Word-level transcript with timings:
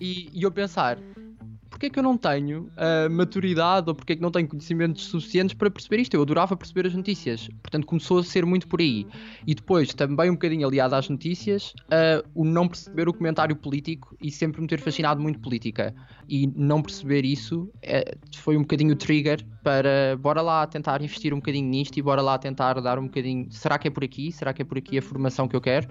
E, 0.00 0.30
e 0.36 0.42
eu 0.42 0.50
pensar, 0.50 0.98
porque 1.82 1.86
é 1.86 1.90
que 1.90 1.98
eu 1.98 2.02
não 2.04 2.16
tenho 2.16 2.70
a 2.76 3.08
maturidade 3.08 3.88
ou 3.88 3.94
porque 3.94 4.12
é 4.12 4.16
que 4.16 4.22
não 4.22 4.30
tenho 4.30 4.46
conhecimentos 4.46 5.04
suficientes 5.06 5.52
para 5.52 5.68
perceber 5.68 6.00
isto? 6.02 6.14
Eu 6.14 6.22
adorava 6.22 6.56
perceber 6.56 6.86
as 6.86 6.94
notícias, 6.94 7.48
portanto 7.60 7.86
começou 7.86 8.20
a 8.20 8.22
ser 8.22 8.46
muito 8.46 8.68
por 8.68 8.80
aí. 8.80 9.04
E 9.44 9.52
depois, 9.52 9.92
também 9.92 10.30
um 10.30 10.34
bocadinho 10.34 10.64
aliado 10.64 10.94
às 10.94 11.08
notícias, 11.08 11.74
uh, 11.86 12.22
o 12.36 12.44
não 12.44 12.68
perceber 12.68 13.08
o 13.08 13.12
comentário 13.12 13.56
político 13.56 14.16
e 14.22 14.30
sempre 14.30 14.60
me 14.60 14.68
ter 14.68 14.78
fascinado 14.78 15.20
muito 15.20 15.40
política. 15.40 15.92
E 16.28 16.46
não 16.54 16.80
perceber 16.80 17.24
isso 17.24 17.68
é, 17.82 18.16
foi 18.36 18.56
um 18.56 18.60
bocadinho 18.60 18.92
o 18.92 18.96
trigger 18.96 19.44
para 19.64 20.16
bora 20.20 20.40
lá 20.40 20.64
tentar 20.68 21.02
investir 21.02 21.34
um 21.34 21.38
bocadinho 21.38 21.68
nisto 21.68 21.96
e 21.96 22.02
bora 22.02 22.22
lá 22.22 22.38
tentar 22.38 22.80
dar 22.80 22.96
um 22.96 23.06
bocadinho. 23.06 23.50
Será 23.50 23.76
que 23.76 23.88
é 23.88 23.90
por 23.90 24.04
aqui? 24.04 24.30
Será 24.30 24.52
que 24.52 24.62
é 24.62 24.64
por 24.64 24.78
aqui 24.78 24.98
a 24.98 25.02
formação 25.02 25.48
que 25.48 25.56
eu 25.56 25.60
quero? 25.60 25.88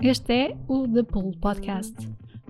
Este 0.00 0.32
é 0.32 0.56
o 0.66 0.88
The 0.88 1.04
Pool 1.04 1.30
Podcast 1.40 1.94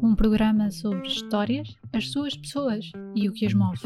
um 0.03 0.17
programa 0.17 0.69
sobre 0.71 1.07
histórias, 1.07 1.77
as 1.93 2.11
suas 2.11 2.37
pessoas 2.37 2.91
e 3.15 3.29
o 3.29 3.33
que 3.33 3.47
as 3.47 3.55
move. 3.55 3.79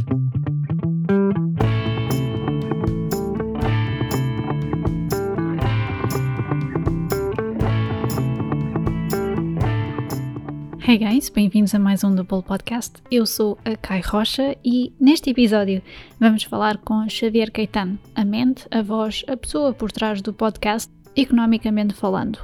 Hey 10.88 10.98
guys, 10.98 11.28
bem-vindos 11.28 11.74
a 11.74 11.78
mais 11.78 12.02
um 12.02 12.14
Double 12.14 12.42
Podcast. 12.42 13.02
Eu 13.10 13.26
sou 13.26 13.58
a 13.64 13.76
Kai 13.76 14.00
Rocha 14.00 14.56
e 14.64 14.94
neste 14.98 15.30
episódio 15.30 15.82
vamos 16.18 16.44
falar 16.44 16.78
com 16.78 17.06
Xavier 17.08 17.50
Caetano, 17.50 17.98
a 18.14 18.24
mente, 18.24 18.66
a 18.70 18.80
voz, 18.80 19.22
a 19.28 19.36
pessoa 19.36 19.74
por 19.74 19.92
trás 19.92 20.22
do 20.22 20.32
podcast 20.32 20.90
Economicamente 21.14 21.92
Falando, 21.92 22.38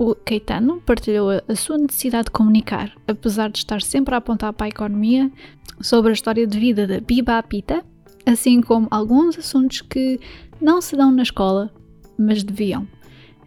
o 0.00 0.14
Caetano 0.14 0.80
partilhou 0.80 1.28
a 1.46 1.54
sua 1.54 1.76
necessidade 1.76 2.24
de 2.24 2.30
comunicar, 2.30 2.90
apesar 3.06 3.50
de 3.50 3.58
estar 3.58 3.82
sempre 3.82 4.14
a 4.14 4.18
apontar 4.18 4.54
para 4.54 4.64
a 4.64 4.70
economia, 4.70 5.30
sobre 5.82 6.08
a 6.08 6.14
história 6.14 6.46
de 6.46 6.58
vida 6.58 6.86
da 6.86 7.00
Biba 7.00 7.36
Apita, 7.36 7.84
assim 8.24 8.62
como 8.62 8.88
alguns 8.90 9.38
assuntos 9.38 9.82
que 9.82 10.18
não 10.58 10.80
se 10.80 10.96
dão 10.96 11.12
na 11.12 11.22
escola, 11.22 11.70
mas 12.18 12.42
deviam. 12.42 12.88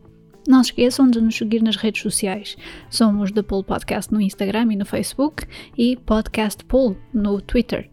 Não 0.48 0.64
se 0.64 0.72
esqueçam 0.72 1.10
de 1.10 1.22
nos 1.22 1.36
seguir 1.36 1.62
nas 1.62 1.76
redes 1.76 2.02
sociais. 2.02 2.56
Somos 2.90 3.32
The 3.32 3.42
Pool 3.42 3.64
Podcast 3.64 4.12
no 4.12 4.22
Instagram 4.22 4.74
e 4.74 4.76
no 4.76 4.86
Facebook 4.86 5.46
e 5.78 5.96
Podcast 5.98 6.64
Pool 6.66 6.98
no 7.14 7.42
Twitter. 7.42 7.90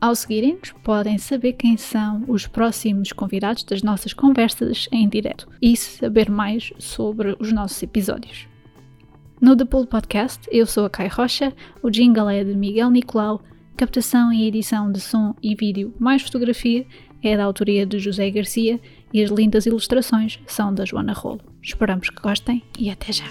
Ao 0.00 0.14
seguirem-nos, 0.14 0.72
podem 0.82 1.16
saber 1.18 1.52
quem 1.52 1.76
são 1.76 2.24
os 2.26 2.46
próximos 2.46 3.12
convidados 3.12 3.62
das 3.64 3.82
nossas 3.82 4.12
conversas 4.12 4.88
em 4.90 5.08
direto 5.08 5.48
e 5.60 5.76
saber 5.76 6.30
mais 6.30 6.72
sobre 6.78 7.36
os 7.38 7.52
nossos 7.52 7.82
episódios. 7.82 8.48
No 9.40 9.56
The 9.56 9.64
Pool 9.64 9.86
Podcast, 9.86 10.40
eu 10.50 10.66
sou 10.66 10.86
a 10.86 10.90
Kai 10.90 11.08
Rocha, 11.08 11.52
o 11.82 11.90
jingle 11.90 12.28
é 12.28 12.42
de 12.42 12.54
Miguel 12.54 12.90
Nicolau, 12.90 13.42
captação 13.76 14.32
e 14.32 14.46
edição 14.46 14.90
de 14.90 15.00
som 15.00 15.34
e 15.42 15.54
vídeo 15.54 15.94
mais 15.98 16.22
fotografia 16.22 16.86
é 17.22 17.36
da 17.36 17.44
autoria 17.44 17.86
de 17.86 17.98
José 17.98 18.30
Garcia 18.30 18.80
e 19.12 19.22
as 19.22 19.30
lindas 19.30 19.66
ilustrações 19.66 20.38
são 20.46 20.72
da 20.74 20.84
Joana 20.84 21.12
Rolo. 21.12 21.40
Esperamos 21.62 22.08
que 22.08 22.20
gostem 22.20 22.62
e 22.78 22.90
até 22.90 23.12
já! 23.12 23.24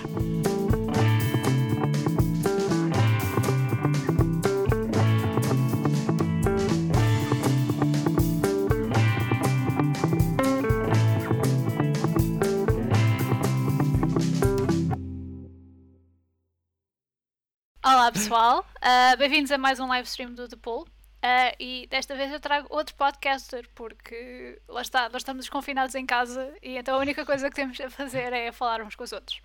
Olá 17.84 18.12
pessoal, 18.12 18.66
uh, 18.78 19.18
bem-vindos 19.18 19.52
a 19.52 19.58
mais 19.58 19.80
um 19.80 19.88
live 19.88 20.08
stream 20.08 20.34
do 20.34 20.48
The 20.48 20.56
Pool. 20.56 20.86
Uh, 21.24 21.54
e 21.60 21.88
desta 21.88 22.16
vez 22.16 22.32
eu 22.32 22.40
trago 22.40 22.68
outro 22.72 22.96
podcaster, 22.96 23.70
porque 23.76 24.60
lá 24.68 24.82
está, 24.82 25.08
nós 25.10 25.22
estamos 25.22 25.48
confinados 25.50 25.94
em 25.94 26.04
casa 26.04 26.52
e 26.64 26.78
então 26.78 26.96
a 26.96 27.00
única 27.00 27.24
coisa 27.24 27.48
que 27.48 27.56
temos 27.56 27.80
a 27.80 27.92
fazer 27.92 28.34
é 28.34 28.52
falar 28.52 28.82
uns 28.82 28.96
com 28.96 29.04
os 29.04 29.12
outros. 29.12 29.40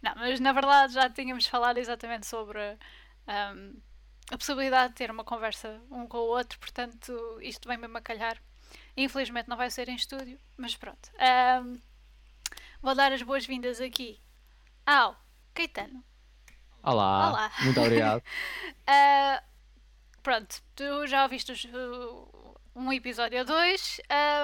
Não, 0.00 0.12
mas 0.14 0.38
na 0.38 0.52
verdade 0.52 0.94
já 0.94 1.10
tínhamos 1.10 1.48
falado 1.48 1.78
exatamente 1.78 2.26
sobre 2.26 2.60
um, 3.26 3.74
a 4.30 4.38
possibilidade 4.38 4.90
de 4.90 4.98
ter 4.98 5.10
uma 5.10 5.24
conversa 5.24 5.80
um 5.90 6.06
com 6.06 6.18
o 6.18 6.28
outro, 6.28 6.60
portanto 6.60 7.12
isto 7.42 7.68
vem 7.68 7.76
mesmo 7.76 7.98
a 7.98 8.00
calhar. 8.00 8.40
Infelizmente 8.96 9.48
não 9.48 9.56
vai 9.56 9.68
ser 9.68 9.88
em 9.88 9.96
estúdio, 9.96 10.38
mas 10.56 10.76
pronto. 10.76 11.10
Um, 11.60 11.80
vou 12.80 12.94
dar 12.94 13.10
as 13.10 13.22
boas-vindas 13.22 13.80
aqui 13.80 14.20
ao 14.86 15.20
Caetano. 15.52 16.04
Olá, 16.84 17.30
Olá. 17.30 17.52
muito 17.62 17.80
obrigado. 17.80 18.20
uh, 18.20 19.42
pronto, 20.26 20.60
tu 20.74 21.06
já 21.06 21.22
ouviste 21.22 21.52
os, 21.52 21.68
um 22.74 22.92
episódio 22.92 23.38
ou 23.38 23.44
dois, 23.44 24.00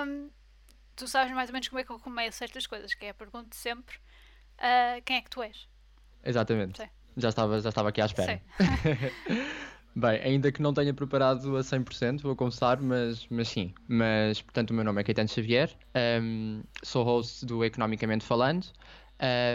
um, 0.06 0.30
tu 0.94 1.08
sabes 1.08 1.34
mais 1.34 1.48
ou 1.48 1.52
menos 1.52 1.66
como 1.66 1.80
é 1.80 1.84
que 1.84 1.90
eu 1.90 1.98
começo 1.98 2.38
certas 2.38 2.68
coisas, 2.68 2.94
que 2.94 3.06
é 3.06 3.08
a 3.08 3.14
pergunta 3.14 3.48
sempre 3.50 3.96
uh, 4.58 5.02
quem 5.04 5.16
é 5.16 5.22
que 5.22 5.28
tu 5.28 5.42
és? 5.42 5.68
Exatamente. 6.22 6.80
Sim. 6.80 6.88
Já 7.16 7.30
estava, 7.30 7.60
já 7.60 7.68
estava 7.68 7.88
aqui 7.88 8.00
à 8.00 8.06
espera. 8.06 8.40
Bem, 9.96 10.20
ainda 10.22 10.52
que 10.52 10.62
não 10.62 10.72
tenha 10.72 10.94
preparado 10.94 11.56
a 11.56 11.60
100%, 11.62 12.22
vou 12.22 12.36
confessar, 12.36 12.80
mas, 12.80 13.26
mas 13.28 13.48
sim. 13.48 13.74
Mas, 13.88 14.40
portanto, 14.40 14.70
o 14.70 14.74
meu 14.74 14.84
nome 14.84 15.00
é 15.00 15.04
Caetano 15.04 15.28
Xavier, 15.28 15.76
um, 16.22 16.62
sou 16.84 17.04
host 17.04 17.44
do 17.44 17.64
Economicamente 17.64 18.24
Falando. 18.24 18.68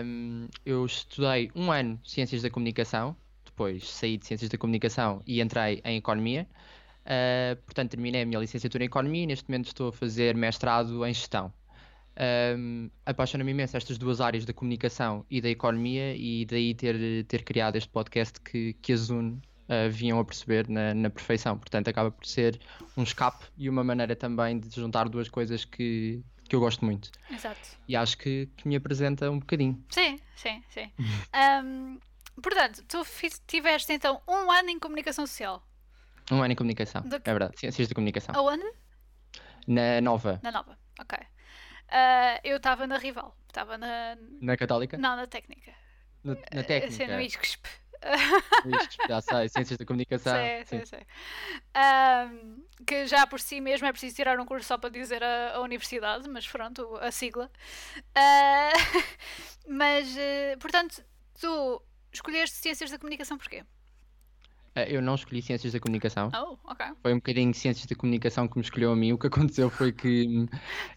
Um, 0.04 0.50
eu 0.66 0.86
estudei 0.86 1.50
um 1.56 1.72
ano 1.72 1.98
Ciências 2.04 2.42
da 2.42 2.50
Comunicação, 2.50 3.16
depois 3.58 3.90
saí 3.90 4.18
de 4.18 4.28
Ciências 4.28 4.52
da 4.52 4.58
Comunicação 4.58 5.24
e 5.26 5.42
entrei 5.42 5.82
em 5.84 5.98
Economia. 5.98 6.48
Uh, 7.04 7.56
portanto, 7.64 7.92
terminei 7.92 8.22
a 8.22 8.26
minha 8.26 8.40
licenciatura 8.40 8.84
em 8.84 8.86
Economia 8.86 9.24
e 9.24 9.26
neste 9.26 9.50
momento 9.50 9.68
estou 9.68 9.90
a 9.90 9.92
fazer 9.92 10.36
mestrado 10.36 11.04
em 11.04 11.12
Gestão. 11.12 11.52
Um, 12.56 12.90
Apaixona-me 13.06 13.52
imenso 13.52 13.76
estas 13.76 13.98
duas 13.98 14.22
áreas 14.22 14.46
da 14.46 14.54
comunicação 14.54 15.26
e 15.30 15.40
da 15.42 15.50
economia 15.50 16.16
e 16.16 16.46
daí 16.46 16.74
ter, 16.74 17.24
ter 17.26 17.44
criado 17.44 17.76
este 17.76 17.90
podcast 17.90 18.40
que, 18.42 18.74
que 18.74 18.92
as 18.92 19.10
une 19.10 19.34
uh, 19.34 19.90
vinham 19.90 20.20
a 20.20 20.26
perceber 20.26 20.68
na, 20.68 20.94
na, 20.94 21.10
perfeição. 21.10 21.58
Portanto, 21.58 21.88
acaba 21.88 22.12
por 22.12 22.26
ser 22.26 22.60
um 22.96 23.04
escape 23.04 23.46
e 23.58 23.70
uma 23.70 23.84
maneira 23.84 24.16
também 24.16 24.60
de 24.60 24.76
juntar 24.76 25.10
duas 25.10 25.30
coisas 25.30 25.64
que, 25.64 26.24
que 26.48 26.56
eu 26.56 26.60
gosto 26.60 26.84
muito. 26.84 27.12
Exato. 27.32 27.78
E 27.88 27.96
acho 27.96 28.18
que, 28.18 28.50
que 28.58 28.68
me 28.68 28.76
apresenta 28.76 29.30
um 29.30 29.40
bocadinho. 29.40 29.84
Sim, 29.90 30.20
sim, 30.36 30.64
sim. 30.70 30.92
um, 31.64 32.00
Portanto, 32.42 32.84
tu 32.88 33.04
tiveste 33.48 33.94
então 33.94 34.22
um 34.28 34.52
ano 34.52 34.70
em 34.70 34.80
comunicação 34.80 35.26
social. 35.26 35.64
Um 36.32 36.42
ano 36.42 36.54
em 36.54 36.56
comunicação, 36.56 37.04
é 37.06 37.32
verdade. 37.32 37.58
Ciências 37.60 37.88
de 37.88 37.94
comunicação. 37.94 38.36
Aonde? 38.36 38.66
Na 39.66 40.02
Nova. 40.02 40.40
Na 40.44 40.52
Nova, 40.52 40.78
ok. 41.00 41.18
Uh, 41.20 42.40
eu 42.44 42.58
estava 42.58 42.86
na 42.86 42.98
Rival. 42.98 43.36
Estava 43.48 43.78
na. 43.78 44.18
Na 44.42 44.58
Católica? 44.58 44.98
Não, 44.98 45.16
na 45.16 45.26
Técnica. 45.26 45.74
Na, 46.24 46.36
na 46.54 46.64
Técnica? 46.64 47.06
Sim, 47.06 47.08
no 47.08 47.22
ISCSP. 47.22 47.68
já 49.08 49.22
sei, 49.22 49.50
Ciências 49.50 49.78
da 49.78 49.86
Comunicação. 49.86 50.36
Sim, 50.66 50.80
sim, 50.80 50.86
sim. 50.86 51.06
Um, 51.76 52.66
que 52.86 53.08
já 53.08 53.26
por 53.26 53.40
si 53.40 53.60
mesmo 53.60 53.88
é 53.88 53.92
preciso 53.92 54.16
tirar 54.16 54.40
um 54.40 54.46
curso 54.46 54.68
só 54.68 54.78
para 54.78 54.90
dizer 54.90 55.24
a, 55.24 55.56
a 55.56 55.62
universidade, 55.62 56.30
mas 56.30 56.48
pronto, 56.48 56.96
a 56.98 57.12
sigla. 57.12 57.50
Uh, 57.98 59.02
mas, 59.68 60.08
uh, 60.16 60.58
portanto, 60.60 61.04
tu 61.40 61.82
Escolheste 62.18 62.58
Ciências 62.58 62.90
da 62.90 62.98
Comunicação 62.98 63.38
porquê? 63.38 63.64
Eh, 64.74 64.96
eu 64.96 65.04
não 65.04 65.14
escolhi 65.14 65.40
Ciências 65.40 65.72
da 65.72 65.80
Comunicação. 65.80 66.32
Oh, 66.34 66.58
ok. 66.72 66.88
Foi 67.04 67.14
um 67.14 67.18
bocadinho 67.18 67.54
Ciências 67.54 67.86
da 67.86 67.96
Comunicação 67.96 68.48
que 68.48 68.58
me 68.58 68.64
escolheu 68.64 68.92
a 68.92 68.96
mim. 68.96 69.12
O 69.14 69.20
que 69.20 69.28
aconteceu 69.28 69.70
foi 69.70 69.92
que 69.92 70.28
hum, 70.28 70.48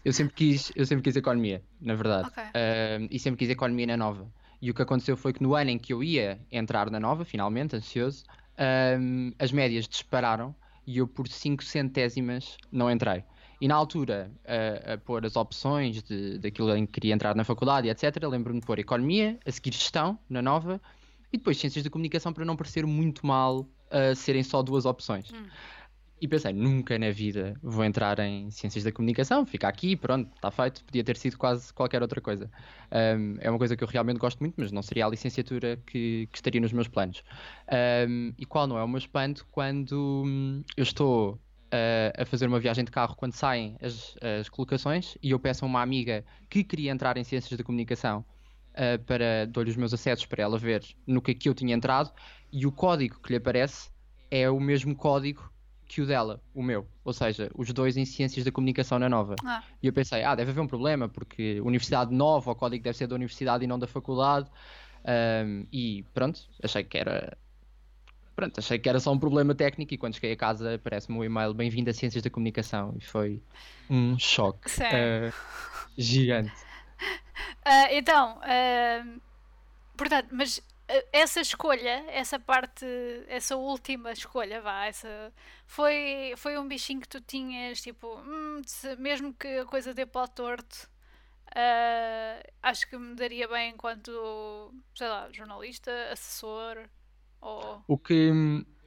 eu 0.03 0.11
sempre 0.13 0.33
quis, 0.33 0.71
eu 0.75 0.83
sempre 0.83 1.03
quis 1.03 1.15
Economia, 1.15 1.63
na 1.79 1.93
verdade. 1.93 2.27
Okay. 2.29 2.43
Uh, 2.45 3.07
e 3.11 3.19
sempre 3.19 3.37
quis 3.37 3.51
Economia 3.51 3.85
na 3.85 3.97
Nova. 3.97 4.27
E 4.59 4.71
o 4.71 4.73
que 4.73 4.81
aconteceu 4.81 5.15
foi 5.15 5.31
que 5.31 5.43
no 5.43 5.53
ano 5.53 5.69
em 5.69 5.77
que 5.77 5.93
eu 5.93 6.03
ia 6.03 6.39
entrar 6.51 6.89
na 6.89 6.99
Nova, 6.99 7.23
finalmente, 7.23 7.75
ansioso, 7.75 8.23
uh, 8.57 9.35
as 9.37 9.51
médias 9.51 9.87
dispararam 9.87 10.55
e 10.87 10.97
eu 10.97 11.07
por 11.07 11.27
5 11.27 11.63
centésimas 11.63 12.57
não 12.71 12.89
entrei. 12.89 13.23
E 13.61 13.67
na 13.67 13.75
altura, 13.75 14.31
a, 14.43 14.93
a 14.93 14.97
pôr 14.97 15.23
as 15.23 15.35
opções 15.35 16.01
de, 16.01 16.39
daquilo 16.39 16.75
em 16.75 16.87
que 16.87 16.93
queria 16.93 17.13
entrar 17.13 17.35
na 17.35 17.43
faculdade, 17.43 17.89
etc., 17.89 18.17
lembro-me 18.27 18.59
de 18.59 18.65
pôr 18.65 18.79
Economia, 18.79 19.37
a 19.45 19.51
seguir 19.51 19.71
Gestão, 19.71 20.17
na 20.27 20.41
Nova, 20.41 20.81
e 21.31 21.37
depois 21.37 21.57
ciências 21.57 21.83
de 21.83 21.89
comunicação 21.89 22.33
para 22.33 22.45
não 22.45 22.55
parecer 22.55 22.85
muito 22.85 23.25
mal 23.25 23.61
uh, 23.61 24.15
serem 24.15 24.43
só 24.43 24.61
duas 24.61 24.85
opções. 24.85 25.31
Hum. 25.31 25.47
e 26.21 26.27
pensei, 26.27 26.53
nunca 26.53 26.99
na 26.99 27.09
vida 27.09 27.55
vou 27.63 27.83
entrar 27.83 28.19
em 28.19 28.51
ciências 28.51 28.83
da 28.83 28.91
comunicação, 28.91 29.43
fica 29.43 29.67
aqui, 29.67 29.95
pronto, 29.95 30.29
está 30.35 30.51
feito, 30.51 30.83
podia 30.85 31.03
ter 31.03 31.17
sido 31.17 31.37
quase 31.37 31.73
qualquer 31.73 32.01
outra 32.01 32.21
coisa. 32.21 32.49
Um, 32.91 33.37
é 33.39 33.49
uma 33.49 33.57
coisa 33.57 33.75
que 33.75 33.83
eu 33.83 33.87
realmente 33.87 34.17
gosto 34.17 34.39
muito, 34.39 34.53
mas 34.57 34.71
não 34.71 34.83
seria 34.83 35.07
a 35.07 35.09
licenciatura 35.09 35.77
que, 35.85 36.27
que 36.31 36.37
estaria 36.37 36.61
nos 36.61 36.71
meus 36.71 36.87
planos. 36.87 37.23
Um, 38.07 38.33
e 38.37 38.45
qual 38.45 38.67
não 38.67 38.77
é 38.77 38.83
o 38.83 38.87
meu 38.87 38.99
espanto 38.99 39.47
quando 39.49 40.23
hum, 40.25 40.61
eu 40.77 40.83
estou 40.83 41.39
uh, 41.71 42.21
a 42.21 42.25
fazer 42.25 42.47
uma 42.47 42.59
viagem 42.59 42.83
de 42.83 42.91
carro, 42.91 43.15
quando 43.15 43.33
saem 43.33 43.77
as, 43.81 44.15
as 44.39 44.49
colocações, 44.49 45.17
e 45.23 45.31
eu 45.31 45.39
peço 45.39 45.65
a 45.65 45.67
uma 45.67 45.81
amiga 45.81 46.23
que 46.49 46.63
queria 46.63 46.91
entrar 46.91 47.17
em 47.17 47.23
ciências 47.23 47.57
da 47.57 47.63
comunicação 47.63 48.23
uh, 48.73 49.03
para 49.03 49.45
dou-lhe 49.47 49.69
os 49.69 49.77
meus 49.77 49.93
acessos 49.93 50.25
para 50.25 50.43
ela 50.43 50.57
ver 50.57 50.83
no 51.05 51.21
que 51.21 51.31
é 51.31 51.33
que 51.33 51.49
eu 51.49 51.53
tinha 51.53 51.75
entrado, 51.75 52.11
e 52.51 52.65
o 52.65 52.71
código 52.71 53.19
que 53.21 53.31
lhe 53.31 53.37
aparece 53.37 53.89
é 54.29 54.49
o 54.49 54.59
mesmo 54.59 54.95
código 54.95 55.51
que 55.91 56.01
o 56.01 56.05
dela, 56.05 56.41
o 56.55 56.63
meu. 56.63 56.87
Ou 57.03 57.11
seja, 57.11 57.51
os 57.53 57.71
dois 57.73 57.97
em 57.97 58.05
Ciências 58.05 58.45
da 58.45 58.51
Comunicação 58.51 58.97
na 58.97 59.09
Nova. 59.09 59.35
Ah. 59.45 59.61
E 59.83 59.87
eu 59.87 59.91
pensei, 59.91 60.23
ah, 60.23 60.33
deve 60.33 60.51
haver 60.51 60.61
um 60.61 60.67
problema, 60.67 61.09
porque 61.09 61.59
Universidade 61.59 62.15
Nova, 62.15 62.51
o 62.51 62.55
código 62.55 62.81
deve 62.81 62.97
ser 62.97 63.07
da 63.07 63.15
universidade 63.15 63.65
e 63.65 63.67
não 63.67 63.77
da 63.77 63.87
faculdade. 63.87 64.49
Um, 65.03 65.65
e 65.69 66.05
pronto, 66.13 66.39
achei 66.63 66.85
que 66.85 66.97
era. 66.97 67.37
Pronto, 68.33 68.57
achei 68.57 68.79
que 68.79 68.87
era 68.87 69.01
só 69.01 69.11
um 69.11 69.19
problema 69.19 69.53
técnico 69.53 69.93
e 69.93 69.97
quando 69.97 70.15
cheguei 70.15 70.31
a 70.31 70.37
casa 70.37 70.75
aparece-me 70.75 71.17
um 71.17 71.23
e-mail 71.25 71.53
bem-vindo 71.53 71.89
a 71.89 71.93
Ciências 71.93 72.23
da 72.23 72.29
Comunicação 72.29 72.95
e 72.97 73.03
foi 73.03 73.43
um 73.89 74.17
choque 74.17 74.71
uh, 74.79 75.33
gigante. 75.97 76.53
Uh, 77.01 77.87
então, 77.91 78.39
uh, 78.39 79.21
portanto, 79.97 80.29
mas 80.31 80.61
essa 81.11 81.39
escolha, 81.39 82.03
essa 82.09 82.39
parte, 82.39 82.85
essa 83.27 83.55
última 83.55 84.11
escolha, 84.11 84.61
vá, 84.61 84.85
essa 84.85 85.33
foi, 85.65 86.33
foi 86.37 86.57
um 86.57 86.67
bichinho 86.67 87.01
que 87.01 87.07
tu 87.07 87.21
tinhas, 87.21 87.81
tipo, 87.81 88.19
hum, 88.19 88.61
se, 88.65 88.95
mesmo 88.97 89.33
que 89.33 89.47
a 89.59 89.65
coisa 89.65 89.93
dê 89.93 90.05
para 90.05 90.25
o 90.25 90.27
torto, 90.27 90.89
uh, 91.49 92.51
acho 92.61 92.87
que 92.89 92.97
me 92.97 93.15
daria 93.15 93.47
bem 93.47 93.71
enquanto, 93.71 94.73
sei 94.95 95.07
lá, 95.07 95.29
jornalista, 95.31 95.91
assessor, 96.11 96.89
ou... 97.39 97.83
O 97.87 97.97
que 97.97 98.31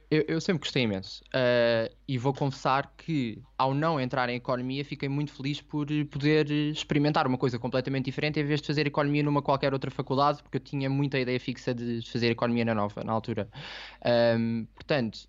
eu, 0.09 0.23
eu, 0.27 0.41
sempre 0.41 0.61
gostei 0.61 0.83
imenso. 0.83 1.23
Uh, 1.27 1.93
e 2.07 2.17
vou 2.17 2.33
confessar 2.33 2.93
que 2.97 3.41
ao 3.57 3.73
não 3.73 3.99
entrar 3.99 4.29
em 4.29 4.35
economia 4.35 4.85
fiquei 4.85 5.09
muito 5.09 5.31
feliz 5.31 5.61
por 5.61 5.87
poder 6.11 6.49
experimentar 6.51 7.25
uma 7.27 7.37
coisa 7.37 7.57
completamente 7.57 8.05
diferente 8.05 8.39
em 8.39 8.43
vez 8.43 8.61
de 8.61 8.67
fazer 8.67 8.85
economia 8.85 9.23
numa 9.23 9.41
qualquer 9.41 9.73
outra 9.73 9.89
faculdade 9.89 10.43
porque 10.43 10.57
eu 10.57 10.61
tinha 10.61 10.89
muita 10.89 11.19
ideia 11.19 11.39
fixa 11.39 11.73
de 11.73 12.01
fazer 12.09 12.31
economia 12.31 12.65
na 12.65 12.75
nova 12.75 13.03
na 13.03 13.11
altura. 13.11 13.49
Um, 14.37 14.65
portanto 14.75 15.27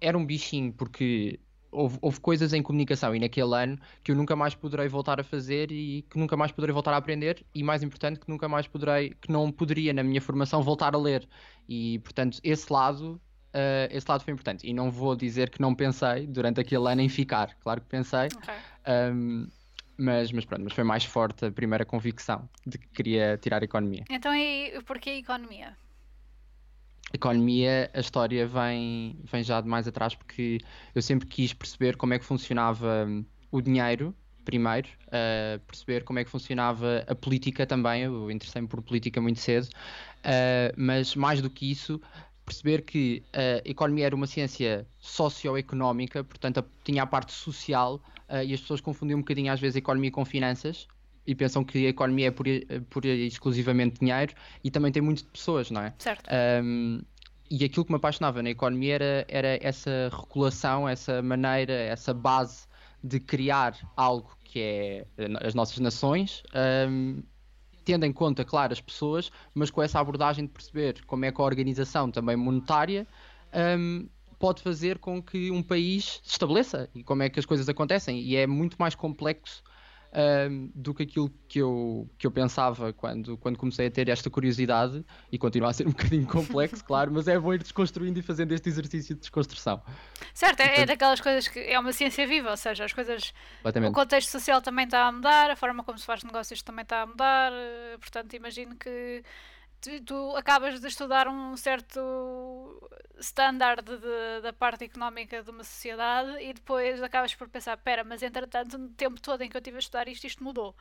era 0.00 0.16
um 0.16 0.24
bichinho 0.24 0.72
porque 0.72 1.40
houve, 1.70 1.98
houve, 2.02 2.20
coisas 2.20 2.52
em 2.52 2.62
comunicação 2.62 3.14
e 3.14 3.18
naquele 3.18 3.54
ano 3.54 3.78
que 4.02 4.12
eu 4.12 4.16
nunca 4.16 4.36
mais 4.36 4.54
poderei 4.54 4.88
voltar 4.88 5.20
a 5.20 5.24
fazer 5.24 5.70
e 5.72 6.02
que 6.10 6.18
nunca 6.18 6.36
mais 6.36 6.52
poderei 6.52 6.74
voltar 6.74 6.92
a 6.92 6.96
aprender 6.96 7.44
e 7.54 7.62
mais 7.62 7.82
importante 7.82 8.20
que 8.20 8.28
nunca 8.28 8.48
mais 8.48 8.66
poderei 8.66 9.10
que 9.20 9.30
não 9.30 9.50
poderia 9.50 9.92
na 9.92 10.02
minha 10.02 10.20
formação 10.20 10.62
voltar 10.62 10.94
a 10.94 10.98
ler. 10.98 11.28
E 11.68 11.98
portanto 12.00 12.38
esse 12.42 12.72
lado 12.72 13.20
uh, 13.54 13.88
esse 13.90 14.06
lado 14.08 14.22
foi 14.22 14.32
importante. 14.32 14.66
E 14.66 14.72
não 14.72 14.90
vou 14.90 15.14
dizer 15.16 15.50
que 15.50 15.60
não 15.60 15.74
pensei 15.74 16.26
durante 16.26 16.60
aquele 16.60 16.90
ano 16.90 17.00
em 17.00 17.08
ficar. 17.08 17.54
Claro 17.60 17.80
que 17.80 17.88
pensei. 17.88 18.28
Okay. 18.36 18.54
Um, 19.12 19.46
mas, 19.96 20.32
mas 20.32 20.44
pronto, 20.46 20.64
mas 20.64 20.72
foi 20.72 20.84
mais 20.84 21.04
forte 21.04 21.44
a 21.44 21.52
primeira 21.52 21.84
convicção 21.84 22.48
de 22.66 22.78
que 22.78 22.88
queria 22.88 23.36
tirar 23.36 23.62
economia. 23.62 24.04
Então 24.08 24.34
e 24.34 24.80
porquê 24.86 25.10
economia? 25.10 25.76
Economia, 27.12 27.90
a 27.92 28.00
história 28.00 28.46
vem, 28.46 29.20
vem 29.24 29.42
já 29.42 29.60
de 29.60 29.68
mais 29.68 29.86
atrás 29.86 30.14
porque 30.14 30.58
eu 30.94 31.02
sempre 31.02 31.26
quis 31.28 31.52
perceber 31.52 31.96
como 31.96 32.14
é 32.14 32.18
que 32.18 32.24
funcionava 32.24 33.04
hum, 33.06 33.24
o 33.50 33.60
dinheiro 33.60 34.14
primeiro, 34.44 34.88
uh, 35.08 35.60
perceber 35.60 36.02
como 36.02 36.18
é 36.18 36.24
que 36.24 36.30
funcionava 36.30 37.04
a 37.06 37.14
política 37.14 37.66
também, 37.66 38.02
eu 38.02 38.30
interessei-me 38.30 38.66
por 38.66 38.82
política 38.82 39.20
muito 39.20 39.38
cedo, 39.38 39.66
uh, 39.66 40.74
mas 40.76 41.14
mais 41.14 41.40
do 41.40 41.50
que 41.50 41.70
isso, 41.70 42.00
perceber 42.50 42.82
que 42.82 43.22
a 43.32 43.68
economia 43.68 44.06
era 44.06 44.16
uma 44.16 44.26
ciência 44.26 44.84
socioeconómica, 44.98 46.24
portanto 46.24 46.64
tinha 46.84 47.04
a 47.04 47.06
parte 47.06 47.32
social 47.32 48.00
uh, 48.28 48.42
e 48.44 48.52
as 48.52 48.60
pessoas 48.60 48.80
confundiam 48.80 49.18
um 49.18 49.22
bocadinho 49.22 49.52
às 49.52 49.60
vezes 49.60 49.76
a 49.76 49.78
economia 49.78 50.10
com 50.10 50.24
finanças 50.24 50.88
e 51.26 51.34
pensam 51.34 51.62
que 51.62 51.86
a 51.86 51.88
economia 51.88 52.28
é 52.28 52.30
por, 52.30 52.46
por 52.88 53.04
exclusivamente 53.04 54.00
dinheiro 54.00 54.34
e 54.64 54.70
também 54.70 54.90
tem 54.90 55.00
muito 55.00 55.22
de 55.22 55.28
pessoas, 55.30 55.70
não 55.70 55.82
é? 55.82 55.94
Certo. 55.98 56.28
Um, 56.64 57.00
e 57.48 57.64
aquilo 57.64 57.84
que 57.84 57.92
me 57.92 57.96
apaixonava 57.96 58.42
na 58.42 58.50
economia 58.50 58.94
era, 58.94 59.26
era 59.28 59.58
essa 59.60 60.10
regulação, 60.12 60.88
essa 60.88 61.22
maneira, 61.22 61.72
essa 61.72 62.12
base 62.12 62.66
de 63.02 63.20
criar 63.20 63.76
algo 63.96 64.36
que 64.44 64.60
é 64.60 65.06
as 65.40 65.54
nossas 65.54 65.78
nações 65.78 66.42
um, 66.88 67.22
tendo 67.84 68.04
em 68.04 68.12
conta, 68.12 68.44
claro, 68.44 68.72
as 68.72 68.80
pessoas, 68.80 69.30
mas 69.54 69.70
com 69.70 69.82
essa 69.82 69.98
abordagem 69.98 70.46
de 70.46 70.52
perceber 70.52 71.04
como 71.06 71.24
é 71.24 71.32
que 71.32 71.40
a 71.40 71.44
organização 71.44 72.10
também 72.10 72.36
monetária 72.36 73.06
um, 73.78 74.08
pode 74.38 74.62
fazer 74.62 74.98
com 74.98 75.22
que 75.22 75.50
um 75.50 75.62
país 75.62 76.20
se 76.22 76.32
estabeleça 76.32 76.88
e 76.94 77.02
como 77.02 77.22
é 77.22 77.28
que 77.28 77.38
as 77.38 77.46
coisas 77.46 77.68
acontecem. 77.68 78.20
E 78.20 78.36
é 78.36 78.46
muito 78.46 78.76
mais 78.78 78.94
complexo 78.94 79.62
um, 80.12 80.70
do 80.74 80.92
que 80.92 81.04
aquilo 81.04 81.30
que 81.48 81.60
eu, 81.60 82.08
que 82.18 82.26
eu 82.26 82.30
pensava 82.30 82.92
quando, 82.92 83.36
quando 83.36 83.58
comecei 83.58 83.86
a 83.86 83.90
ter 83.90 84.08
esta 84.08 84.28
curiosidade 84.28 85.04
e 85.30 85.38
continua 85.38 85.70
a 85.70 85.72
ser 85.72 85.86
um 85.86 85.90
bocadinho 85.92 86.26
complexo, 86.26 86.84
claro, 86.84 87.12
mas 87.12 87.28
é 87.28 87.38
bom 87.38 87.54
ir 87.54 87.62
desconstruindo 87.62 88.18
e 88.18 88.22
fazendo 88.22 88.52
este 88.52 88.68
exercício 88.68 89.14
de 89.14 89.20
desconstrução. 89.20 89.82
Certo, 90.34 90.60
é, 90.60 90.80
é 90.80 90.86
daquelas 90.86 91.20
coisas 91.20 91.46
que 91.46 91.58
é 91.60 91.78
uma 91.78 91.92
ciência 91.92 92.26
viva, 92.26 92.50
ou 92.50 92.56
seja, 92.56 92.84
as 92.84 92.92
coisas. 92.92 93.32
O 93.88 93.92
contexto 93.92 94.30
social 94.30 94.60
também 94.60 94.84
está 94.84 95.06
a 95.06 95.12
mudar, 95.12 95.50
a 95.50 95.56
forma 95.56 95.84
como 95.84 95.98
se 95.98 96.06
faz 96.06 96.24
negócios 96.24 96.62
também 96.62 96.82
está 96.82 97.02
a 97.02 97.06
mudar, 97.06 97.52
eh, 97.52 97.96
portanto, 97.98 98.34
imagino 98.34 98.76
que 98.76 99.22
tu, 99.80 100.00
tu, 100.04 100.36
acabas 100.36 100.80
de 100.80 100.86
estudar 100.86 101.28
um 101.28 101.56
certo 101.56 102.90
standard 103.18 103.84
de, 103.84 104.40
da 104.42 104.52
parte 104.52 104.84
económica 104.84 105.42
de 105.42 105.50
uma 105.50 105.64
sociedade 105.64 106.42
e 106.42 106.52
depois 106.52 107.02
acabas 107.02 107.34
por 107.34 107.48
pensar, 107.48 107.76
pera, 107.78 108.04
mas 108.04 108.22
entretanto 108.22 108.78
no 108.78 108.88
tempo 108.90 109.20
todo 109.20 109.42
em 109.42 109.48
que 109.48 109.56
eu 109.56 109.60
estive 109.60 109.76
a 109.76 109.80
estudar 109.80 110.08
isto, 110.08 110.26
isto 110.26 110.42
mudou. 110.42 110.74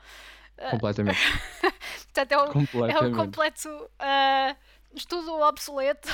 Completamente. 0.72 1.20
Portanto, 2.06 2.32
é 2.32 2.38
o, 2.38 2.52
Completamente. 2.52 2.98
é 2.98 3.08
o 3.08 3.16
completo 3.16 3.70
uh, 3.70 4.56
estudo 4.94 5.40
obsoleto. 5.42 6.10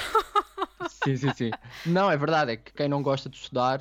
sim, 1.03 1.15
sim, 1.15 1.33
sim. 1.33 1.51
Não, 1.85 2.11
é 2.11 2.17
verdade, 2.17 2.51
é 2.51 2.57
que 2.57 2.71
quem 2.73 2.87
não 2.87 3.01
gosta 3.01 3.29
de 3.29 3.37
estudar, 3.37 3.79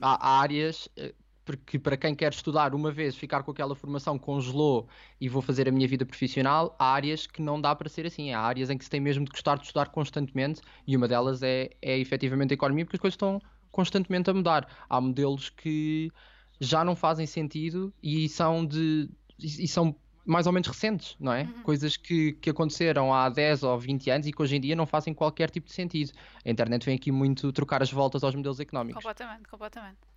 há, 0.00 0.28
há 0.28 0.40
áreas 0.40 0.88
eh, 0.96 1.14
porque 1.50 1.78
para 1.78 1.96
quem 1.96 2.14
quer 2.14 2.32
estudar 2.32 2.74
uma 2.74 2.92
vez, 2.92 3.16
ficar 3.16 3.42
com 3.42 3.50
aquela 3.50 3.74
formação 3.74 4.16
congelou 4.16 4.88
e 5.20 5.28
vou 5.28 5.42
fazer 5.42 5.68
a 5.68 5.72
minha 5.72 5.88
vida 5.88 6.06
profissional, 6.06 6.76
há 6.78 6.92
áreas 6.92 7.26
que 7.26 7.42
não 7.42 7.60
dá 7.60 7.74
para 7.74 7.88
ser 7.88 8.06
assim. 8.06 8.32
Há 8.32 8.40
áreas 8.40 8.70
em 8.70 8.78
que 8.78 8.84
se 8.84 8.90
tem 8.90 9.00
mesmo 9.00 9.24
de 9.24 9.30
gostar 9.30 9.56
de 9.56 9.64
estudar 9.64 9.88
constantemente 9.88 10.60
e 10.86 10.96
uma 10.96 11.08
delas 11.08 11.42
é, 11.42 11.70
é 11.82 11.98
efetivamente 11.98 12.52
a 12.52 12.54
economia, 12.54 12.84
porque 12.84 12.96
as 12.96 13.00
coisas 13.00 13.14
estão 13.14 13.40
constantemente 13.70 14.30
a 14.30 14.34
mudar. 14.34 14.68
Há 14.88 15.00
modelos 15.00 15.50
que 15.50 16.12
já 16.60 16.84
não 16.84 16.94
fazem 16.94 17.26
sentido 17.26 17.92
e 18.02 18.28
são 18.28 18.64
de. 18.64 19.10
e 19.38 19.66
são 19.66 19.96
mais 20.24 20.46
ou 20.46 20.52
menos 20.52 20.68
recentes, 20.68 21.16
não 21.18 21.32
é? 21.32 21.42
Uhum. 21.42 21.62
Coisas 21.62 21.96
que, 21.96 22.32
que 22.34 22.50
aconteceram 22.50 23.12
há 23.12 23.28
10 23.28 23.64
ou 23.64 23.78
20 23.78 24.10
anos 24.10 24.26
e 24.26 24.32
que 24.32 24.40
hoje 24.40 24.56
em 24.56 24.60
dia 24.60 24.76
não 24.76 24.86
fazem 24.86 25.12
qualquer 25.12 25.50
tipo 25.50 25.66
de 25.66 25.72
sentido. 25.72 26.12
A 26.44 26.50
internet 26.50 26.84
vem 26.84 26.94
aqui 26.94 27.10
muito 27.10 27.50
trocar 27.52 27.82
as 27.82 27.90
voltas 27.90 28.22
aos 28.22 28.34
modelos 28.34 28.60
económicos. 28.60 29.02
Completamente, 29.02 29.48
completamente. 29.48 30.09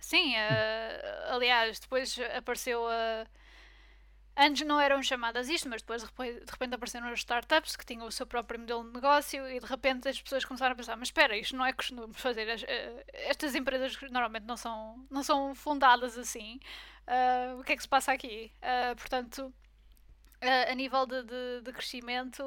Sim, 0.00 0.34
uh, 0.34 1.34
aliás, 1.34 1.78
depois 1.78 2.18
apareceu 2.36 2.86
a. 2.88 3.26
Antes 4.40 4.64
não 4.64 4.80
eram 4.80 5.02
chamadas 5.02 5.48
isto, 5.48 5.68
mas 5.68 5.82
depois 5.82 6.04
de 6.04 6.50
repente 6.50 6.72
apareceram 6.72 7.08
as 7.08 7.18
startups 7.18 7.74
que 7.74 7.84
tinham 7.84 8.06
o 8.06 8.12
seu 8.12 8.24
próprio 8.24 8.60
modelo 8.60 8.84
de 8.84 8.92
negócio 8.94 9.50
e 9.50 9.58
de 9.58 9.66
repente 9.66 10.08
as 10.08 10.22
pessoas 10.22 10.44
começaram 10.44 10.74
a 10.74 10.76
pensar: 10.76 10.96
mas 10.96 11.08
espera, 11.08 11.36
isto 11.36 11.56
não 11.56 11.66
é 11.66 11.72
costume 11.72 12.14
fazer. 12.14 12.48
Eh, 12.48 13.04
estas 13.12 13.56
empresas 13.56 13.98
normalmente 14.10 14.44
não 14.44 14.56
são, 14.56 15.04
não 15.10 15.24
são 15.24 15.54
fundadas 15.56 16.16
assim. 16.16 16.60
Uh, 17.08 17.58
o 17.58 17.64
que 17.64 17.72
é 17.72 17.76
que 17.76 17.82
se 17.82 17.88
passa 17.88 18.12
aqui? 18.12 18.52
Uh, 18.62 18.94
portanto, 18.94 19.52
Uh, 20.40 20.70
a 20.70 20.74
nível 20.76 21.04
de, 21.04 21.24
de, 21.24 21.62
de, 21.64 21.72
crescimento, 21.72 22.44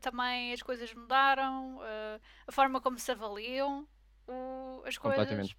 também 0.00 0.54
as 0.54 0.62
coisas 0.62 0.94
mudaram, 0.94 1.76
uh, 1.76 2.20
a 2.46 2.52
forma 2.52 2.80
como 2.80 2.98
se 2.98 3.12
avaliam 3.12 3.86
o, 4.26 4.82
as 4.86 4.96
coisas. 4.96 5.54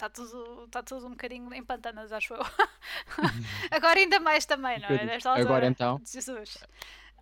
Está 0.00 0.08
tudo, 0.08 0.66
tá 0.68 0.82
tudo 0.82 1.06
um 1.08 1.10
bocadinho 1.10 1.52
em 1.52 1.62
pantanas, 1.62 2.10
acho 2.10 2.32
eu. 2.32 2.40
Agora 3.70 3.98
ainda 3.98 4.18
mais 4.18 4.46
também, 4.46 4.80
não 4.80 4.88
é? 4.88 5.04
Nesta 5.04 5.34
Agora 5.34 5.66
então. 5.66 6.00
Jesus. 6.02 6.56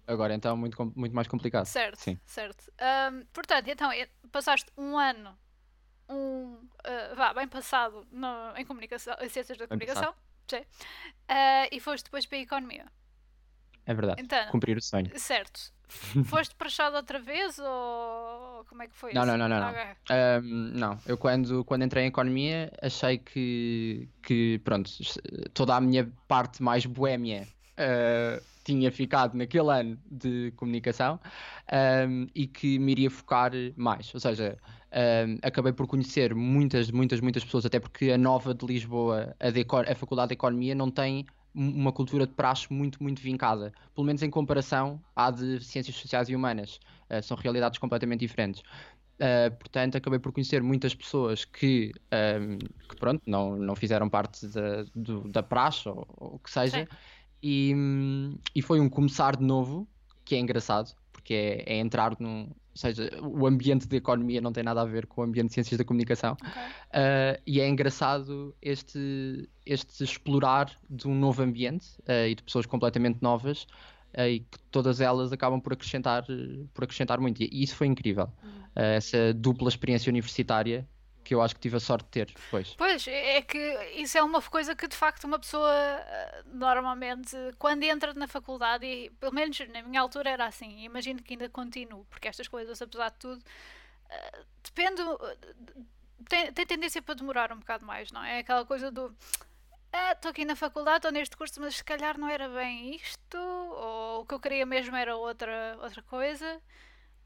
Agora 0.06 0.32
então 0.32 0.56
muito, 0.56 0.92
muito 0.94 1.12
mais 1.12 1.26
complicado. 1.26 1.66
Certo, 1.66 1.98
Sim. 1.98 2.20
certo. 2.24 2.72
Um, 2.80 3.26
portanto, 3.32 3.66
então, 3.66 3.90
passaste 4.30 4.70
um 4.78 4.96
ano, 4.96 5.36
um, 6.08 6.54
uh, 6.54 7.16
vá, 7.16 7.34
bem 7.34 7.48
passado 7.48 8.06
no, 8.12 8.56
em 8.56 8.64
comunicação, 8.64 9.16
em 9.20 9.28
ciências 9.28 9.58
da 9.58 9.66
comunicação, 9.66 10.14
sim, 10.46 10.60
uh, 10.60 11.68
e 11.72 11.80
foste 11.80 12.04
depois 12.04 12.26
para 12.26 12.38
a 12.38 12.42
economia. 12.42 12.86
É 13.84 13.92
verdade, 13.92 14.22
então, 14.22 14.52
cumprir 14.52 14.76
o 14.76 14.80
sonho. 14.80 15.10
Certo. 15.18 15.72
Foste 16.24 16.54
prachado 16.54 16.96
outra 16.96 17.18
vez 17.18 17.58
ou 17.58 18.64
como 18.68 18.82
é 18.82 18.86
que 18.86 18.94
foi 18.94 19.12
não, 19.12 19.22
isso? 19.22 19.30
Não, 19.30 19.38
não, 19.38 19.48
não, 19.48 19.60
não. 19.60 19.70
Okay. 19.70 19.84
Um, 20.10 20.78
não, 20.78 20.98
eu 21.06 21.16
quando, 21.16 21.64
quando 21.64 21.84
entrei 21.84 22.04
em 22.04 22.08
economia 22.08 22.72
achei 22.82 23.18
que, 23.18 24.08
que 24.22 24.60
pronto, 24.64 24.90
toda 25.54 25.76
a 25.76 25.80
minha 25.80 26.10
parte 26.26 26.62
mais 26.62 26.84
boémia 26.84 27.46
uh, 27.78 28.42
tinha 28.64 28.92
ficado 28.92 29.34
naquele 29.34 29.70
ano 29.70 29.98
de 30.10 30.52
comunicação 30.56 31.18
um, 32.06 32.26
e 32.34 32.46
que 32.46 32.78
me 32.78 32.92
iria 32.92 33.10
focar 33.10 33.52
mais. 33.76 34.12
Ou 34.12 34.20
seja, 34.20 34.58
um, 34.92 35.38
acabei 35.42 35.72
por 35.72 35.86
conhecer 35.86 36.34
muitas, 36.34 36.90
muitas, 36.90 37.20
muitas 37.20 37.44
pessoas, 37.44 37.64
até 37.64 37.80
porque 37.80 38.10
a 38.10 38.18
nova 38.18 38.54
de 38.54 38.66
Lisboa, 38.66 39.34
a, 39.40 39.50
de, 39.50 39.64
a 39.90 39.94
Faculdade 39.94 40.28
de 40.28 40.34
Economia, 40.34 40.74
não 40.74 40.90
tem 40.90 41.26
uma 41.58 41.92
cultura 41.92 42.26
de 42.26 42.32
praxe 42.34 42.72
muito, 42.72 43.02
muito 43.02 43.20
vincada, 43.20 43.72
pelo 43.94 44.06
menos 44.06 44.22
em 44.22 44.30
comparação 44.30 45.02
à 45.16 45.30
de 45.30 45.62
ciências 45.64 45.96
sociais 45.96 46.28
e 46.28 46.36
humanas. 46.36 46.78
Uh, 47.10 47.22
são 47.22 47.36
realidades 47.36 47.78
completamente 47.78 48.20
diferentes. 48.20 48.60
Uh, 48.60 49.50
portanto, 49.58 49.96
acabei 49.96 50.20
por 50.20 50.30
conhecer 50.30 50.62
muitas 50.62 50.94
pessoas 50.94 51.44
que, 51.44 51.92
um, 52.40 52.58
que 52.88 52.96
pronto, 52.96 53.20
não, 53.26 53.56
não 53.56 53.74
fizeram 53.74 54.08
parte 54.08 54.46
da, 54.46 54.84
do, 54.94 55.28
da 55.28 55.42
praxe 55.42 55.88
ou 55.88 56.06
o 56.16 56.38
que 56.38 56.50
seja, 56.50 56.86
e, 57.42 57.74
e, 58.54 58.62
foi 58.62 58.80
um 58.80 58.88
começar 58.88 59.36
de 59.36 59.44
novo, 59.44 59.88
que 60.24 60.34
é 60.34 60.38
engraçado, 60.38 60.94
porque 61.12 61.34
é, 61.34 61.74
é 61.74 61.78
entrar 61.78 62.16
num. 62.20 62.50
Ou 62.78 62.80
seja, 62.80 63.10
o 63.20 63.44
ambiente 63.44 63.88
de 63.88 63.96
economia 63.96 64.40
não 64.40 64.52
tem 64.52 64.62
nada 64.62 64.80
a 64.82 64.84
ver 64.84 65.06
com 65.06 65.20
o 65.20 65.24
ambiente 65.24 65.48
de 65.48 65.54
ciências 65.54 65.76
da 65.76 65.84
comunicação. 65.84 66.34
Okay. 66.34 66.62
Uh, 66.62 67.42
e 67.44 67.60
é 67.60 67.68
engraçado 67.68 68.54
este, 68.62 69.48
este 69.66 70.04
explorar 70.04 70.70
de 70.88 71.08
um 71.08 71.14
novo 71.14 71.42
ambiente 71.42 71.88
uh, 72.08 72.28
e 72.28 72.36
de 72.36 72.42
pessoas 72.44 72.66
completamente 72.66 73.20
novas 73.20 73.64
uh, 74.16 74.22
e 74.28 74.40
que 74.40 74.58
todas 74.70 75.00
elas 75.00 75.32
acabam 75.32 75.60
por 75.60 75.72
acrescentar, 75.72 76.24
por 76.72 76.84
acrescentar 76.84 77.18
muito. 77.18 77.42
E 77.42 77.62
isso 77.62 77.74
foi 77.74 77.88
incrível. 77.88 78.30
Uhum. 78.44 78.62
essa 78.76 79.34
dupla 79.34 79.68
experiência 79.68 80.08
universitária 80.08 80.88
que 81.28 81.34
eu 81.34 81.42
acho 81.42 81.54
que 81.54 81.60
tive 81.60 81.76
a 81.76 81.80
sorte 81.80 82.04
de 82.06 82.10
ter 82.10 82.26
depois. 82.26 82.74
Pois, 82.74 83.06
é, 83.06 83.36
é 83.36 83.42
que 83.42 83.58
isso 83.96 84.16
é 84.16 84.22
uma 84.22 84.40
coisa 84.40 84.74
que 84.74 84.88
de 84.88 84.96
facto 84.96 85.24
uma 85.24 85.38
pessoa 85.38 85.70
eh, 85.70 86.42
normalmente, 86.46 87.36
quando 87.58 87.82
entra 87.82 88.14
na 88.14 88.26
faculdade, 88.26 88.86
e 88.86 89.10
pelo 89.20 89.34
menos 89.34 89.60
na 89.68 89.82
minha 89.82 90.00
altura 90.00 90.30
era 90.30 90.46
assim, 90.46 90.84
imagino 90.84 91.22
que 91.22 91.34
ainda 91.34 91.46
continuo, 91.50 92.06
porque 92.08 92.28
estas 92.28 92.48
coisas, 92.48 92.80
apesar 92.80 93.10
de 93.10 93.18
tudo, 93.18 93.42
uh, 93.42 94.46
depende. 94.64 95.02
Tem, 96.30 96.50
tem 96.50 96.66
tendência 96.66 97.02
para 97.02 97.14
demorar 97.14 97.52
um 97.52 97.58
bocado 97.58 97.84
mais, 97.84 98.10
não 98.10 98.24
é? 98.24 98.38
Aquela 98.38 98.64
coisa 98.64 98.90
do 98.90 99.14
estou 100.14 100.28
ah, 100.28 100.30
aqui 100.30 100.46
na 100.46 100.56
faculdade, 100.56 100.98
estou 100.98 101.12
neste 101.12 101.36
curso, 101.36 101.60
mas 101.60 101.76
se 101.76 101.84
calhar 101.84 102.18
não 102.18 102.28
era 102.28 102.48
bem 102.48 102.94
isto, 102.94 103.36
ou 103.36 104.22
o 104.22 104.26
que 104.26 104.34
eu 104.34 104.40
queria 104.40 104.64
mesmo 104.64 104.96
era 104.96 105.14
outra, 105.14 105.76
outra 105.82 106.02
coisa. 106.02 106.58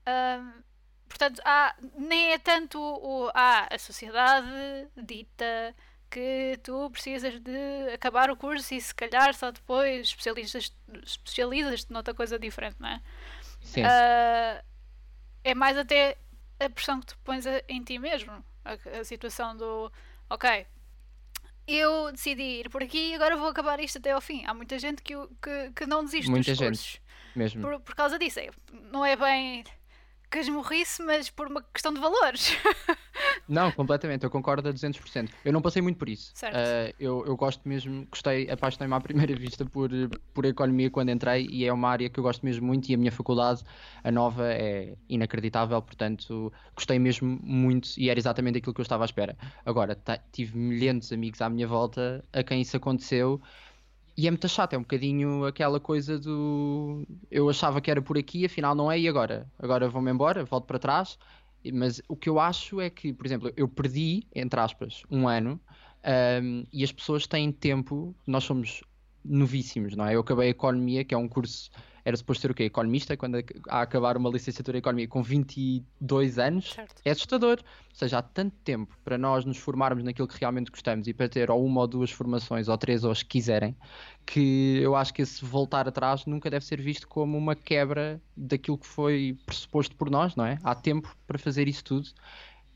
Um, 0.08 0.71
Portanto, 1.12 1.42
há, 1.44 1.74
nem 1.98 2.32
é 2.32 2.38
tanto 2.38 2.80
o, 2.80 3.30
há 3.34 3.68
a 3.70 3.78
sociedade 3.78 4.48
dita 4.96 5.74
que 6.10 6.58
tu 6.62 6.90
precisas 6.90 7.38
de 7.38 7.92
acabar 7.92 8.30
o 8.30 8.36
curso 8.36 8.74
e 8.74 8.80
se 8.80 8.94
calhar 8.94 9.34
só 9.34 9.50
depois 9.50 10.08
especializas-te 10.08 10.74
especializas 11.04 11.86
noutra 11.88 12.14
coisa 12.14 12.38
diferente, 12.38 12.76
não 12.80 12.88
é? 12.88 13.02
Sim. 13.60 13.82
Uh, 13.82 14.64
é 15.44 15.54
mais 15.54 15.76
até 15.76 16.16
a 16.58 16.70
pressão 16.70 17.00
que 17.00 17.06
tu 17.08 17.18
pões 17.22 17.44
em 17.68 17.82
ti 17.84 17.98
mesmo. 17.98 18.32
A, 18.64 19.00
a, 19.00 19.04
situação 19.04 19.54
do 19.54 19.92
ok, 20.30 20.66
eu 21.66 22.10
decidi 22.10 22.60
ir 22.60 22.70
por 22.70 22.82
aqui 22.82 23.10
e 23.10 23.14
agora 23.14 23.36
vou 23.36 23.48
acabar 23.48 23.80
isto 23.80 23.98
até 23.98 24.12
ao 24.12 24.20
fim. 24.20 24.44
Há 24.46 24.54
muita 24.54 24.78
gente 24.78 25.02
que, 25.02 25.14
que, 25.42 25.72
que 25.76 25.86
não 25.86 26.04
desiste 26.04 26.30
muita 26.30 26.54
gente, 26.54 26.68
cursos. 26.68 27.00
Mesmo. 27.36 27.60
Por, 27.60 27.80
por 27.80 27.94
causa 27.94 28.18
disso. 28.18 28.40
É, 28.40 28.50
não 28.90 29.04
é 29.04 29.14
bem 29.14 29.64
casmurrice, 30.32 31.02
mas 31.02 31.28
por 31.28 31.46
uma 31.46 31.62
questão 31.62 31.92
de 31.92 32.00
valores. 32.00 32.56
Não, 33.46 33.70
completamente, 33.70 34.24
eu 34.24 34.30
concordo 34.30 34.66
a 34.66 34.72
200%. 34.72 35.28
Eu 35.44 35.52
não 35.52 35.60
passei 35.60 35.82
muito 35.82 35.98
por 35.98 36.08
isso. 36.08 36.32
Uh, 36.42 36.94
eu, 36.98 37.26
eu 37.26 37.36
gosto 37.36 37.68
mesmo, 37.68 38.06
gostei, 38.10 38.50
apaixonei-me 38.50 38.94
à 38.94 39.00
primeira 39.00 39.34
vista 39.36 39.64
por, 39.64 39.90
por 40.32 40.44
economia 40.46 40.90
quando 40.90 41.10
entrei 41.10 41.46
e 41.50 41.66
é 41.66 41.72
uma 41.72 41.90
área 41.90 42.08
que 42.08 42.18
eu 42.18 42.24
gosto 42.24 42.44
mesmo 42.44 42.66
muito 42.66 42.88
e 42.88 42.94
a 42.94 42.98
minha 42.98 43.12
faculdade, 43.12 43.62
a 44.02 44.10
nova, 44.10 44.46
é 44.46 44.94
inacreditável, 45.08 45.80
portanto 45.82 46.52
gostei 46.74 46.98
mesmo 46.98 47.38
muito 47.42 47.90
e 47.98 48.08
era 48.08 48.18
exatamente 48.18 48.58
aquilo 48.58 48.72
que 48.72 48.80
eu 48.80 48.84
estava 48.84 49.04
à 49.04 49.06
espera. 49.06 49.36
Agora, 49.66 50.00
tive 50.32 50.56
milhares 50.56 51.08
de 51.08 51.14
amigos 51.14 51.42
à 51.42 51.50
minha 51.50 51.66
volta 51.66 52.24
a 52.32 52.42
quem 52.42 52.62
isso 52.62 52.76
aconteceu 52.76 53.40
e 54.16 54.26
é 54.26 54.30
muito 54.30 54.48
chato, 54.48 54.74
é 54.74 54.78
um 54.78 54.82
bocadinho 54.82 55.44
aquela 55.44 55.80
coisa 55.80 56.18
do 56.18 57.06
eu 57.30 57.48
achava 57.48 57.80
que 57.80 57.90
era 57.90 58.02
por 58.02 58.18
aqui, 58.18 58.44
afinal 58.44 58.74
não 58.74 58.90
é, 58.90 58.98
e 58.98 59.08
agora? 59.08 59.50
Agora 59.58 59.88
vou-me 59.88 60.10
embora, 60.10 60.44
volto 60.44 60.66
para 60.66 60.78
trás. 60.78 61.18
Mas 61.72 62.02
o 62.08 62.16
que 62.16 62.28
eu 62.28 62.40
acho 62.40 62.80
é 62.80 62.90
que, 62.90 63.12
por 63.12 63.24
exemplo, 63.24 63.52
eu 63.56 63.68
perdi, 63.68 64.26
entre 64.34 64.58
aspas, 64.58 65.02
um 65.10 65.28
ano 65.28 65.60
um, 66.42 66.66
e 66.72 66.82
as 66.82 66.90
pessoas 66.90 67.26
têm 67.26 67.52
tempo, 67.52 68.14
nós 68.26 68.44
somos 68.44 68.82
novíssimos, 69.24 69.94
não 69.94 70.06
é? 70.06 70.16
Eu 70.16 70.20
acabei 70.20 70.48
a 70.48 70.50
economia, 70.50 71.04
que 71.04 71.14
é 71.14 71.18
um 71.18 71.28
curso 71.28 71.70
era 72.04 72.16
suposto 72.16 72.42
ser 72.42 72.50
o 72.50 72.54
quê? 72.54 72.64
Economista, 72.64 73.16
quando 73.16 73.36
a 73.68 73.82
acabar 73.82 74.16
uma 74.16 74.28
licenciatura 74.28 74.78
em 74.78 74.80
Economia 74.80 75.06
com 75.06 75.22
22 75.22 76.38
anos, 76.38 76.72
certo. 76.72 77.00
é 77.04 77.10
assustador. 77.10 77.58
Ou 77.60 77.96
seja, 77.96 78.18
há 78.18 78.22
tanto 78.22 78.56
tempo 78.64 78.96
para 79.04 79.16
nós 79.16 79.44
nos 79.44 79.58
formarmos 79.58 80.02
naquilo 80.02 80.26
que 80.26 80.38
realmente 80.38 80.70
gostamos 80.70 81.06
e 81.06 81.14
para 81.14 81.28
ter 81.28 81.50
ou 81.50 81.64
uma 81.64 81.82
ou 81.82 81.86
duas 81.86 82.10
formações, 82.10 82.68
ou 82.68 82.76
três, 82.76 83.04
ou 83.04 83.12
as 83.12 83.22
que 83.22 83.30
quiserem, 83.30 83.76
que 84.26 84.78
eu 84.82 84.96
acho 84.96 85.14
que 85.14 85.22
esse 85.22 85.44
voltar 85.44 85.86
atrás 85.86 86.26
nunca 86.26 86.50
deve 86.50 86.64
ser 86.64 86.80
visto 86.80 87.06
como 87.06 87.38
uma 87.38 87.54
quebra 87.54 88.20
daquilo 88.36 88.78
que 88.78 88.86
foi 88.86 89.38
pressuposto 89.46 89.94
por 89.94 90.10
nós, 90.10 90.34
não 90.34 90.44
é? 90.44 90.58
Há 90.64 90.74
tempo 90.74 91.14
para 91.26 91.38
fazer 91.38 91.68
isso 91.68 91.84
tudo. 91.84 92.08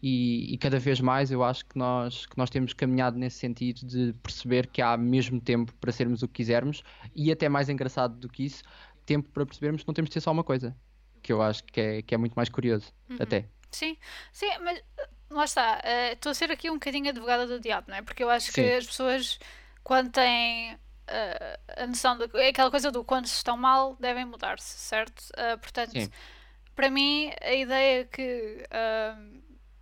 E, 0.02 0.52
e, 0.52 0.59
cada 0.59 0.78
vez 0.78 1.00
mais 1.00 1.30
eu 1.30 1.42
acho 1.42 1.64
que 1.64 1.76
nós, 1.76 2.26
que 2.26 2.37
nós 2.37 2.50
temos 2.50 2.75
caminhado 2.75 3.18
nesse 3.18 3.38
sentido 3.38 3.85
de 3.87 4.12
perceber 4.23 4.66
que 4.66 4.83
há 4.83 4.97
mesmo 4.97 5.40
tempo 5.40 5.75
para 5.80 5.90
sermos 5.90 6.23
o 6.23 6.28
que 6.28 6.35
quisermos 6.35 6.83
e 7.14 7.33
até 7.33 7.49
mais 7.49 7.71
engraçado 7.71 8.14
do 8.18 8.28
que 8.28 8.45
isso, 8.45 8.62
tempo 9.07 9.31
para 9.31 9.47
percebermos 9.47 9.83
que 9.83 9.89
não 9.89 9.95
temos 9.95 10.11
de 10.11 10.15
ser 10.15 10.21
só 10.21 10.33
uma 10.33 10.45
coisa. 10.45 10.77
Que 11.23 11.33
eu 11.33 11.41
acho 11.41 11.65
que 11.65 11.81
é, 11.81 12.03
que 12.03 12.15
é 12.15 12.19
muito 12.19 12.35
mais 12.35 12.49
curioso, 12.49 12.93
uhum. 13.09 13.17
até. 13.21 13.47
Sim, 13.71 13.97
sim, 14.33 14.51
mas 14.61 14.83
lá 15.31 15.45
está. 15.45 15.83
Uh, 15.85 16.13
estou 16.13 16.31
a 16.31 16.35
ser 16.35 16.51
aqui 16.51 16.71
um 16.71 16.75
bocadinho 16.75 17.09
advogada 17.09 17.47
do 17.47 17.61
diabo, 17.61 17.87
não 17.91 17.97
é? 17.97 18.03
Porque 18.03 18.23
eu 18.23 18.31
acho 18.31 18.47
sim. 18.47 18.63
que 18.63 18.73
as 18.75 18.87
pessoas, 18.87 19.39
quando 19.83 20.11
têm 20.11 20.75
uh, 20.75 21.83
a 21.83 21.87
noção 21.87 22.17
de. 22.17 22.29
É 22.39 22.49
aquela 22.49 22.71
coisa 22.71 22.91
do 22.91 23.05
quando 23.05 23.27
estão 23.27 23.57
mal, 23.57 23.97
devem 23.99 24.25
mudar-se, 24.25 24.79
certo? 24.79 25.21
Uh, 25.31 25.59
portanto, 25.59 25.93
sim. 25.93 26.11
para 26.75 26.91
mim, 26.91 27.33
a 27.41 27.55
ideia 27.55 28.05
que, 28.05 28.65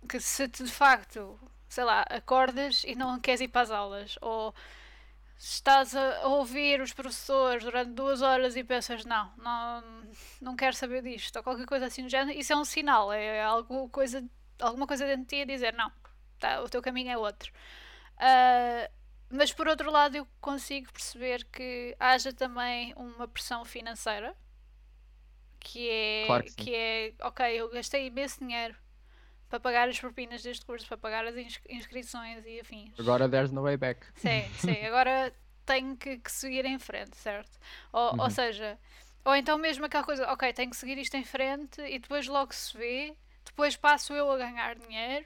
que 0.09 0.19
se 0.19 0.47
de 0.47 0.67
facto, 0.67 1.39
sei 1.69 1.83
lá, 1.83 2.05
acordas 2.09 2.83
e 2.85 2.95
não 2.95 3.19
queres 3.19 3.41
ir 3.41 3.47
para 3.47 3.61
as 3.61 3.71
aulas, 3.71 4.17
ou 4.21 4.53
estás 5.37 5.95
a 5.95 6.27
ouvir 6.27 6.81
os 6.81 6.93
professores 6.93 7.63
durante 7.63 7.91
duas 7.91 8.21
horas 8.21 8.55
e 8.55 8.63
pensas, 8.63 9.05
não, 9.05 9.31
não, 9.37 9.83
não 10.41 10.55
quero 10.55 10.75
saber 10.75 11.01
disto, 11.01 11.35
ou 11.35 11.43
qualquer 11.43 11.65
coisa 11.65 11.85
assim 11.85 12.03
do 12.03 12.09
género, 12.09 12.37
isso 12.37 12.53
é 12.53 12.55
um 12.55 12.65
sinal, 12.65 13.11
é 13.11 13.41
algo, 13.43 13.89
coisa, 13.89 14.23
alguma 14.59 14.87
coisa 14.87 15.05
dentro 15.05 15.23
de 15.23 15.27
ti 15.27 15.41
a 15.41 15.45
dizer, 15.45 15.73
não, 15.73 15.91
tá, 16.39 16.61
o 16.61 16.69
teu 16.69 16.81
caminho 16.81 17.11
é 17.11 17.17
outro. 17.17 17.51
Uh, 18.15 18.89
mas 19.29 19.51
por 19.51 19.67
outro 19.67 19.91
lado, 19.91 20.15
eu 20.15 20.27
consigo 20.39 20.91
perceber 20.91 21.43
que 21.45 21.95
haja 21.99 22.31
também 22.31 22.93
uma 22.95 23.27
pressão 23.27 23.65
financeira 23.65 24.35
que 25.59 25.89
é, 25.89 26.25
claro 26.27 26.43
que, 26.43 26.53
que 26.55 26.75
é 26.75 27.13
ok, 27.21 27.45
eu 27.59 27.69
gastei 27.71 28.05
imenso 28.05 28.39
dinheiro 28.39 28.75
para 29.55 29.59
pagar 29.59 29.89
as 29.89 29.99
propinas 29.99 30.43
deste 30.43 30.65
curso, 30.65 30.87
para 30.87 30.97
pagar 30.97 31.25
as 31.25 31.35
inscrições 31.69 32.45
e 32.45 32.59
afins. 32.59 32.91
Agora 32.99 33.29
there's 33.29 33.51
no 33.51 33.61
way 33.61 33.77
back. 33.77 34.05
Sim, 34.15 34.43
sim, 34.59 34.83
agora 34.85 35.33
tenho 35.65 35.95
que, 35.95 36.17
que 36.17 36.31
seguir 36.31 36.65
em 36.65 36.77
frente, 36.77 37.15
certo? 37.15 37.57
Ou, 37.93 38.13
uhum. 38.13 38.21
ou 38.21 38.29
seja, 38.29 38.77
ou 39.23 39.35
então 39.35 39.57
mesmo 39.57 39.85
aquela 39.85 40.03
coisa, 40.03 40.29
ok, 40.31 40.51
tenho 40.53 40.69
que 40.69 40.77
seguir 40.77 40.97
isto 40.97 41.15
em 41.15 41.23
frente 41.23 41.81
e 41.81 41.99
depois 41.99 42.27
logo 42.27 42.53
se 42.53 42.77
vê, 42.77 43.15
depois 43.45 43.75
passo 43.75 44.13
eu 44.13 44.29
a 44.31 44.37
ganhar 44.37 44.75
dinheiro 44.75 45.25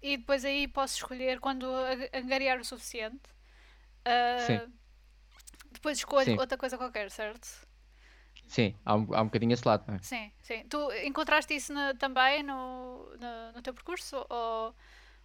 e 0.00 0.16
depois 0.16 0.44
aí 0.44 0.66
posso 0.66 0.96
escolher 0.96 1.38
quando 1.38 1.66
angariar 2.12 2.58
o 2.58 2.64
suficiente. 2.64 3.30
Uh. 4.06 4.72
Depois 5.70 5.98
escolho 5.98 6.24
sim. 6.24 6.38
outra 6.38 6.58
coisa 6.58 6.76
qualquer, 6.76 7.10
certo? 7.10 7.66
Sim, 8.46 8.74
há 8.84 8.94
um, 8.94 9.14
há 9.14 9.22
um 9.22 9.26
bocadinho 9.26 9.52
esse 9.52 9.66
lado, 9.66 9.90
é? 9.90 9.98
Sim, 10.02 10.30
sim. 10.42 10.64
Tu 10.68 10.76
encontraste 11.04 11.54
isso 11.54 11.72
no, 11.72 11.94
também 11.94 12.42
no, 12.42 13.08
no, 13.18 13.52
no, 13.54 13.62
teu 13.62 13.72
percurso 13.72 14.16
ou, 14.28 14.74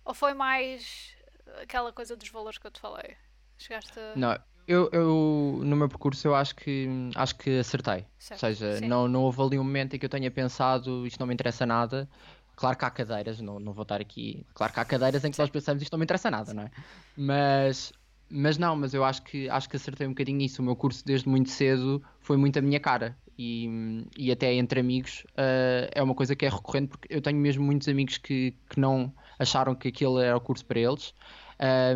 ou 0.06 0.14
foi 0.14 0.34
mais 0.34 1.16
aquela 1.62 1.92
coisa 1.92 2.16
dos 2.16 2.30
valores 2.30 2.58
que 2.58 2.68
eu 2.68 2.72
te 2.72 2.80
falei? 2.80 3.18
Chegaste 3.58 4.00
a... 4.00 4.14
Não, 4.16 4.40
eu, 4.68 4.90
eu 4.92 5.62
no 5.64 5.76
meu 5.76 5.90
percurso 5.90 6.28
eu 6.28 6.36
acho 6.36 6.56
que 6.56 6.88
acho 7.16 7.36
que 7.36 7.60
acertei. 7.60 8.06
Certo, 8.20 8.44
Ou 8.44 8.56
seja, 8.56 8.82
não, 8.82 9.08
não 9.08 9.24
houve 9.24 9.42
ali 9.42 9.60
um 9.60 9.64
momento 9.64 9.96
em 9.96 10.00
que 10.00 10.06
eu 10.06 10.10
tenha 10.10 10.30
pensado 10.30 11.08
isto 11.08 11.20
não 11.20 11.28
me 11.28 11.34
interessa 11.34 11.66
nada. 11.66 12.08
Claro 12.56 12.76
que 12.76 12.86
há 12.86 12.90
cadeiras, 12.90 13.40
não, 13.40 13.60
não 13.60 13.72
vou 13.72 13.84
estar 13.84 14.02
aqui. 14.02 14.46
Claro 14.54 14.74
que 14.74 14.80
há 14.80 14.86
cadeiras 14.86 15.24
em 15.24 15.32
que 15.32 15.38
nós 15.38 15.50
pensamos 15.50 15.84
isto 15.84 15.92
não 15.92 16.00
me 16.00 16.06
interessa 16.06 16.32
nada, 16.32 16.54
não 16.54 16.64
é? 16.64 16.72
Mas 17.16 17.94
mas 18.30 18.58
não, 18.58 18.76
mas 18.76 18.94
eu 18.94 19.04
acho 19.04 19.24
que 19.24 19.50
acho 19.50 19.70
que 19.70 19.76
acertei 19.76 20.08
um 20.08 20.12
bocadinho 20.12 20.38
nisso. 20.38 20.62
O 20.62 20.66
meu 20.66 20.76
curso 20.76 21.06
desde 21.06 21.28
muito 21.30 21.50
cedo 21.50 22.04
foi 22.20 22.38
muito 22.38 22.60
a 22.60 22.62
minha 22.62 22.80
cara. 22.80 23.18
e, 23.38 24.06
e 24.18 24.32
até 24.32 24.54
entre 24.54 24.80
amigos 24.80 25.24
uh, 25.32 25.88
é 25.94 26.02
uma 26.02 26.16
coisa 26.16 26.36
que 26.36 26.46
é 26.46 26.50
recorrente 26.50 26.90
porque 26.90 27.08
eu 27.14 27.22
tenho 27.22 27.38
mesmo 27.40 27.64
muitos 27.64 27.88
amigos 27.88 28.18
que, 28.18 28.56
que 28.70 28.80
não 28.80 29.14
acharam 29.38 29.76
que 29.76 29.90
aquele 29.90 30.24
era 30.24 30.36
o 30.36 30.42
curso 30.42 30.66
para 30.66 30.80
eles 30.80 31.14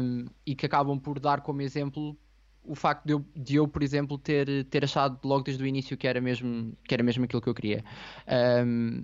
um, 0.01 0.25
e 0.45 0.55
que 0.55 0.65
acabam 0.65 0.99
por 0.99 1.19
dar 1.19 1.41
como 1.41 1.61
exemplo 1.61 2.15
o 2.63 2.75
facto 2.75 3.05
de 3.05 3.13
eu, 3.13 3.25
de 3.35 3.55
eu, 3.55 3.67
por 3.67 3.81
exemplo, 3.81 4.17
ter, 4.17 4.65
ter 4.65 4.83
achado 4.83 5.19
logo 5.27 5.43
desde 5.43 5.63
o 5.63 5.67
início 5.67 5.97
que 5.97 6.07
era 6.07 6.21
mesmo, 6.21 6.77
que 6.83 6.93
era 6.93 7.01
mesmo 7.03 7.25
aquilo 7.25 7.41
que 7.41 7.49
eu 7.49 7.55
queria. 7.55 7.83
Um, 8.65 9.03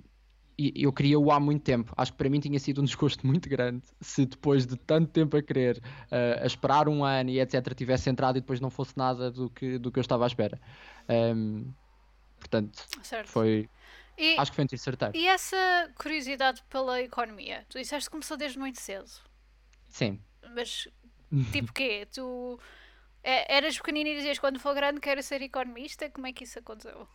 eu 0.58 0.92
queria-o 0.92 1.30
há 1.30 1.38
muito 1.38 1.62
tempo. 1.62 1.92
Acho 1.96 2.12
que 2.12 2.18
para 2.18 2.28
mim 2.28 2.40
tinha 2.40 2.58
sido 2.58 2.80
um 2.80 2.84
desgosto 2.84 3.24
muito 3.24 3.48
grande 3.48 3.84
se 4.00 4.26
depois 4.26 4.66
de 4.66 4.76
tanto 4.76 5.10
tempo 5.12 5.36
a 5.36 5.42
querer, 5.42 5.78
uh, 5.78 6.42
a 6.42 6.46
esperar 6.46 6.88
um 6.88 7.04
ano 7.04 7.30
e 7.30 7.40
etc., 7.40 7.72
tivesse 7.74 8.10
entrado 8.10 8.38
e 8.38 8.40
depois 8.40 8.60
não 8.60 8.68
fosse 8.68 8.96
nada 8.96 9.30
do 9.30 9.48
que, 9.50 9.78
do 9.78 9.92
que 9.92 9.98
eu 9.98 10.00
estava 10.00 10.24
à 10.24 10.26
espera. 10.26 10.60
Um, 11.08 11.72
portanto, 12.40 12.84
certo. 13.02 13.28
foi. 13.28 13.70
E, 14.18 14.36
acho 14.36 14.50
que 14.50 14.56
foi 14.56 14.64
um 14.64 14.66
tiro 14.66 14.82
certeiro. 14.82 15.16
E 15.16 15.28
essa 15.28 15.92
curiosidade 15.96 16.64
pela 16.68 17.00
economia? 17.00 17.64
Tu 17.68 17.78
disseste 17.78 18.08
que 18.08 18.10
começou 18.10 18.36
desde 18.36 18.58
muito 18.58 18.80
cedo. 18.80 19.08
Sim. 19.88 20.20
Mas, 20.54 20.88
tipo 21.52 21.72
quê? 21.72 22.04
Tu 22.12 22.58
é, 23.22 23.56
eras 23.56 23.76
pequenino 23.76 24.10
e 24.10 24.16
dizias 24.16 24.40
quando 24.40 24.58
for 24.58 24.74
grande 24.74 25.00
quero 25.00 25.22
ser 25.22 25.40
economista? 25.40 26.10
Como 26.10 26.26
é 26.26 26.32
que 26.32 26.42
isso 26.42 26.58
aconteceu? 26.58 27.06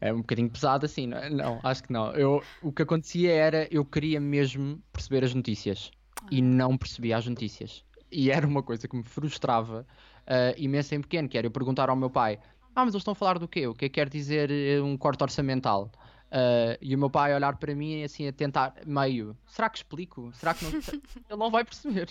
É 0.00 0.12
um 0.12 0.18
bocadinho 0.18 0.50
pesado 0.50 0.86
assim, 0.86 1.06
não, 1.06 1.18
é? 1.18 1.30
não 1.30 1.60
acho 1.62 1.82
que 1.82 1.92
não. 1.92 2.12
Eu, 2.12 2.42
o 2.62 2.72
que 2.72 2.82
acontecia 2.82 3.32
era 3.32 3.68
eu 3.70 3.84
queria 3.84 4.20
mesmo 4.20 4.80
perceber 4.92 5.24
as 5.24 5.34
notícias 5.34 5.90
ah. 6.22 6.26
e 6.30 6.40
não 6.40 6.76
percebia 6.76 7.16
as 7.16 7.26
notícias. 7.26 7.84
E 8.10 8.30
era 8.30 8.46
uma 8.46 8.62
coisa 8.62 8.86
que 8.88 8.96
me 8.96 9.02
frustrava 9.02 9.86
uh, 10.26 10.54
imenso 10.56 10.94
em 10.94 11.00
pequeno, 11.00 11.28
que 11.28 11.36
era 11.36 11.46
eu 11.46 11.50
perguntar 11.50 11.90
ao 11.90 11.96
meu 11.96 12.10
pai: 12.10 12.38
Ah, 12.74 12.84
mas 12.84 12.94
eles 12.94 13.02
estão 13.02 13.12
a 13.12 13.14
falar 13.14 13.38
do 13.38 13.48
quê? 13.48 13.66
O 13.66 13.74
que 13.74 13.86
é 13.86 13.88
que 13.88 13.94
quer 13.94 14.08
dizer 14.08 14.50
eh, 14.50 14.80
um 14.80 14.96
corte 14.96 15.22
orçamental? 15.22 15.90
Uh, 16.28 16.76
e 16.82 16.94
o 16.94 16.98
meu 16.98 17.08
pai 17.08 17.34
olhar 17.34 17.56
para 17.56 17.74
mim 17.74 18.04
assim 18.04 18.28
a 18.28 18.32
tentar 18.32 18.74
meio, 18.84 19.34
será 19.46 19.70
que 19.70 19.78
explico? 19.78 20.30
Será 20.34 20.52
que 20.52 20.62
não? 20.64 20.72
Ele 21.28 21.38
não 21.38 21.50
vai 21.50 21.64
perceber. 21.64 22.10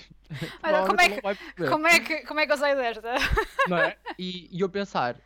Olha, 0.63 0.87
como, 0.87 0.99
é 0.99 1.09
que, 1.09 1.21
perceber. 1.21 1.69
como, 1.69 1.87
é 1.87 1.99
que, 1.99 2.25
como 2.25 2.39
é 2.39 2.47
que 2.47 2.51
eu 2.51 2.57
sei 2.57 2.75
desta? 2.75 3.13
Não 3.67 3.77
é? 3.77 3.95
e, 4.17 4.49
e 4.51 4.59
eu 4.59 4.69
pensar, 4.69 5.21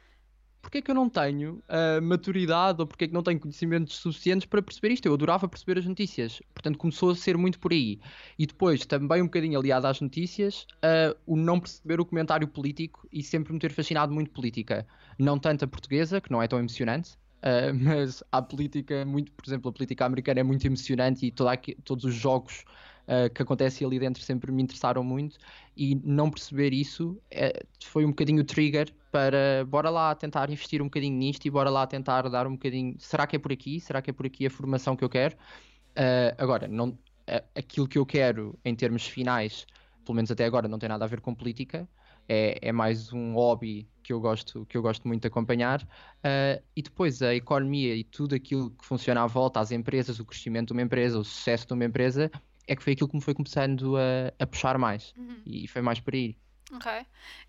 porque 0.62 0.77
é 0.77 0.82
que 0.82 0.91
eu 0.91 0.96
não 0.96 1.10
tenho 1.10 1.62
uh, 1.68 2.01
maturidade 2.01 2.80
ou 2.82 2.88
porque 2.88 3.06
é 3.06 3.08
que 3.08 3.13
não 3.13 3.24
tenho 3.24 3.39
conhecimentos 3.39 3.98
suficientes 3.98 4.46
para 4.46 4.62
perceber 4.62 4.94
isto? 4.94 5.06
Eu 5.06 5.13
adorava 5.13 5.48
perceber 5.48 5.80
as 5.80 5.86
notícias, 5.86 6.41
portanto 6.53 6.77
começou 6.77 7.12
a 7.12 7.15
ser 7.15 7.38
muito 7.38 7.60
por 7.60 7.72
aí. 7.72 8.00
E 8.38 8.46
depois, 8.46 8.86
também 8.86 9.22
um 9.22 9.25
bocadinho 9.25 9.60
aliado 9.60 9.88
às 9.88 10.00
notícias, 10.00 10.68
uh, 10.77 11.18
o 11.25 11.36
não 11.36 11.60
perceber 11.60 12.00
o 12.00 12.06
comentário 12.06 12.48
político 12.48 13.08
e 13.12 13.24
sempre 13.24 13.53
me 13.53 13.60
ter 13.60 13.72
fascinado 13.72 14.13
muito 14.13 14.32
política. 14.32 14.88
Não 15.18 15.39
tanto 15.39 15.65
a 15.65 15.68
portuguesa, 15.68 16.22
que 16.22 16.32
não 16.32 16.41
é 16.41 16.48
tão 16.48 16.60
emocionante, 16.60 17.18
Uh, 17.41 17.74
mas 17.82 18.24
a 18.32 18.39
política, 18.39 19.03
muito, 19.03 19.32
por 19.32 19.44
exemplo, 19.48 19.70
a 19.70 19.74
política 19.74 20.06
americana 20.06 20.41
é 20.41 20.44
muito 20.44 20.63
emocionante 20.65 21.25
e 21.25 21.48
aqui, 21.48 21.75
todos 21.84 22.06
os 22.06 22.13
jogos 22.13 22.63
uh, 23.08 23.34
que 23.34 23.41
acontecem 23.41 23.86
ali 23.86 24.00
dentro 24.00 24.22
sempre 24.22 24.51
me 24.51 24.63
interessaram 24.63 25.03
muito 25.03 25.38
e 25.75 25.96
não 26.03 26.29
perceber 26.29 26.74
isso 26.74 27.22
é, 27.29 27.63
foi 27.84 28.05
um 28.05 28.10
bocadinho 28.10 28.41
o 28.41 28.46
trigger 28.46 28.93
para 29.12 29.65
bora 29.67 29.89
lá 29.89 30.13
tentar 30.15 30.50
investir 30.50 30.81
um 30.81 30.86
bocadinho 30.86 31.17
nisto 31.17 31.46
e 31.46 31.50
bora 31.50 31.70
lá 31.70 31.86
tentar 31.86 32.27
dar 32.29 32.48
um 32.48 32.53
bocadinho. 32.53 32.96
Será 33.00 33.27
que 33.27 33.36
é 33.36 33.39
por 33.39 33.51
aqui? 33.51 33.79
Será 33.79 34.01
que 34.01 34.10
é 34.10 34.13
por 34.13 34.25
aqui 34.25 34.46
a 34.46 34.50
formação 34.50 34.96
que 34.96 35.03
eu 35.03 35.10
quero? 35.10 35.36
Uh, 35.91 36.34
agora, 36.38 36.67
não, 36.67 36.98
aquilo 37.55 37.88
que 37.88 37.98
eu 37.98 38.05
quero 38.05 38.58
em 38.63 38.75
termos 38.75 39.05
finais, 39.05 39.65
pelo 40.05 40.15
menos 40.15 40.31
até 40.31 40.46
agora, 40.46 40.67
não 40.67 40.79
tem 40.79 40.88
nada 40.88 41.03
a 41.03 41.08
ver 41.08 41.22
com 41.22 41.36
política 41.36 41.88
é, 42.27 42.58
é 42.62 42.72
mais 42.72 43.12
um 43.12 43.34
hobby 43.34 43.88
que 44.01 44.13
eu 44.13 44.20
gosto, 44.22 44.65
que 44.65 44.77
eu 44.77 44.81
gosto 44.81 45.08
muito 45.08 45.22
de 45.22 45.27
acompanhar. 45.27 45.81
Uh, 45.84 46.63
e 46.75 46.81
depois 46.81 47.22
a 47.22 47.36
economia 47.36 47.93
e 47.93 48.03
tudo 48.05 48.36
aquilo 48.36 48.72
que 48.72 48.86
funciona 48.86 49.22
à 49.22 49.27
volta, 49.27 49.60
as 49.60 49.72
empresas, 49.72 50.17
o 50.20 50.25
crescimento 50.25 50.67
de 50.67 50.74
uma 50.74 50.81
empresa, 50.81 51.20
o 51.20 51.25
sucesso 51.25 51.67
de 51.67 51.74
uma 51.74 51.84
empresa, 51.84 52.31
é 52.68 52.75
que 52.75 52.84
foi 52.84 52.94
aquilo 52.94 53.10
que 53.10 53.15
me 53.15 53.22
foi 53.22 53.34
começando 53.34 53.98
a, 53.98 54.34
a 54.39 54.48
puxar 54.48 54.77
mais. 54.77 55.13
Uhum. 55.18 55.41
E 55.46 55.68
foi 55.68 55.82
mais 55.82 56.00
por 56.00 56.13
aí. 56.13 56.38
Ok. 56.74 56.91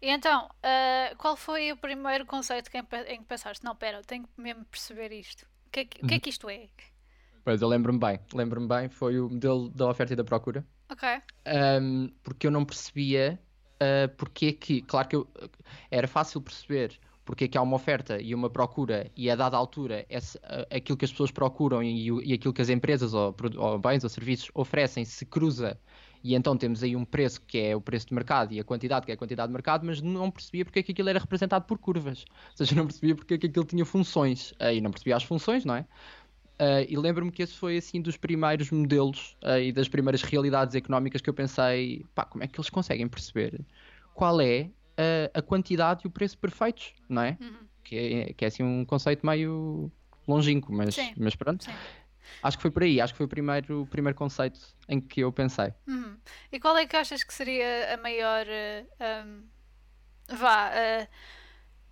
E 0.00 0.10
então, 0.10 0.46
uh, 0.46 1.16
qual 1.16 1.36
foi 1.36 1.70
o 1.72 1.76
primeiro 1.76 2.26
conceito 2.26 2.70
que 2.70 2.78
em, 2.78 2.84
que 2.84 3.24
pensaste? 3.24 3.64
Não, 3.64 3.74
pera, 3.76 3.98
eu 3.98 4.02
tenho 4.02 4.24
que 4.24 4.40
mesmo 4.40 4.64
perceber 4.64 5.12
isto. 5.12 5.42
O 5.66 5.70
que, 5.70 5.80
é 5.80 5.84
que, 5.84 6.06
que 6.06 6.14
é 6.14 6.18
que 6.18 6.30
isto 6.30 6.50
é? 6.50 6.68
Pois, 7.44 7.62
eu 7.62 7.68
lembro-me 7.68 7.98
bem. 7.98 8.18
Lembro-me 8.32 8.68
bem. 8.68 8.88
Foi 8.88 9.18
o 9.18 9.28
modelo 9.28 9.68
da 9.70 9.88
oferta 9.88 10.12
e 10.12 10.16
da 10.16 10.24
procura. 10.24 10.66
Ok. 10.90 11.08
Um, 11.80 12.08
porque 12.22 12.46
eu 12.46 12.50
não 12.50 12.64
percebia 12.64 13.40
uh, 13.82 14.08
porque 14.16 14.46
é 14.46 14.52
que, 14.52 14.82
claro 14.82 15.08
que 15.08 15.16
eu, 15.16 15.28
era 15.90 16.06
fácil 16.06 16.40
perceber 16.40 16.98
porque 17.24 17.44
é 17.44 17.48
que 17.48 17.56
há 17.56 17.62
uma 17.62 17.76
oferta 17.76 18.20
e 18.20 18.34
uma 18.34 18.50
procura 18.50 19.10
e 19.16 19.30
a 19.30 19.36
dada 19.36 19.56
altura 19.56 20.06
aquilo 20.70 20.96
que 20.96 21.04
as 21.04 21.10
pessoas 21.10 21.30
procuram 21.30 21.82
e, 21.82 22.08
e 22.08 22.32
aquilo 22.32 22.52
que 22.52 22.62
as 22.62 22.68
empresas 22.68 23.14
ou, 23.14 23.34
ou, 23.56 23.78
bens 23.78 24.02
ou 24.02 24.10
serviços 24.10 24.50
oferecem 24.54 25.04
se 25.04 25.24
cruza 25.24 25.78
e 26.22 26.34
então 26.34 26.56
temos 26.56 26.82
aí 26.82 26.94
um 26.94 27.04
preço 27.04 27.40
que 27.42 27.58
é 27.58 27.76
o 27.76 27.80
preço 27.80 28.06
de 28.06 28.14
mercado 28.14 28.52
e 28.52 28.60
a 28.60 28.64
quantidade 28.64 29.04
que 29.04 29.12
é 29.12 29.14
a 29.14 29.18
quantidade 29.18 29.48
de 29.48 29.52
mercado, 29.52 29.84
mas 29.84 30.00
não 30.00 30.30
percebia 30.30 30.64
porque 30.64 30.78
é 30.78 30.82
que 30.82 30.92
aquilo 30.92 31.08
era 31.08 31.18
representado 31.18 31.64
por 31.64 31.78
curvas, 31.78 32.24
ou 32.50 32.56
seja, 32.56 32.76
não 32.76 32.86
percebia 32.86 33.14
porque 33.14 33.34
é 33.34 33.38
que 33.38 33.46
aquilo 33.48 33.64
tinha 33.64 33.84
funções, 33.84 34.52
uh, 34.52 34.72
e 34.72 34.80
não 34.80 34.90
percebia 34.90 35.16
as 35.16 35.24
funções, 35.24 35.64
não 35.64 35.74
é? 35.74 35.80
Uh, 36.60 36.86
e 36.88 36.96
lembro-me 36.96 37.32
que 37.32 37.42
esse 37.42 37.54
foi 37.54 37.76
assim 37.78 38.00
dos 38.00 38.16
primeiros 38.16 38.70
modelos 38.70 39.36
uh, 39.42 39.58
e 39.58 39.72
das 39.72 39.88
primeiras 39.88 40.22
realidades 40.22 40.76
económicas 40.76 41.20
que 41.20 41.28
eu 41.28 41.34
pensei, 41.34 42.04
pá, 42.14 42.24
como 42.24 42.44
é 42.44 42.46
que 42.46 42.58
eles 42.60 42.70
conseguem 42.70 43.08
perceber 43.08 43.60
qual 44.14 44.40
é 44.40 44.70
uh, 44.92 45.30
a 45.34 45.42
quantidade 45.42 46.02
e 46.04 46.06
o 46.06 46.10
preço 46.10 46.38
perfeitos, 46.38 46.94
não 47.08 47.22
é? 47.22 47.36
Uhum. 47.40 47.56
Que, 47.84 47.96
é 47.96 48.32
que 48.32 48.44
é 48.44 48.48
assim 48.48 48.62
um 48.62 48.84
conceito 48.84 49.26
meio 49.26 49.90
longínquo, 50.26 50.72
mas, 50.72 50.96
mas 51.16 51.34
pronto. 51.34 51.64
Sim. 51.64 51.72
Acho 52.42 52.56
que 52.56 52.62
foi 52.62 52.70
por 52.70 52.82
aí, 52.82 53.00
acho 53.00 53.12
que 53.12 53.18
foi 53.18 53.26
o 53.26 53.28
primeiro, 53.28 53.82
o 53.82 53.86
primeiro 53.86 54.16
conceito 54.16 54.60
em 54.88 55.00
que 55.00 55.20
eu 55.20 55.32
pensei. 55.32 55.72
Uhum. 55.86 56.16
E 56.50 56.58
qual 56.58 56.76
é 56.76 56.86
que 56.86 56.96
achas 56.96 57.22
que 57.22 57.34
seria 57.34 57.94
a 57.94 57.96
maior. 57.96 58.46
Um, 59.26 59.42
vá. 60.36 60.70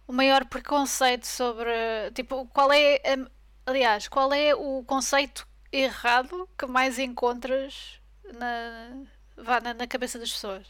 o 0.06 0.12
maior 0.12 0.44
preconceito 0.46 1.26
sobre. 1.26 1.70
Tipo, 2.14 2.46
qual 2.46 2.72
é 2.72 2.96
a 2.96 3.30
Aliás, 3.70 4.08
qual 4.08 4.32
é 4.32 4.52
o 4.52 4.82
conceito 4.84 5.46
errado 5.70 6.48
que 6.58 6.66
mais 6.66 6.98
encontras 6.98 8.00
na, 8.34 9.04
vá, 9.36 9.60
na, 9.60 9.74
na 9.74 9.86
cabeça 9.86 10.18
das 10.18 10.32
pessoas? 10.32 10.66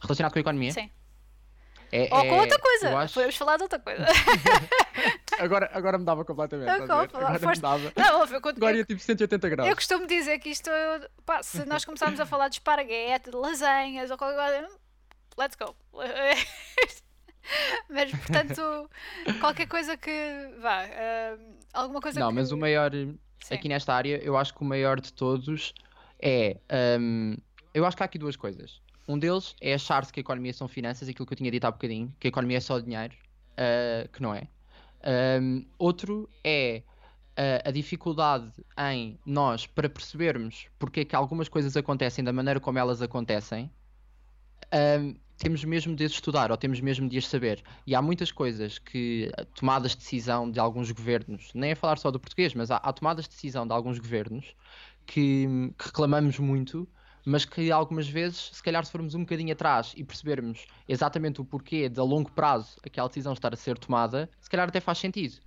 Relacionado 0.00 0.32
com 0.32 0.38
a 0.38 0.40
economia? 0.40 0.72
Sim. 0.72 0.90
É, 1.90 2.02
Ou 2.02 2.20
com 2.20 2.34
é, 2.34 2.40
outra 2.40 2.58
coisa. 2.58 2.98
Acho... 2.98 3.14
Podemos 3.14 3.36
falar 3.36 3.56
de 3.56 3.62
outra 3.62 3.78
coisa. 3.78 4.04
agora, 5.40 5.70
agora 5.72 5.98
me 5.98 6.04
dava 6.04 6.24
completamente. 6.24 6.68
Agora, 6.68 7.08
agora 7.12 7.38
foste... 7.38 7.56
me 7.56 7.62
dava. 7.62 7.92
Não, 7.96 8.26
eu, 8.26 8.36
agora 8.36 8.76
ia 8.76 8.84
tipo 8.84 9.00
180 9.00 9.48
graus. 9.48 9.68
Eu 9.68 9.74
costumo 9.74 10.06
dizer 10.06 10.38
que 10.38 10.50
isto. 10.50 10.70
Pá, 11.24 11.42
se 11.42 11.64
nós 11.64 11.84
começarmos 11.84 12.20
a 12.20 12.26
falar 12.26 12.48
de 12.48 12.56
esparguete, 12.56 13.30
de 13.30 13.36
lasanhas 13.36 14.10
ou 14.10 14.18
qualquer 14.18 14.36
coisa. 14.36 14.68
Let's 15.38 15.56
go. 15.56 15.74
mas 17.88 18.10
portanto, 18.10 18.90
qualquer 19.40 19.66
coisa 19.66 19.96
que 19.96 20.10
vá, 20.60 20.84
uh, 20.84 21.56
alguma 21.72 22.00
coisa 22.00 22.20
Não, 22.20 22.28
que... 22.28 22.34
mas 22.34 22.52
o 22.52 22.56
maior 22.56 22.90
Sim. 22.90 23.54
aqui 23.54 23.68
nesta 23.68 23.94
área, 23.94 24.18
eu 24.22 24.36
acho 24.36 24.52
que 24.52 24.60
o 24.60 24.64
maior 24.64 25.00
de 25.00 25.12
todos 25.12 25.72
é. 26.20 26.58
Um, 27.00 27.36
eu 27.72 27.86
acho 27.86 27.96
que 27.96 28.02
há 28.02 28.06
aqui 28.06 28.18
duas 28.18 28.36
coisas. 28.36 28.82
Um 29.08 29.18
deles 29.18 29.56
é 29.60 29.72
achar-se 29.72 30.12
que 30.12 30.20
a 30.20 30.22
economia 30.22 30.52
são 30.52 30.68
finanças, 30.68 31.08
aquilo 31.08 31.26
que 31.26 31.32
eu 31.32 31.36
tinha 31.36 31.50
dito 31.50 31.64
há 31.64 31.70
bocadinho, 31.70 32.14
que 32.20 32.26
a 32.26 32.30
economia 32.30 32.58
é 32.58 32.60
só 32.60 32.78
dinheiro, 32.78 33.14
uh, 33.54 34.08
que 34.10 34.20
não 34.20 34.34
é. 34.34 34.46
Um, 35.40 35.64
outro 35.78 36.28
é 36.44 36.82
uh, 37.38 37.68
a 37.68 37.70
dificuldade 37.70 38.52
em 38.92 39.18
nós, 39.24 39.66
para 39.66 39.88
percebermos 39.88 40.66
porque 40.78 41.00
é 41.00 41.04
que 41.06 41.16
algumas 41.16 41.48
coisas 41.48 41.74
acontecem 41.76 42.22
da 42.22 42.32
maneira 42.32 42.60
como 42.60 42.78
elas 42.78 43.00
acontecem, 43.00 43.70
um, 45.00 45.14
temos 45.38 45.64
mesmo 45.64 45.94
de 45.94 46.04
estudar 46.04 46.50
ou 46.50 46.56
temos 46.56 46.80
mesmo 46.80 47.08
de 47.08 47.16
as 47.16 47.26
saber. 47.26 47.62
E 47.86 47.94
há 47.94 48.02
muitas 48.02 48.32
coisas 48.32 48.78
que, 48.78 49.30
tomadas 49.54 49.92
de 49.92 49.98
decisão 49.98 50.50
de 50.50 50.58
alguns 50.58 50.90
governos, 50.90 51.50
nem 51.54 51.72
a 51.72 51.76
falar 51.76 51.96
só 51.96 52.10
do 52.10 52.18
português, 52.18 52.52
mas 52.54 52.70
há, 52.70 52.76
há 52.76 52.92
tomadas 52.92 53.24
de 53.24 53.30
decisão 53.30 53.66
de 53.66 53.72
alguns 53.72 53.98
governos 53.98 54.54
que, 55.06 55.72
que, 55.78 55.86
reclamamos 55.86 56.38
muito, 56.38 56.88
mas 57.24 57.44
que 57.44 57.70
algumas 57.70 58.08
vezes, 58.08 58.50
se 58.52 58.62
calhar, 58.62 58.84
se 58.84 58.92
formos 58.92 59.14
um 59.14 59.20
bocadinho 59.20 59.52
atrás 59.52 59.92
e 59.96 60.04
percebermos 60.04 60.66
exatamente 60.88 61.40
o 61.40 61.44
porquê 61.44 61.88
de 61.88 62.00
a 62.00 62.02
longo 62.02 62.30
prazo 62.32 62.76
aquela 62.84 63.08
decisão 63.08 63.32
estar 63.32 63.52
a 63.52 63.56
ser 63.56 63.78
tomada, 63.78 64.28
se 64.40 64.48
calhar 64.48 64.68
até 64.68 64.80
faz 64.80 64.98
sentido. 64.98 65.38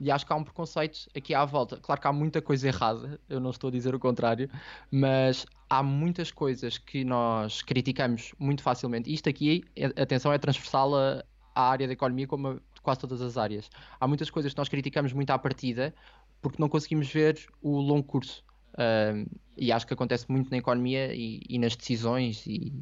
E 0.00 0.10
acho 0.10 0.26
que 0.26 0.32
há 0.32 0.36
um 0.36 0.44
preconceito 0.44 1.08
aqui 1.16 1.34
à 1.34 1.44
volta. 1.44 1.78
Claro 1.78 2.00
que 2.00 2.06
há 2.06 2.12
muita 2.12 2.42
coisa 2.42 2.66
errada, 2.66 3.20
eu 3.28 3.38
não 3.40 3.50
estou 3.50 3.68
a 3.68 3.70
dizer 3.70 3.94
o 3.94 3.98
contrário, 3.98 4.50
mas 4.90 5.46
há 5.70 5.82
muitas 5.82 6.30
coisas 6.30 6.78
que 6.78 7.04
nós 7.04 7.62
criticamos 7.62 8.32
muito 8.38 8.62
facilmente. 8.62 9.12
Isto 9.12 9.28
aqui, 9.28 9.64
atenção, 9.96 10.32
é 10.32 10.38
transversal 10.38 10.94
à, 10.94 11.22
área 11.54 11.86
da 11.86 11.92
economia 11.92 12.26
como 12.26 12.48
a 12.48 12.58
quase 12.82 13.00
todas 13.00 13.22
as 13.22 13.36
áreas. 13.38 13.70
Há 13.98 14.06
muitas 14.06 14.30
coisas 14.30 14.52
que 14.52 14.58
nós 14.58 14.68
criticamos 14.68 15.12
muito 15.12 15.30
à 15.30 15.38
partida 15.38 15.94
porque 16.42 16.60
não 16.60 16.68
conseguimos 16.68 17.10
ver 17.10 17.46
o 17.62 17.80
longo 17.80 18.04
curso. 18.04 18.43
Uh, 18.74 19.28
e 19.56 19.70
acho 19.70 19.86
que 19.86 19.94
acontece 19.94 20.30
muito 20.30 20.50
na 20.50 20.56
economia 20.56 21.14
e, 21.14 21.40
e 21.48 21.58
nas 21.58 21.76
decisões 21.76 22.44
e, 22.46 22.72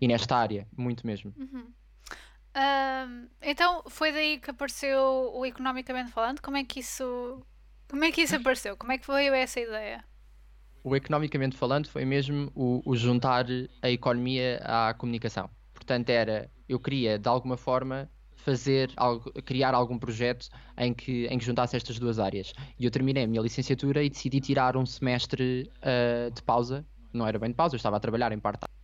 e, 0.00 0.08
nesta 0.08 0.36
área, 0.36 0.66
muito 0.76 1.06
mesmo. 1.06 1.34
Uhum. 1.36 1.66
Uh, 2.56 3.28
então 3.42 3.82
foi 3.88 4.12
daí 4.12 4.38
que 4.38 4.50
apareceu 4.50 5.32
o 5.34 5.44
economicamente 5.44 6.10
falando. 6.10 6.40
Como 6.40 6.56
é 6.56 6.64
que 6.64 6.80
isso, 6.80 7.42
como 7.88 8.04
é 8.04 8.10
que 8.10 8.22
isso 8.22 8.36
apareceu? 8.36 8.76
Como 8.76 8.92
é 8.92 8.98
que 8.98 9.06
veio 9.06 9.34
essa 9.34 9.60
ideia? 9.60 10.04
O 10.82 10.94
economicamente 10.94 11.56
falando 11.56 11.88
foi 11.88 12.04
mesmo 12.04 12.50
o, 12.54 12.82
o 12.84 12.96
juntar 12.96 13.46
a 13.82 13.90
economia 13.90 14.60
à 14.64 14.94
comunicação. 14.94 15.50
Portanto, 15.72 16.10
era 16.10 16.50
eu 16.68 16.78
queria 16.80 17.18
de 17.18 17.28
alguma 17.28 17.56
forma 17.56 18.10
fazer 18.44 18.92
algo, 18.96 19.32
criar 19.42 19.74
algum 19.74 19.98
projeto 19.98 20.48
em 20.76 20.92
que, 20.92 21.26
em 21.26 21.38
que 21.38 21.44
juntasse 21.44 21.76
estas 21.76 21.98
duas 21.98 22.18
áreas. 22.18 22.52
E 22.78 22.84
eu 22.84 22.90
terminei 22.90 23.24
a 23.24 23.26
minha 23.26 23.40
licenciatura 23.40 24.02
e 24.02 24.10
decidi 24.10 24.40
tirar 24.40 24.76
um 24.76 24.84
semestre 24.84 25.70
uh, 25.78 26.30
de 26.30 26.42
pausa. 26.42 26.84
Não 27.12 27.26
era 27.26 27.38
bem 27.38 27.48
de 27.48 27.54
pausa, 27.54 27.74
eu 27.74 27.78
estava 27.78 27.96
a 27.96 28.00
trabalhar 28.00 28.32
em 28.32 28.38
part-time. 28.38 28.74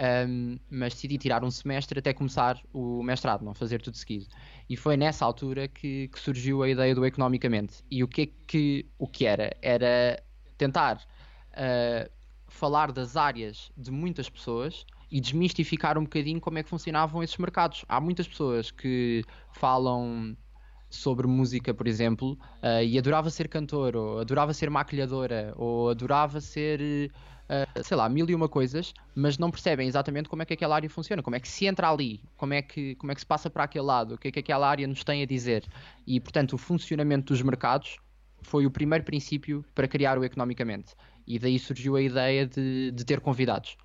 Um, 0.00 0.58
mas 0.70 0.94
decidi 0.94 1.18
tirar 1.18 1.42
um 1.42 1.50
semestre 1.50 1.98
até 1.98 2.12
começar 2.12 2.62
o 2.72 3.02
mestrado, 3.02 3.44
não 3.44 3.52
fazer 3.52 3.82
tudo 3.82 3.96
seguido. 3.96 4.26
E 4.70 4.76
foi 4.76 4.96
nessa 4.96 5.24
altura 5.24 5.66
que, 5.66 6.06
que 6.08 6.20
surgiu 6.20 6.62
a 6.62 6.68
ideia 6.68 6.94
do 6.94 7.04
economicamente. 7.04 7.82
E 7.90 8.04
o 8.04 8.08
que 8.08 8.22
é 8.22 8.26
que, 8.46 8.86
o 8.96 9.08
que 9.08 9.26
era? 9.26 9.56
Era 9.60 10.22
tentar 10.56 10.98
uh, 10.98 12.08
falar 12.46 12.92
das 12.92 13.16
áreas 13.16 13.72
de 13.76 13.90
muitas 13.90 14.30
pessoas 14.30 14.86
e 15.10 15.20
desmistificar 15.20 15.96
um 15.98 16.02
bocadinho 16.02 16.40
como 16.40 16.58
é 16.58 16.62
que 16.62 16.68
funcionavam 16.68 17.22
esses 17.22 17.36
mercados. 17.38 17.84
Há 17.88 18.00
muitas 18.00 18.28
pessoas 18.28 18.70
que 18.70 19.24
falam 19.52 20.36
sobre 20.90 21.26
música, 21.26 21.74
por 21.74 21.86
exemplo, 21.86 22.32
uh, 22.62 22.82
e 22.82 22.98
adorava 22.98 23.30
ser 23.30 23.48
cantor, 23.48 23.94
ou 23.96 24.20
adorava 24.20 24.54
ser 24.54 24.70
maquilhadora, 24.70 25.52
ou 25.56 25.90
adorava 25.90 26.40
ser, 26.40 26.80
uh, 26.80 27.82
sei 27.82 27.96
lá, 27.96 28.08
mil 28.08 28.28
e 28.28 28.34
uma 28.34 28.48
coisas, 28.48 28.94
mas 29.14 29.38
não 29.38 29.50
percebem 29.50 29.86
exatamente 29.86 30.28
como 30.28 30.42
é 30.42 30.44
que 30.44 30.54
aquela 30.54 30.74
área 30.74 30.88
funciona, 30.88 31.22
como 31.22 31.36
é 31.36 31.40
que 31.40 31.48
se 31.48 31.66
entra 31.66 31.90
ali, 31.90 32.22
como 32.36 32.54
é 32.54 32.62
que, 32.62 32.94
como 32.94 33.12
é 33.12 33.14
que 33.14 33.20
se 33.20 33.26
passa 33.26 33.50
para 33.50 33.64
aquele 33.64 33.84
lado, 33.84 34.14
o 34.14 34.18
que 34.18 34.28
é 34.28 34.32
que 34.32 34.38
aquela 34.38 34.68
área 34.68 34.86
nos 34.86 35.04
tem 35.04 35.22
a 35.22 35.26
dizer. 35.26 35.64
E, 36.06 36.18
portanto, 36.20 36.54
o 36.54 36.58
funcionamento 36.58 37.32
dos 37.32 37.42
mercados 37.42 37.98
foi 38.42 38.64
o 38.66 38.70
primeiro 38.70 39.04
princípio 39.04 39.64
para 39.74 39.86
criar 39.86 40.18
o 40.18 40.24
economicamente. 40.24 40.94
E 41.26 41.38
daí 41.38 41.58
surgiu 41.58 41.96
a 41.96 42.00
ideia 42.00 42.46
de, 42.46 42.90
de 42.92 43.04
ter 43.04 43.20
convidados. 43.20 43.76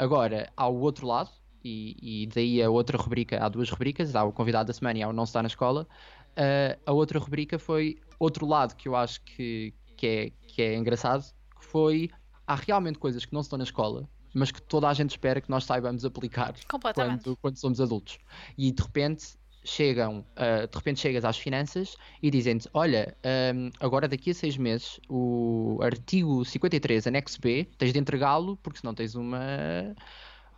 Agora, 0.00 0.50
há 0.56 0.66
o 0.66 0.80
outro 0.80 1.06
lado, 1.06 1.28
e, 1.62 2.22
e, 2.22 2.26
daí 2.26 2.62
a 2.62 2.70
outra 2.70 2.96
rubrica, 2.96 3.44
há 3.44 3.50
duas 3.50 3.68
rubricas, 3.68 4.16
há 4.16 4.24
o 4.24 4.32
convidado 4.32 4.68
da 4.68 4.72
semana 4.72 4.98
e 4.98 5.02
há 5.02 5.08
o 5.08 5.12
não 5.12 5.24
está 5.24 5.42
na 5.42 5.46
escola. 5.46 5.86
Uh, 6.30 6.80
a 6.86 6.92
outra 6.92 7.18
rubrica 7.18 7.58
foi 7.58 7.98
outro 8.18 8.46
lado 8.46 8.74
que 8.76 8.88
eu 8.88 8.96
acho 8.96 9.20
que, 9.20 9.74
que, 9.98 10.06
é, 10.06 10.30
que 10.48 10.62
é 10.62 10.74
engraçado, 10.74 11.24
que 11.58 11.66
foi 11.66 12.08
há 12.46 12.54
realmente 12.54 12.98
coisas 12.98 13.26
que 13.26 13.34
não 13.34 13.42
estão 13.42 13.58
na 13.58 13.64
escola, 13.64 14.08
mas 14.32 14.50
que 14.50 14.62
toda 14.62 14.88
a 14.88 14.94
gente 14.94 15.10
espera 15.10 15.38
que 15.38 15.50
nós 15.50 15.64
saibamos 15.64 16.02
aplicar 16.02 16.54
quando, 16.94 17.36
quando 17.36 17.58
somos 17.58 17.78
adultos. 17.78 18.18
E 18.56 18.72
de 18.72 18.82
repente 18.82 19.36
chegam, 19.64 20.24
uh, 20.36 20.66
de 20.66 20.76
repente 20.76 21.00
chegas 21.00 21.24
às 21.24 21.38
finanças 21.38 21.96
e 22.22 22.30
dizem-te, 22.30 22.68
olha, 22.72 23.16
um, 23.54 23.70
agora 23.80 24.08
daqui 24.08 24.30
a 24.30 24.34
seis 24.34 24.56
meses 24.56 25.00
o 25.08 25.78
artigo 25.82 26.44
53, 26.44 27.06
anexo 27.06 27.40
B, 27.40 27.68
tens 27.76 27.92
de 27.92 27.98
entregá-lo 27.98 28.56
porque 28.58 28.80
senão 28.80 28.94
tens 28.94 29.14
uma... 29.14 29.94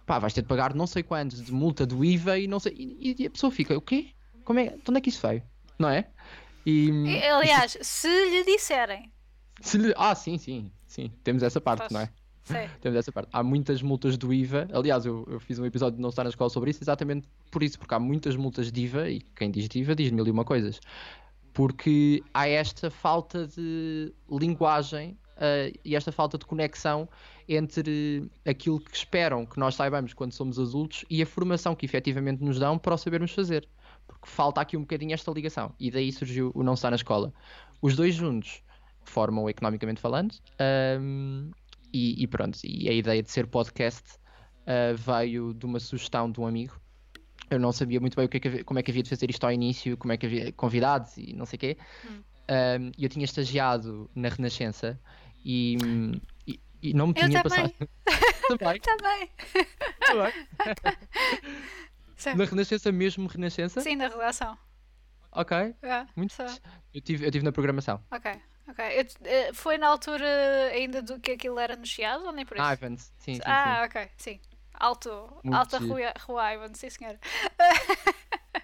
Pá, 0.07 0.19
vais 0.19 0.33
ter 0.33 0.43
de 0.43 0.49
pagar 0.49 0.75
não 0.75 0.87
sei 0.87 1.03
quantos 1.03 1.43
de 1.43 1.53
multa 1.53 1.87
do 1.87 2.05
IVA 2.05 2.39
e 2.39 2.47
não 2.47 2.59
sei... 2.59 2.73
E, 2.77 3.17
e 3.19 3.27
a 3.27 3.31
pessoa 3.31 3.51
fica, 3.51 3.77
o 3.77 3.81
quê? 3.81 4.11
Como 4.45 4.59
é? 4.59 4.71
De 4.71 4.83
onde 4.89 4.99
é 4.99 5.01
que 5.01 5.09
isso 5.09 5.27
veio? 5.27 5.43
Não 5.79 5.89
é? 5.89 6.09
E, 6.67 7.23
Aliás, 7.29 7.77
se 7.81 8.09
lhe 8.09 8.45
disserem. 8.45 9.13
Se 9.61 9.79
lhe... 9.79 9.93
Ah, 9.97 10.15
sim, 10.15 10.39
sim, 10.39 10.71
sim. 10.87 11.11
Temos 11.23 11.43
essa 11.43 11.61
parte, 11.61 11.93
não 11.93 12.01
é? 12.01 12.11
Temos 12.81 12.99
essa 12.99 13.13
parte. 13.13 13.29
Há 13.33 13.43
muitas 13.43 13.83
multas 13.83 14.17
do 14.17 14.33
IVA. 14.33 14.69
Aliás, 14.73 15.05
eu, 15.07 15.27
eu, 15.31 15.41
fiz 15.41 15.59
um 15.59 15.67
episódio 15.67 15.97
de 15.97 16.03
Não 16.03 16.09
Estar 16.09 16.25
na 16.25 16.31
Escola 16.31 16.51
sobre 16.51 16.71
isso, 16.71 16.83
exatamente 16.83 17.29
por 17.51 17.63
isso, 17.63 17.79
porque 17.79 17.95
há 17.95 17.99
muitas 17.99 18.37
multas 18.37 18.71
de 18.71 18.83
IVA, 18.83 19.11
e 19.11 19.21
quem 19.37 19.51
diz 19.51 19.69
de 19.69 19.79
IVA 19.79 19.95
diz 19.95 20.11
mil 20.11 20.27
e 20.27 20.31
uma 20.31 20.45
coisas. 20.45 20.81
Porque 21.53 22.23
há 22.33 22.49
esta 22.49 22.91
falta 22.91 23.47
de 23.47 24.13
linguagem 24.31 25.19
uh, 25.37 25.79
e 25.85 25.95
esta 25.95 26.11
falta 26.11 26.39
de 26.39 26.47
conexão 26.47 27.09
entre 27.49 28.31
aquilo 28.47 28.81
que 28.81 28.97
esperam 28.97 29.45
que 29.45 29.59
nós 29.59 29.75
saibamos 29.75 30.15
quando 30.15 30.33
somos 30.33 30.59
adultos 30.59 31.05
e 31.11 31.21
a 31.23 31.27
formação 31.27 31.75
que 31.75 31.85
efetivamente 31.85 32.43
nos 32.43 32.59
dão 32.59 32.79
para 32.79 32.95
o 32.95 32.99
sabermos 32.99 33.33
fazer. 33.33 33.69
Porque 34.07 34.27
falta 34.27 34.61
aqui 34.61 34.77
um 34.77 34.81
bocadinho 34.81 35.13
esta 35.13 35.31
ligação. 35.31 35.73
E 35.79 35.91
daí 35.91 36.11
surgiu 36.11 36.51
o 36.55 36.63
Não 36.63 36.75
Estar 36.75 36.91
na 36.91 36.97
Escola. 36.97 37.33
Os 37.81 37.95
dois 37.95 38.15
juntos 38.15 38.63
formam 39.05 39.49
economicamente 39.49 40.01
falando. 40.01 40.35
Um, 41.01 41.51
e, 41.93 42.23
e, 42.23 42.27
pronto, 42.27 42.59
e 42.65 42.89
a 42.89 42.93
ideia 42.93 43.23
de 43.23 43.31
ser 43.31 43.47
podcast 43.47 44.17
uh, 44.63 44.97
veio 44.97 45.53
de 45.53 45.67
uma 45.67 45.79
sugestão 45.79 46.31
de 46.31 46.41
um 46.41 46.47
amigo. 46.47 46.81
Eu 47.51 47.59
não 47.59 47.73
sabia 47.73 48.01
muito 48.01 48.17
bem 48.17 48.25
o 48.25 48.29
que 48.29 48.39
é 48.39 48.41
que, 48.41 48.65
como 48.65 48.79
é 48.79 48.83
que 48.83 48.91
havia 48.91 49.03
de 49.03 49.11
fazer 49.11 49.29
isto 49.29 49.45
ao 49.45 49.53
início, 49.53 49.97
como 49.97 50.13
é 50.13 50.17
que 50.17 50.27
havia 50.27 50.53
convidados 50.53 51.17
e 51.19 51.35
não 51.35 51.45
sei 51.45 51.57
o 51.57 51.61
quê. 51.61 51.77
Hum. 52.05 52.23
Um, 52.51 52.93
eu 52.99 53.09
tinha 53.09 53.25
estagiado 53.25 54.11
na 54.15 54.29
Renascença 54.29 54.99
e, 55.45 55.77
e, 56.47 56.61
e 56.83 56.95
não 56.95 57.09
me 57.09 57.15
eu 57.17 57.29
tinha 57.29 57.43
também. 57.43 57.69
passado. 57.69 57.91
também. 58.59 58.81
também. 58.81 59.31
também. 60.07 60.33
na 62.37 62.45
Renascença 62.45 62.91
mesmo, 62.91 63.27
Renascença? 63.29 63.81
Sim, 63.81 63.97
na 63.97 64.09
redação. 64.09 64.57
Ok. 65.33 65.57
Yeah, 65.83 66.09
muito. 66.15 66.35
Eu 66.93 67.01
tive, 67.01 67.27
eu 67.27 67.31
tive 67.31 67.45
na 67.45 67.53
programação. 67.53 68.03
Ok. 68.11 68.33
Ok. 68.69 68.85
Eu, 68.85 69.07
eh, 69.25 69.53
foi 69.53 69.77
na 69.79 69.89
altura 69.89 70.27
ainda 70.73 71.03
do 71.03 71.19
que 71.19 71.33
aquilo 71.33 71.59
era 71.59 71.75
anunciado 71.75 72.27
ou 72.27 72.33
nem 72.33 72.45
por 72.47 72.57
isso? 72.57 72.67
Ah, 72.67 72.73
Ivans, 72.73 73.13
sim, 73.19 73.35
sim. 73.35 73.41
Ah, 73.45 73.81
sim. 73.83 73.87
ok, 73.87 74.11
sim. 74.17 74.41
Alto, 74.75 75.29
Muito 75.45 75.57
alta 75.57 75.79
rua, 75.79 76.13
rua 76.21 76.55
Ivans, 76.55 76.79
sim 76.79 76.91
senhora. 76.91 77.19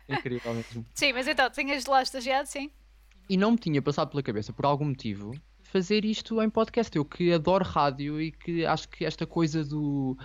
Incrível 0.09 0.55
mesmo. 0.55 0.87
Sim, 0.95 1.13
mas 1.13 1.29
então, 1.29 1.51
tinhas 1.51 1.85
lá 1.85 2.03
estagiado, 2.03 2.49
sim? 2.49 2.71
E 3.29 3.37
não 3.37 3.53
me 3.53 3.59
tinha 3.59 3.81
passado 3.83 4.11
pela 4.11 4.23
cabeça, 4.23 4.53
por 4.55 4.65
algum 4.65 4.87
motivo, 4.87 5.33
fazer 5.65 6.05
isto 6.05 6.43
em 6.43 6.49
podcast. 6.49 6.97
Eu 6.97 7.05
que 7.05 7.33
adoro 7.33 7.65
rádio 7.65 8.21
e 8.21 8.33
que 8.33 8.65
acho 8.65 8.89
que 8.89 9.05
esta 9.05 9.27
coisa 9.27 9.63
do. 9.63 10.17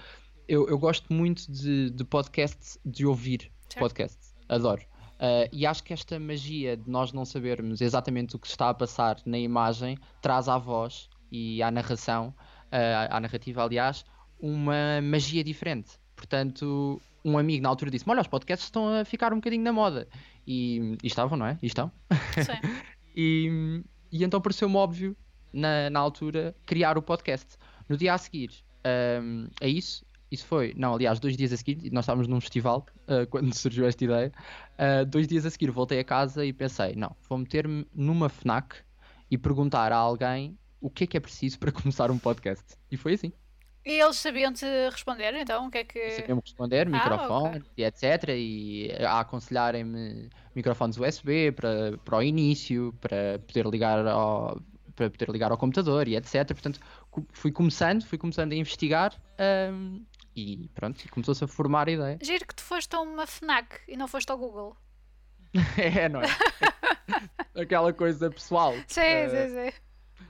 Eu, 0.48 0.68
eu 0.70 0.78
gosto 0.78 1.12
muito 1.14 1.52
de, 1.52 1.90
de 1.90 2.04
podcast, 2.06 2.80
de 2.86 3.06
ouvir 3.06 3.52
certo. 3.70 3.80
podcast. 3.80 4.20
Adoro. 4.48 4.82
Uh, 5.24 5.48
e 5.54 5.66
acho 5.66 5.82
que 5.86 5.94
esta 5.94 6.20
magia 6.20 6.76
de 6.76 6.90
nós 6.90 7.14
não 7.14 7.24
sabermos 7.24 7.80
exatamente 7.80 8.36
o 8.36 8.40
que 8.40 8.46
está 8.46 8.70
a 8.70 8.74
passar 8.74 9.18
na 9.26 9.40
imagem 9.40 9.98
traz 10.22 10.50
à 10.50 10.58
voz 10.58 11.10
e 11.32 11.64
à 11.64 11.72
narração, 11.72 12.36
uh, 12.66 13.08
à 13.10 13.22
narrativa, 13.22 13.64
aliás, 13.64 14.04
uma 14.38 15.02
magia 15.02 15.42
diferente. 15.42 15.92
Portanto, 16.14 17.02
um 17.24 17.38
amigo 17.38 17.64
na 17.64 17.70
altura 17.70 17.90
disse: 17.90 18.04
Olha, 18.06 18.20
os 18.20 18.28
podcasts 18.28 18.68
estão 18.68 18.90
a 18.90 19.06
ficar 19.06 19.32
um 19.32 19.38
bocadinho 19.38 19.64
na 19.64 19.72
moda. 19.72 20.10
E, 20.46 20.98
e 21.02 21.08
estavam, 21.08 21.38
não 21.38 21.46
é? 21.46 21.58
E 21.62 21.68
estão. 21.68 21.90
Sim. 22.36 22.68
e, 23.16 23.82
e 24.12 24.26
então 24.26 24.42
pareceu-me 24.42 24.76
óbvio, 24.76 25.16
na, 25.54 25.90
na 25.90 26.02
altura, 26.02 26.54
criar 26.66 26.98
o 26.98 27.02
podcast. 27.02 27.58
No 27.88 27.96
dia 27.96 28.14
a 28.14 28.18
seguir 28.18 28.52
um, 29.22 29.48
a 29.62 29.68
isso, 29.68 30.06
isso 30.34 30.48
foi, 30.48 30.74
não, 30.76 30.96
aliás, 30.96 31.20
dois 31.20 31.38
dias 31.38 31.54
a 31.54 31.58
seguir, 31.58 31.92
nós 31.92 32.06
estávamos 32.06 32.28
num 32.28 32.42
festival 32.42 32.86
uh, 33.08 33.26
quando 33.30 33.54
surgiu 33.54 33.86
esta 33.86 34.04
ideia. 34.04 34.32
Uh, 34.80 35.06
dois 35.06 35.28
dias 35.28 35.46
a 35.46 35.50
seguir 35.52 35.70
voltei 35.70 36.00
a 36.00 36.04
casa 36.04 36.44
e 36.44 36.52
pensei: 36.52 36.96
não, 36.96 37.16
vou 37.30 37.38
meter-me 37.38 37.86
numa 37.94 38.30
Fnac 38.30 38.78
e 39.30 39.38
perguntar 39.38 39.92
a 39.92 39.96
alguém 39.96 40.58
o 40.82 40.90
que 40.90 41.04
é 41.04 41.08
que 41.08 41.18
é 41.18 41.20
preciso 41.20 41.60
para 41.62 41.72
começar 41.72 42.10
um 42.10 42.18
podcast. 42.18 42.66
E 42.92 42.98
foi 42.98 43.14
assim. 43.14 43.32
E 43.86 44.00
eles 44.00 44.16
sabiam-te 44.16 44.66
responder, 44.90 45.36
então? 45.36 45.68
O 45.68 45.70
que 45.70 45.80
é 45.80 45.84
que. 45.84 46.10
Sabiam-me 46.12 46.42
responder, 46.42 46.90
microfone 46.90 47.48
ah, 47.48 47.58
okay. 47.58 47.72
e 47.78 47.84
etc. 47.84 48.30
E 48.30 48.92
a 49.06 49.20
aconselharem-me 49.20 50.30
microfones 50.56 50.98
USB 50.98 51.52
para, 51.52 51.98
para 52.04 52.18
o 52.18 52.24
início, 52.24 52.92
para 53.02 53.40
poder 53.46 53.68
ligar 53.68 54.08
ao, 54.08 54.60
para 54.96 55.10
poder 55.10 55.30
ligar 55.30 55.52
ao 55.52 55.58
computador 55.58 56.08
e 56.08 56.16
etc. 56.16 56.48
Portanto, 56.48 56.80
fui 57.34 57.52
começando, 57.52 58.04
fui 58.04 58.18
começando 58.18 58.54
a 58.54 58.56
investigar. 58.56 59.14
Um, 59.72 60.04
e 60.36 60.70
pronto, 60.74 61.08
começou-se 61.10 61.44
a 61.44 61.48
formar 61.48 61.88
a 61.88 61.92
ideia. 61.92 62.18
Giro 62.24 62.46
que 62.48 62.56
tu 62.56 62.64
foste 62.64 62.96
a 62.96 63.02
uma 63.02 63.26
FNAC 63.26 63.82
e 63.88 63.98
não 63.98 64.08
foste 64.08 64.32
ao 64.32 64.38
Google. 64.38 64.76
é, 65.78 66.10
não 66.10 66.22
é? 66.22 66.28
Aquela 67.62 67.94
coisa 67.94 68.30
pessoal. 68.32 68.74
Sim, 68.88 69.02
uh, 69.02 69.30
sim, 69.30 69.72
sim. 69.72 69.78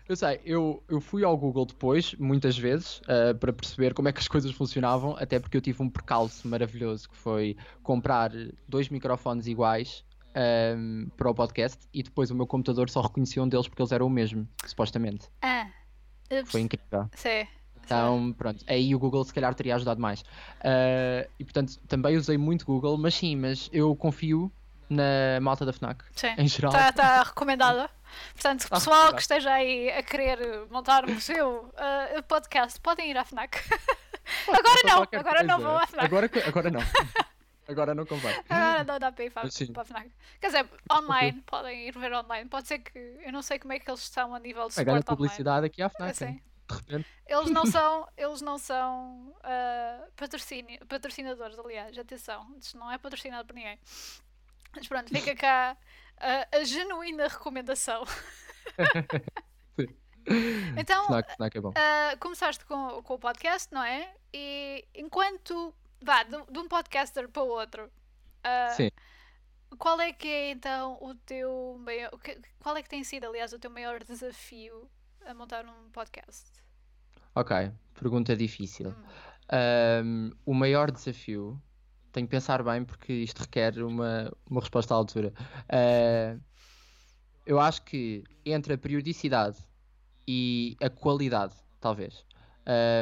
Eu 0.08 0.18
sei, 0.18 0.42
eu, 0.44 0.84
eu 0.90 1.00
fui 1.00 1.24
ao 1.24 1.38
Google 1.38 1.66
depois, 1.66 2.14
muitas 2.16 2.58
vezes, 2.58 3.00
uh, 3.02 3.34
para 3.40 3.54
perceber 3.54 3.94
como 3.94 4.10
é 4.10 4.12
que 4.12 4.20
as 4.20 4.28
coisas 4.28 4.52
funcionavam, 4.52 5.16
até 5.18 5.40
porque 5.40 5.56
eu 5.56 5.62
tive 5.62 5.82
um 5.82 5.90
percalço 5.90 6.46
maravilhoso 6.48 7.10
que 7.10 7.16
foi 7.16 7.56
comprar 7.82 8.32
dois 8.68 8.90
microfones 8.90 9.48
iguais 9.48 10.04
um, 10.36 10.40
ehm, 10.40 11.10
para 11.16 11.30
o 11.30 11.34
podcast 11.34 11.88
e 11.94 12.04
depois 12.04 12.30
o 12.32 12.36
meu 12.36 12.46
computador 12.46 12.90
só 12.90 13.02
reconhecia 13.02 13.42
um 13.42 13.48
deles 13.48 13.68
porque 13.68 13.82
eles 13.82 13.94
eram 13.94 14.08
o 14.08 14.10
mesmo, 14.10 14.48
supostamente. 14.66 15.30
Ah, 15.42 15.70
foi 16.46 16.62
incrível. 16.62 17.10
Sim. 17.16 17.48
Então, 17.86 18.34
pronto, 18.38 18.64
aí 18.68 18.96
o 18.96 19.00
Google 19.00 19.24
se 19.24 19.34
calhar 19.34 19.54
teria 19.54 19.76
ajudado 19.76 20.02
mais. 20.02 20.22
Uh, 20.22 21.30
e 21.40 21.44
portanto, 21.44 21.80
também 21.88 22.16
usei 22.18 22.38
muito 22.38 22.66
Google, 22.66 22.98
mas 22.98 23.14
sim, 23.14 23.36
mas 23.36 23.70
eu 23.74 23.96
confio 23.96 24.52
na 24.90 25.40
malta 25.42 25.66
da 25.66 25.74
FNAC. 25.74 26.04
Sim. 26.16 26.34
Em 26.38 26.48
geral. 26.48 26.72
Está 26.72 26.92
tá 26.92 27.24
recomendada. 27.24 27.90
Portanto, 28.34 28.68
tá 28.68 28.76
pessoal 28.76 29.14
que 29.14 29.22
esteja 29.22 29.52
aí 29.52 29.90
a 29.90 30.04
querer 30.04 30.68
montar 30.70 31.06
o 31.06 31.20
seu 31.20 31.66
uh, 31.74 32.24
podcast, 32.28 32.80
podem 32.80 33.12
ir 33.12 33.18
à 33.18 33.26
FNAC. 33.26 33.58
agora 34.48 34.82
não, 34.86 35.20
agora 35.20 35.44
não 35.44 35.60
vão 35.60 35.78
à 35.78 35.88
FNAC. 35.88 36.06
Agora, 36.06 36.30
agora 36.48 36.72
não. 36.72 36.82
Agora 37.66 37.96
não 37.96 38.06
convém. 38.06 38.36
Agora 38.50 38.84
não 38.84 39.00
dá 39.00 39.10
para 39.10 39.24
ir 39.24 39.30
para, 39.32 39.48
para 39.50 39.82
a 39.82 39.86
FNAC. 39.86 40.12
Quer 40.42 40.48
dizer, 40.48 40.70
online, 40.92 41.42
podem 41.44 41.88
ir 41.88 41.98
ver 41.98 42.12
online. 42.12 42.50
Pode 42.50 42.68
ser 42.68 42.80
que. 42.80 43.00
Eu 43.26 43.32
não 43.32 43.42
sei 43.42 43.58
como 43.58 43.72
é 43.72 43.80
que 43.80 43.90
eles 43.90 44.02
estão 44.02 44.36
a 44.36 44.40
nível 44.40 44.68
de 44.68 44.74
suporte 44.74 45.06
publicidade 45.06 45.60
online. 45.60 45.68
aqui 45.68 45.82
à 45.82 45.90
FNAC. 45.90 46.12
Assim. 46.12 46.42
De 46.70 46.76
repente. 46.76 47.10
Eles 47.28 47.50
não 47.50 47.66
são, 47.66 48.08
eles 48.16 48.42
não 48.42 48.58
são 48.58 49.36
uh, 49.40 50.86
patrocinadores, 50.88 51.58
aliás, 51.60 51.98
atenção, 51.98 52.56
isto 52.58 52.78
não 52.78 52.92
é 52.92 52.98
patrocinado 52.98 53.48
por 53.48 53.54
ninguém. 53.54 53.80
Mas 54.76 54.88
pronto, 54.88 55.10
fica 55.10 55.36
cá 55.36 55.78
a, 56.18 56.58
a 56.58 56.64
genuína 56.64 57.28
recomendação. 57.28 58.04
Sim. 59.80 59.88
Então, 60.78 61.04
snack, 61.04 61.32
snack 61.34 61.58
é 61.58 61.60
uh, 61.60 62.20
começaste 62.20 62.66
com, 62.66 63.04
com 63.04 63.14
o 63.16 63.20
podcast, 63.20 63.74
não 63.74 63.84
é? 63.84 64.14
E 64.34 64.88
enquanto, 64.96 65.76
vá, 66.02 66.24
de, 66.24 66.32
de 66.50 66.60
um 66.60 66.68
podcaster 66.68 67.28
para 67.28 67.44
o 67.44 67.48
outro, 67.48 67.86
uh, 67.86 69.78
qual 69.78 70.00
é 70.00 70.14
que 70.14 70.28
é 70.28 70.52
então 70.52 70.98
o 71.02 71.14
teu 71.16 71.78
maior, 71.80 72.12
qual 72.60 72.78
é 72.78 72.84
que 72.84 72.90
tem 72.90 73.04
sido, 73.04 73.26
aliás, 73.26 73.54
o 73.54 73.60
teu 73.60 73.70
maior 73.70 74.04
desafio 74.04 74.90
a 75.28 75.34
montar 75.34 75.66
um 75.66 75.90
podcast? 75.92 76.52
Ok, 77.36 77.72
pergunta 77.94 78.36
difícil. 78.36 78.90
Hum. 78.90 80.04
Um, 80.06 80.32
o 80.46 80.54
maior 80.54 80.92
desafio, 80.92 81.62
tenho 82.12 82.28
que 82.28 82.32
pensar 82.32 82.64
bem 82.64 82.84
porque 82.84 83.14
isto 83.14 83.42
requer 83.42 83.82
uma, 83.84 84.32
uma 84.50 84.62
resposta 84.62 84.94
à 84.94 84.98
altura. 84.98 85.34
Uh, 85.70 86.42
eu 87.46 87.60
acho 87.60 87.82
que 87.84 88.24
entre 88.46 88.74
a 88.74 88.78
periodicidade 88.78 89.58
e 90.28 90.78
a 90.82 90.90
qualidade, 90.90 91.56
talvez. 91.80 92.26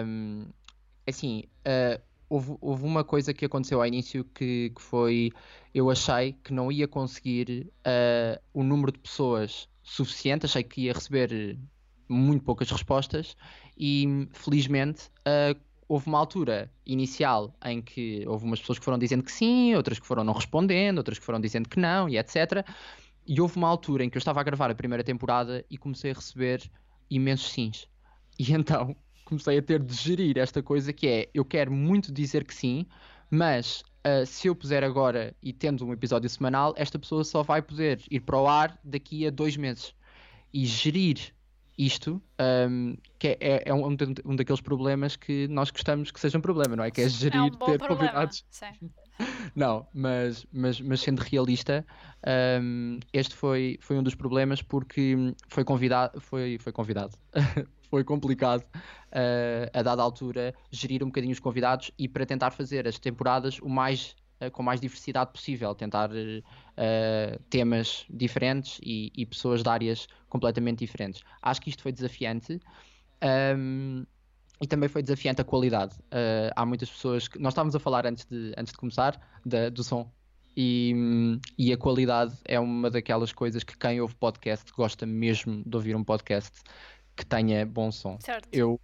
Um, 0.05 0.47
assim, 1.07 1.43
uh, 1.67 2.01
houve, 2.29 2.57
houve 2.62 2.86
uma 2.86 3.03
coisa 3.03 3.34
que 3.34 3.45
aconteceu 3.45 3.79
ao 3.79 3.86
início 3.86 4.23
que, 4.23 4.71
que 4.75 4.81
foi 4.81 5.31
eu 5.73 5.89
achei 5.89 6.34
que 6.43 6.53
não 6.53 6.71
ia 6.71 6.88
conseguir 6.88 7.71
uh, 7.86 8.41
o 8.53 8.63
número 8.63 8.91
de 8.91 8.99
pessoas 8.99 9.69
suficiente, 9.84 10.45
achei 10.45 10.63
que 10.63 10.81
ia 10.81 10.93
receber 10.93 11.57
muito 12.12 12.43
poucas 12.43 12.69
respostas 12.69 13.36
e 13.78 14.28
felizmente 14.34 15.08
uh, 15.28 15.60
houve 15.88 16.08
uma 16.08 16.19
altura 16.19 16.71
inicial 16.86 17.54
em 17.65 17.82
que 17.82 18.24
houve 18.26 18.45
umas 18.45 18.60
pessoas 18.60 18.80
que 18.80 18.86
foram 18.86 18.97
dizendo 18.97 19.24
que 19.24 19.32
sim, 19.32 19.76
outras 19.76 20.00
que 20.00 20.08
foram 20.08 20.24
não 20.24 20.34
respondendo, 20.34 21.00
outras 21.00 21.19
que 21.19 21.26
foram 21.26 21.41
dizendo 21.41 21.67
que 21.67 21.80
não 21.80 22.08
e 22.08 22.17
etc. 22.17 22.65
E 23.28 23.41
houve 23.41 23.58
uma 23.58 23.67
altura 23.67 24.06
em 24.06 24.10
que 24.10 24.17
eu 24.17 24.19
estava 24.19 24.39
a 24.39 24.43
gravar 24.43 24.71
a 24.71 24.76
primeira 24.76 25.04
temporada 25.04 25.65
e 25.69 25.78
comecei 25.78 26.12
a 26.12 26.13
receber 26.13 26.69
imensos 27.10 27.52
sims. 27.52 27.88
E 28.39 28.52
então 28.56 28.95
comecei 29.26 29.58
a 29.58 29.62
ter 29.62 29.82
de 29.82 29.93
gerir 29.93 30.38
esta 30.38 30.63
coisa 30.63 30.93
que 30.93 31.08
é, 31.08 31.30
eu 31.34 31.43
quero 31.43 31.71
muito 31.71 32.12
dizer 32.12 32.45
que 32.45 32.54
sim, 32.54 32.86
mas 33.30 33.84
uh, 34.06 34.26
se 34.26 34.47
eu 34.47 34.56
puser 34.56 34.84
agora 34.84 35.36
e 35.41 35.52
tendo 35.52 35.86
um 35.86 35.91
episódio 35.91 36.30
semanal, 36.30 36.74
esta 36.78 36.97
pessoa 36.97 37.24
só 37.26 37.43
vai 37.43 37.62
poder 37.62 38.02
ir 38.10 38.21
para 38.21 38.39
o 38.39 38.47
ar 38.47 38.80
daqui 38.84 39.28
a 39.28 39.30
dois 39.30 39.58
meses. 39.58 39.93
E 40.54 40.65
gerir 40.65 41.34
isto, 41.86 42.22
um, 42.70 42.96
que 43.17 43.30
é, 43.30 43.38
é, 43.39 43.63
é 43.65 43.74
um, 43.74 43.88
um, 44.26 44.36
daqueles 44.36 44.62
problemas 44.62 45.15
que 45.15 45.48
nós 45.48 45.72
gostamos 45.72 46.12
que 46.12 46.20
seja 46.20 46.38
um 46.38 46.41
problema, 46.41 46.76
não 46.76 46.84
é? 46.84 46.91
Que 46.91 47.02
é 47.02 47.10
gerir 47.10 47.38
é 47.38 47.41
um 47.41 47.50
ter 47.50 47.78
problema. 47.78 47.88
convidados. 47.88 48.46
Sim. 48.50 48.91
não, 49.56 49.88
mas, 49.94 50.46
mas, 50.52 50.80
mas 50.80 51.02
sendo 51.02 51.20
realista, 51.20 51.86
este 53.12 53.36
foi, 53.36 53.78
foi 53.82 53.98
um 53.98 54.04
dos 54.04 54.15
problemas 54.15 54.62
porque 54.62 55.34
foi 55.48 55.63
convidado, 55.63 56.22
foi, 56.22 56.58
foi 56.60 56.72
convidado. 56.72 57.17
foi 57.89 58.06
complicado 58.06 58.62
uh, 58.62 59.78
a 59.78 59.84
dada 59.84 60.02
altura 60.02 60.56
gerir 60.72 61.04
um 61.04 61.08
bocadinho 61.08 61.34
os 61.34 61.39
convidados 61.39 61.91
e 62.00 62.08
para 62.08 62.26
tentar 62.26 62.52
fazer 62.52 62.88
as 62.88 62.98
temporadas 62.98 63.60
o 63.60 63.67
mais 63.67 64.15
com 64.49 64.63
mais 64.63 64.82
diversidade 64.82 65.32
possível, 65.32 65.75
tentar 65.75 66.10
uh, 66.10 67.43
temas 67.49 68.06
diferentes 68.10 68.80
e, 68.84 69.12
e, 69.15 69.25
pessoas 69.25 69.62
de 69.62 69.69
áreas 69.69 70.08
completamente 70.30 70.80
diferentes. 70.80 71.21
Acho 71.41 71.62
que 71.62 71.69
isto 71.69 71.84
foi 71.84 71.91
desafiante. 71.91 72.60
Um, 73.56 74.06
e 74.62 74.67
também 74.67 74.88
foi 74.88 75.01
desafiante 75.01 75.41
a 75.41 75.43
qualidade. 75.43 75.95
Uh, 76.06 76.54
há 76.56 76.65
muitas 76.65 76.89
pessoas 76.89 77.27
que. 77.27 77.39
Nós 77.39 77.54
estávamos 77.54 77.75
a 77.75 77.80
falar 77.80 78.06
antes 78.06 78.25
de, 78.25 78.54
antes 78.58 78.71
de 78.71 78.77
começar 78.77 79.19
da, 79.45 79.69
do 79.69 79.84
som. 79.84 80.12
E, 80.56 80.93
e, 81.58 81.71
a 81.71 81.77
qualidade 81.77 82.36
é 82.45 82.60
uma 82.60 82.89
daquelas 82.89 83.32
coisas 83.32 83.63
que 83.63 83.77
quem 83.77 84.01
ouve 84.01 84.13
podcast 84.15 84.71
gosta 84.73 85.06
mesmo 85.06 85.63
de 85.65 85.75
ouvir 85.75 85.95
um 85.95 86.04
podcast 86.04 86.62
que 87.15 87.25
tenha 87.25 87.65
bom 87.65 87.91
som. 87.91 88.17
Certo. 88.19 88.49
Eu 88.51 88.80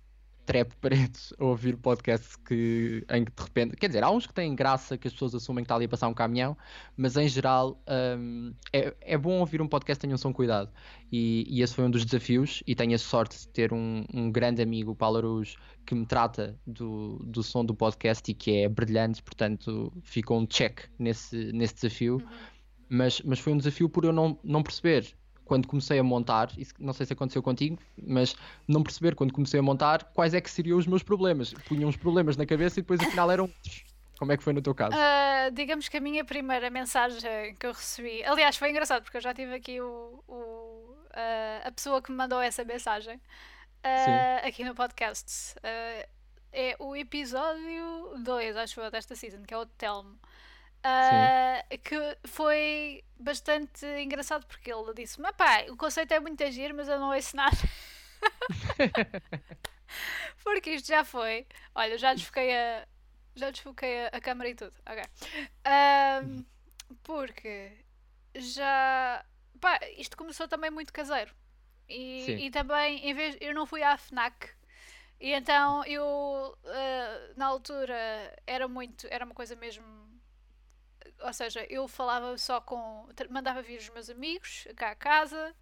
trepo 0.47 0.73
paredes 0.77 1.33
a 1.37 1.43
ouvir 1.43 1.75
podcasts 1.75 2.37
que, 2.37 3.05
em 3.11 3.25
que 3.25 3.31
de 3.31 3.43
repente, 3.43 3.75
quer 3.75 3.87
dizer, 3.87 4.01
há 4.01 4.09
uns 4.09 4.25
que 4.25 4.33
têm 4.33 4.55
graça 4.55 4.97
que 4.97 5.05
as 5.05 5.13
pessoas 5.13 5.35
assumem 5.35 5.61
que 5.61 5.65
está 5.65 5.75
ali 5.75 5.85
a 5.85 5.89
passar 5.89 6.07
um 6.07 6.13
caminhão, 6.13 6.57
mas 6.95 7.17
em 7.17 7.27
geral 7.27 7.79
um, 8.17 8.53
é, 8.71 8.95
é 9.01 9.17
bom 9.17 9.39
ouvir 9.39 9.61
um 9.61 9.67
podcast 9.67 9.99
que 9.99 10.07
tenha 10.07 10.15
um 10.15 10.17
som 10.17 10.31
cuidado. 10.31 10.71
E, 11.11 11.45
e, 11.49 11.61
esse 11.61 11.73
foi 11.73 11.83
um 11.83 11.91
dos 11.91 12.05
desafios. 12.05 12.63
E 12.65 12.73
tenho 12.73 12.95
a 12.95 12.97
sorte 12.97 13.37
de 13.37 13.47
ter 13.49 13.73
um, 13.73 14.05
um 14.13 14.31
grande 14.31 14.61
amigo, 14.61 14.91
o 14.91 14.95
Paulo 14.95 15.17
Aruz, 15.17 15.57
que 15.85 15.93
me 15.93 16.05
trata 16.05 16.57
do, 16.65 17.19
do 17.25 17.43
som 17.43 17.63
do 17.63 17.75
podcast 17.75 18.31
e 18.31 18.33
que 18.33 18.63
é 18.63 18.69
brilhante, 18.69 19.21
portanto, 19.21 19.91
ficou 20.01 20.39
um 20.39 20.45
check 20.45 20.79
nesse, 20.97 21.51
nesse 21.51 21.75
desafio. 21.75 22.15
Uhum. 22.15 22.27
Mas, 22.89 23.21
mas 23.21 23.39
foi 23.39 23.51
um 23.51 23.57
desafio 23.57 23.89
por 23.89 24.05
eu 24.05 24.13
não, 24.13 24.39
não 24.43 24.63
perceber 24.63 25.13
quando 25.47 25.67
comecei 25.67 25.97
a 25.97 26.03
montar, 26.03 26.51
isso 26.57 26.73
não 26.77 26.93
sei 26.93 27.05
se 27.05 27.13
aconteceu 27.13 27.41
contigo, 27.41 27.79
mas 28.05 28.35
não 28.67 28.83
perceber 28.83 29.15
quando 29.15 29.33
comecei 29.33 29.59
a 29.59 29.63
montar 29.63 30.03
quais 30.13 30.33
é 30.33 30.41
que 30.41 30.51
seriam 30.51 30.77
os 30.77 30.85
meus 30.85 31.01
problemas. 31.01 31.53
Punha 31.67 31.87
uns 31.87 31.95
problemas 31.95 32.35
na 32.35 32.45
cabeça 32.45 32.79
e 32.79 32.83
depois 32.83 32.99
afinal 32.99 33.31
eram 33.31 33.45
outros. 33.45 33.85
Como 34.19 34.31
é 34.31 34.37
que 34.37 34.43
foi 34.43 34.51
no 34.51 34.61
teu 34.61 34.73
caso? 34.73 34.95
Uh, 34.95 35.51
digamos 35.53 35.87
que 35.87 35.97
a 35.97 36.01
minha 36.01 36.25
primeira 36.25 36.69
mensagem 36.69 37.55
que 37.55 37.65
eu 37.65 37.71
recebi, 37.71 38.23
aliás, 38.23 38.57
foi 38.57 38.71
engraçado 38.71 39.03
porque 39.03 39.17
eu 39.17 39.21
já 39.21 39.33
tive 39.33 39.53
aqui 39.53 39.79
o, 39.79 40.23
o 40.27 40.97
uh, 41.11 41.67
a 41.67 41.71
pessoa 41.71 42.01
que 42.01 42.11
me 42.11 42.17
mandou 42.17 42.41
essa 42.41 42.63
mensagem 42.63 43.15
uh, 43.15 44.47
aqui 44.47 44.63
no 44.63 44.73
podcast. 44.75 45.55
é 46.51 46.75
o 46.79 46.95
episódio 46.95 48.17
2, 48.23 48.57
acho 48.57 48.81
eu, 48.81 48.89
desta 48.89 49.15
season, 49.15 49.43
que 49.43 49.53
é 49.53 49.57
o 49.57 49.65
Telmo. 49.65 50.17
Uh, 50.85 51.77
que 51.79 52.17
foi 52.27 53.03
bastante 53.19 53.85
engraçado 54.01 54.45
porque 54.45 54.71
ele 54.71 54.93
disse-me: 54.93 55.31
pá, 55.33 55.65
o 55.69 55.75
conceito 55.75 56.13
é 56.13 56.19
muito 56.19 56.43
agir, 56.43 56.73
mas 56.73 56.87
eu 56.87 56.99
não 56.99 57.13
ouço 57.13 57.35
nada. 57.35 57.57
porque 60.43 60.71
isto 60.71 60.87
já 60.87 61.03
foi. 61.03 61.45
Olha, 61.75 61.97
já 61.97 62.13
desfoquei 62.13 62.55
a. 62.55 62.87
Já 63.35 63.51
desfoquei 63.51 64.05
a, 64.05 64.07
a 64.09 64.21
câmera 64.21 64.49
e 64.49 64.55
tudo. 64.55 64.73
Ok. 64.85 65.03
Uh, 65.65 66.45
porque 67.03 67.71
já. 68.35 69.25
Pá, 69.59 69.79
isto 69.97 70.17
começou 70.17 70.47
também 70.47 70.71
muito 70.71 70.93
caseiro. 70.93 71.33
E, 71.89 72.45
e 72.45 72.51
também, 72.51 73.07
em 73.07 73.13
vez. 73.13 73.37
Eu 73.39 73.53
não 73.53 73.65
fui 73.65 73.83
à 73.83 73.97
FNAC. 73.97 74.49
E 75.19 75.33
então 75.33 75.83
eu, 75.85 76.03
uh, 76.63 77.33
na 77.35 77.47
altura, 77.47 77.95
era 78.45 78.67
muito. 78.67 79.07
Era 79.09 79.25
uma 79.25 79.33
coisa 79.33 79.55
mesmo 79.55 80.06
ou 81.21 81.33
seja, 81.33 81.65
eu 81.69 81.87
falava 81.87 82.37
só 82.37 82.61
com. 82.61 83.07
mandava 83.29 83.61
vir 83.61 83.77
os 83.77 83.89
meus 83.89 84.09
amigos 84.09 84.67
cá 84.75 84.91
a 84.91 84.95
casa 84.95 85.55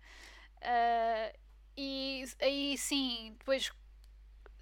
uh, 0.57 1.37
e 1.77 2.23
aí 2.41 2.77
sim, 2.77 3.35
depois 3.39 3.71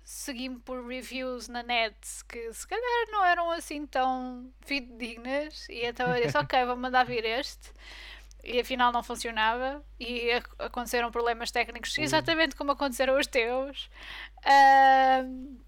segui-me 0.03 0.59
por 0.59 0.85
reviews 0.85 1.47
na 1.47 1.63
net 1.63 1.95
que 2.27 2.51
se 2.53 2.67
calhar 2.67 3.07
não 3.09 3.23
eram 3.23 3.49
assim 3.51 3.85
tão 3.87 4.51
fidedignas 4.61 5.67
e 5.69 5.85
então 5.85 6.13
eu 6.15 6.23
disse, 6.23 6.37
ok, 6.37 6.65
vou 6.65 6.75
mandar 6.75 7.05
vir 7.05 7.23
este 7.23 7.71
e 8.43 8.59
afinal 8.59 8.91
não 8.91 9.01
funcionava 9.01 9.83
e 9.97 10.31
aconteceram 10.59 11.09
problemas 11.11 11.49
técnicos 11.49 11.97
exatamente 11.97 12.55
como 12.55 12.71
aconteceram 12.71 13.17
os 13.17 13.25
teus. 13.25 13.89
Uh, 14.45 15.62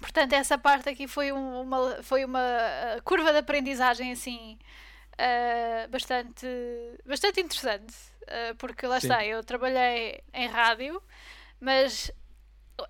Portanto, 0.00 0.32
essa 0.32 0.56
parte 0.56 0.88
aqui 0.88 1.08
foi, 1.08 1.32
um, 1.32 1.62
uma, 1.62 2.02
foi 2.02 2.24
uma 2.24 2.38
uh, 2.38 3.02
curva 3.02 3.32
de 3.32 3.38
aprendizagem 3.38 4.12
assim 4.12 4.58
uh, 5.14 5.88
bastante, 5.88 6.46
bastante 7.04 7.40
interessante, 7.40 7.94
uh, 8.22 8.54
porque 8.56 8.86
lá 8.86 9.00
Sim. 9.00 9.08
está, 9.08 9.26
eu 9.26 9.42
trabalhei 9.42 10.22
em 10.32 10.46
rádio, 10.48 11.02
mas 11.60 12.12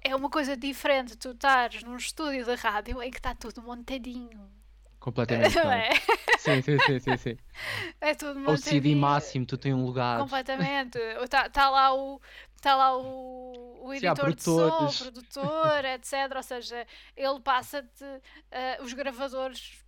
é 0.02 0.14
uma 0.14 0.28
coisa 0.28 0.56
diferente 0.56 1.16
tu 1.16 1.30
estares 1.30 1.82
num 1.82 1.96
estúdio 1.96 2.44
de 2.44 2.54
rádio 2.54 3.02
em 3.02 3.10
que 3.10 3.18
está 3.18 3.34
tudo 3.34 3.62
montadinho. 3.62 4.57
Completamente. 5.00 5.54
Não 5.56 5.72
é? 5.72 5.90
Sim, 6.38 6.62
sim, 6.62 6.78
sim, 6.78 6.98
sim, 6.98 7.16
sim. 7.16 7.36
É 8.00 8.14
tudo. 8.14 8.50
O 8.50 8.56
CD 8.56 8.94
máximo, 8.94 9.46
tu 9.46 9.56
tens 9.56 9.74
um 9.74 9.84
lugar. 9.84 10.20
Completamente. 10.20 10.98
Está 11.22 11.48
tá 11.48 11.70
lá 11.70 11.94
o, 11.94 12.20
está 12.56 12.76
lá 12.76 12.96
o, 12.96 13.86
o 13.86 13.94
editor 13.94 14.34
de 14.34 14.42
som, 14.42 14.86
o 14.86 14.92
produtor, 14.92 15.84
etc. 15.94 16.36
Ou 16.36 16.42
seja, 16.42 16.86
ele 17.16 17.40
passa-te 17.40 18.04
uh, 18.04 18.82
os 18.82 18.92
gravadores 18.92 19.82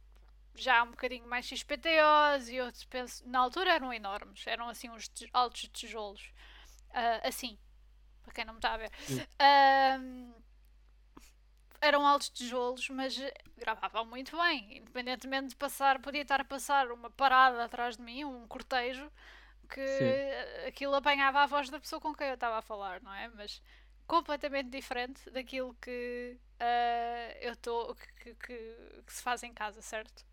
já 0.54 0.82
um 0.82 0.90
bocadinho 0.90 1.26
mais 1.26 1.46
XPTOs 1.46 2.48
e 2.48 2.60
outros, 2.60 2.84
penso, 2.84 3.26
na 3.26 3.38
altura 3.38 3.72
eram 3.72 3.92
enormes, 3.92 4.46
eram 4.46 4.68
assim 4.68 4.90
uns 4.90 5.10
altos 5.32 5.68
tijolos. 5.72 6.32
Uh, 6.90 7.26
assim, 7.28 7.56
para 8.22 8.34
quem 8.34 8.44
não 8.44 8.54
me 8.54 8.58
está 8.58 8.74
a 8.74 8.76
ver. 8.76 8.90
Uh, 9.08 10.34
eram 11.80 12.06
altos 12.06 12.28
tijolos, 12.28 12.88
mas 12.90 13.18
gravavam 13.56 14.04
muito 14.04 14.36
bem. 14.36 14.78
Independentemente 14.78 15.48
de 15.48 15.56
passar, 15.56 16.00
podia 16.00 16.22
estar 16.22 16.40
a 16.40 16.44
passar 16.44 16.90
uma 16.90 17.10
parada 17.10 17.64
atrás 17.64 17.96
de 17.96 18.02
mim, 18.02 18.24
um 18.24 18.46
cortejo, 18.46 19.10
que 19.68 19.86
Sim. 19.86 20.66
aquilo 20.66 20.94
apanhava 20.94 21.40
a 21.40 21.46
voz 21.46 21.70
da 21.70 21.80
pessoa 21.80 22.00
com 22.00 22.14
quem 22.14 22.28
eu 22.28 22.34
estava 22.34 22.58
a 22.58 22.62
falar, 22.62 23.00
não 23.02 23.14
é? 23.14 23.28
Mas 23.28 23.62
completamente 24.06 24.68
diferente 24.68 25.30
daquilo 25.30 25.72
que 25.80 26.36
uh, 26.60 27.38
eu 27.40 27.52
estou 27.52 27.94
que, 27.94 28.34
que, 28.34 28.54
que, 29.06 29.12
se 29.12 29.22
faz 29.22 29.44
em 29.44 29.54
casa, 29.54 29.80
certo? 29.80 30.26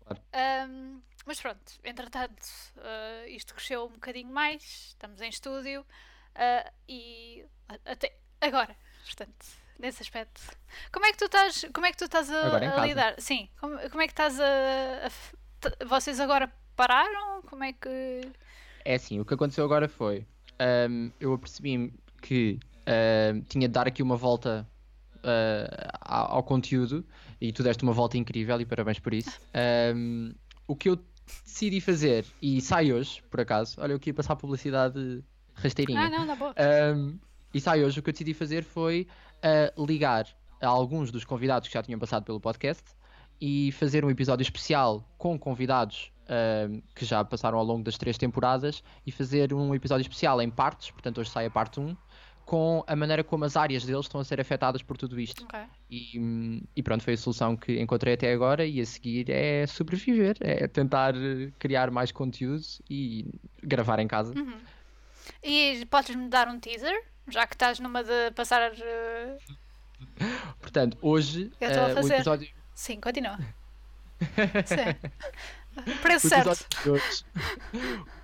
Claro. 0.00 0.22
Um, 0.70 1.02
mas 1.26 1.38
pronto, 1.38 1.78
entretanto, 1.84 2.42
uh, 2.78 3.28
isto 3.28 3.54
cresceu 3.54 3.84
um 3.84 3.90
bocadinho 3.92 4.32
mais, 4.32 4.62
estamos 4.88 5.20
em 5.20 5.28
estúdio 5.28 5.82
uh, 5.82 6.72
e 6.88 7.44
até 7.84 8.16
agora, 8.40 8.74
portanto, 9.04 9.46
nesse 9.80 10.02
aspecto. 10.02 10.40
Como 10.92 11.06
é 11.06 11.12
que 11.12 11.18
tu 11.18 11.24
estás, 11.24 11.66
como 11.72 11.86
é 11.86 11.90
que 11.90 11.98
tu 11.98 12.04
estás 12.04 12.30
a, 12.30 12.82
a 12.82 12.86
lidar? 12.86 13.14
Sim, 13.18 13.48
como, 13.60 13.78
como 13.90 14.02
é 14.02 14.06
que 14.06 14.12
estás 14.12 14.38
a, 14.38 15.06
a, 15.06 15.84
vocês 15.86 16.20
agora 16.20 16.52
pararam? 16.76 17.42
Como 17.42 17.64
é 17.64 17.72
que 17.72 18.20
É 18.84 18.94
assim, 18.94 19.20
o 19.20 19.24
que 19.24 19.34
aconteceu 19.34 19.64
agora 19.64 19.88
foi 19.88 20.26
um, 20.88 21.10
eu 21.18 21.32
apercebi-me 21.32 21.92
que 22.20 22.58
uh, 22.82 23.40
tinha 23.48 23.66
de 23.66 23.72
dar 23.72 23.86
aqui 23.86 24.02
uma 24.02 24.16
volta 24.16 24.68
uh, 25.16 25.98
ao, 26.00 26.42
conteúdo 26.42 27.04
e 27.40 27.52
tu 27.52 27.62
deste 27.62 27.82
uma 27.82 27.92
volta 27.92 28.18
incrível 28.18 28.60
e 28.60 28.66
parabéns 28.66 28.98
por 28.98 29.14
isso. 29.14 29.40
Um, 29.94 30.32
o 30.68 30.76
que 30.76 30.88
eu 30.88 30.98
decidi 31.44 31.80
fazer, 31.80 32.24
e 32.40 32.60
sai 32.60 32.92
hoje, 32.92 33.22
por 33.28 33.40
acaso, 33.40 33.80
olha, 33.80 33.92
eu 33.92 33.98
queria 33.98 34.14
passar 34.14 34.36
publicidade 34.36 35.22
rasteirinha. 35.54 36.02
Ah, 36.02 36.10
não, 36.10 36.24
na 36.24 36.36
boa. 36.36 36.54
Um, 36.96 37.18
e 37.52 37.60
sai 37.60 37.82
hoje, 37.82 37.98
o 37.98 38.02
que 38.02 38.10
eu 38.10 38.12
decidi 38.12 38.32
fazer 38.32 38.62
foi 38.62 39.08
uh, 39.44 39.84
ligar 39.84 40.26
a 40.60 40.66
alguns 40.66 41.10
dos 41.10 41.24
convidados 41.24 41.68
que 41.68 41.74
já 41.74 41.82
tinham 41.82 41.98
passado 41.98 42.24
pelo 42.24 42.40
podcast 42.40 42.84
e 43.40 43.72
fazer 43.72 44.04
um 44.04 44.10
episódio 44.10 44.42
especial 44.42 45.04
com 45.16 45.38
convidados 45.38 46.12
uh, 46.24 46.82
que 46.94 47.04
já 47.04 47.24
passaram 47.24 47.58
ao 47.58 47.64
longo 47.64 47.82
das 47.82 47.96
três 47.96 48.18
temporadas 48.18 48.82
e 49.06 49.10
fazer 49.10 49.54
um 49.54 49.74
episódio 49.74 50.02
especial 50.02 50.40
em 50.42 50.50
partes, 50.50 50.90
portanto 50.90 51.18
hoje 51.20 51.30
sai 51.30 51.46
a 51.46 51.50
parte 51.50 51.80
1 51.80 51.96
com 52.50 52.82
a 52.84 52.96
maneira 52.96 53.22
como 53.22 53.44
as 53.44 53.56
áreas 53.56 53.84
deles 53.84 54.06
estão 54.06 54.20
a 54.20 54.24
ser 54.24 54.40
afetadas 54.40 54.82
por 54.82 54.96
tudo 54.96 55.20
isto. 55.20 55.44
Okay. 55.44 55.62
E, 55.88 56.66
e, 56.74 56.82
pronto, 56.82 57.04
foi 57.04 57.14
a 57.14 57.16
solução 57.16 57.56
que 57.56 57.80
encontrei 57.80 58.14
até 58.14 58.32
agora 58.32 58.66
e 58.66 58.80
a 58.80 58.86
seguir 58.86 59.30
é 59.30 59.64
sobreviver, 59.68 60.36
é 60.40 60.66
tentar 60.66 61.14
criar 61.60 61.92
mais 61.92 62.10
conteúdo 62.10 62.64
e 62.90 63.24
gravar 63.62 64.00
em 64.00 64.08
casa. 64.08 64.34
Uhum. 64.36 64.58
E 65.44 65.86
podes-me 65.88 66.28
dar 66.28 66.48
um 66.48 66.58
teaser, 66.58 67.00
já 67.28 67.46
que 67.46 67.54
estás 67.54 67.78
numa 67.78 68.02
de 68.02 68.30
passar. 68.34 68.72
Uh... 68.72 69.36
Portanto, 70.60 70.96
hoje 71.02 71.50
Eu 71.60 71.68
estou 71.68 71.84
uh, 71.84 71.90
a 71.90 71.94
fazer. 71.94 72.12
o 72.12 72.16
episódio. 72.16 72.48
Sim, 72.74 73.00
continua. 73.00 73.38
Sim. 74.66 75.92
Preço 76.02 76.26
o 76.26 76.30
certo. 76.30 76.66
Hoje, 76.88 77.24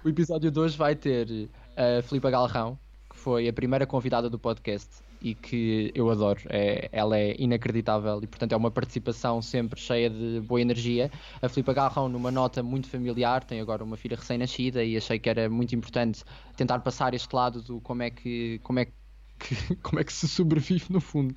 o 0.04 0.08
episódio 0.08 0.50
de 0.50 0.58
hoje 0.58 0.76
vai 0.76 0.94
ter 0.94 1.48
a 1.76 2.00
uh, 2.00 2.02
Filipa 2.02 2.30
Galrão, 2.30 2.78
foi 3.14 3.48
a 3.48 3.52
primeira 3.52 3.86
convidada 3.86 4.28
do 4.28 4.38
podcast 4.38 5.05
e 5.20 5.34
que 5.34 5.90
eu 5.94 6.10
adoro. 6.10 6.40
É, 6.48 6.88
ela 6.92 7.18
é 7.18 7.34
inacreditável 7.38 8.20
e, 8.22 8.26
portanto, 8.26 8.52
é 8.52 8.56
uma 8.56 8.70
participação 8.70 9.40
sempre 9.42 9.80
cheia 9.80 10.10
de 10.10 10.40
boa 10.40 10.60
energia. 10.60 11.10
A 11.40 11.48
Filipe 11.48 11.72
Garrão, 11.74 12.08
numa 12.08 12.30
nota 12.30 12.62
muito 12.62 12.88
familiar, 12.88 13.44
tem 13.44 13.60
agora 13.60 13.82
uma 13.82 13.96
filha 13.96 14.16
recém-nascida 14.16 14.84
e 14.84 14.96
achei 14.96 15.18
que 15.18 15.28
era 15.28 15.48
muito 15.48 15.74
importante 15.74 16.24
tentar 16.56 16.80
passar 16.80 17.14
este 17.14 17.34
lado 17.34 17.62
do 17.62 17.80
como 17.80 18.02
é 18.02 18.10
que. 18.10 18.60
Como 18.62 18.78
é 18.78 18.84
que 18.84 18.92
como 19.82 20.00
é 20.00 20.04
que 20.04 20.12
se 20.12 20.26
sobrevive 20.26 20.86
no 20.88 20.98
fundo 20.98 21.34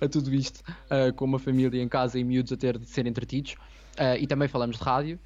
a 0.00 0.08
tudo 0.08 0.34
isto 0.34 0.62
uh, 0.86 1.12
com 1.14 1.26
uma 1.26 1.38
família 1.38 1.82
em 1.82 1.86
casa 1.86 2.18
e 2.18 2.24
miúdos 2.24 2.50
a 2.52 2.56
ter 2.56 2.78
de 2.78 2.86
ser 2.86 3.06
entretidos 3.06 3.52
uh, 3.98 4.16
e 4.18 4.26
também 4.26 4.48
falamos 4.48 4.78
de 4.78 4.82
rádio 4.82 5.20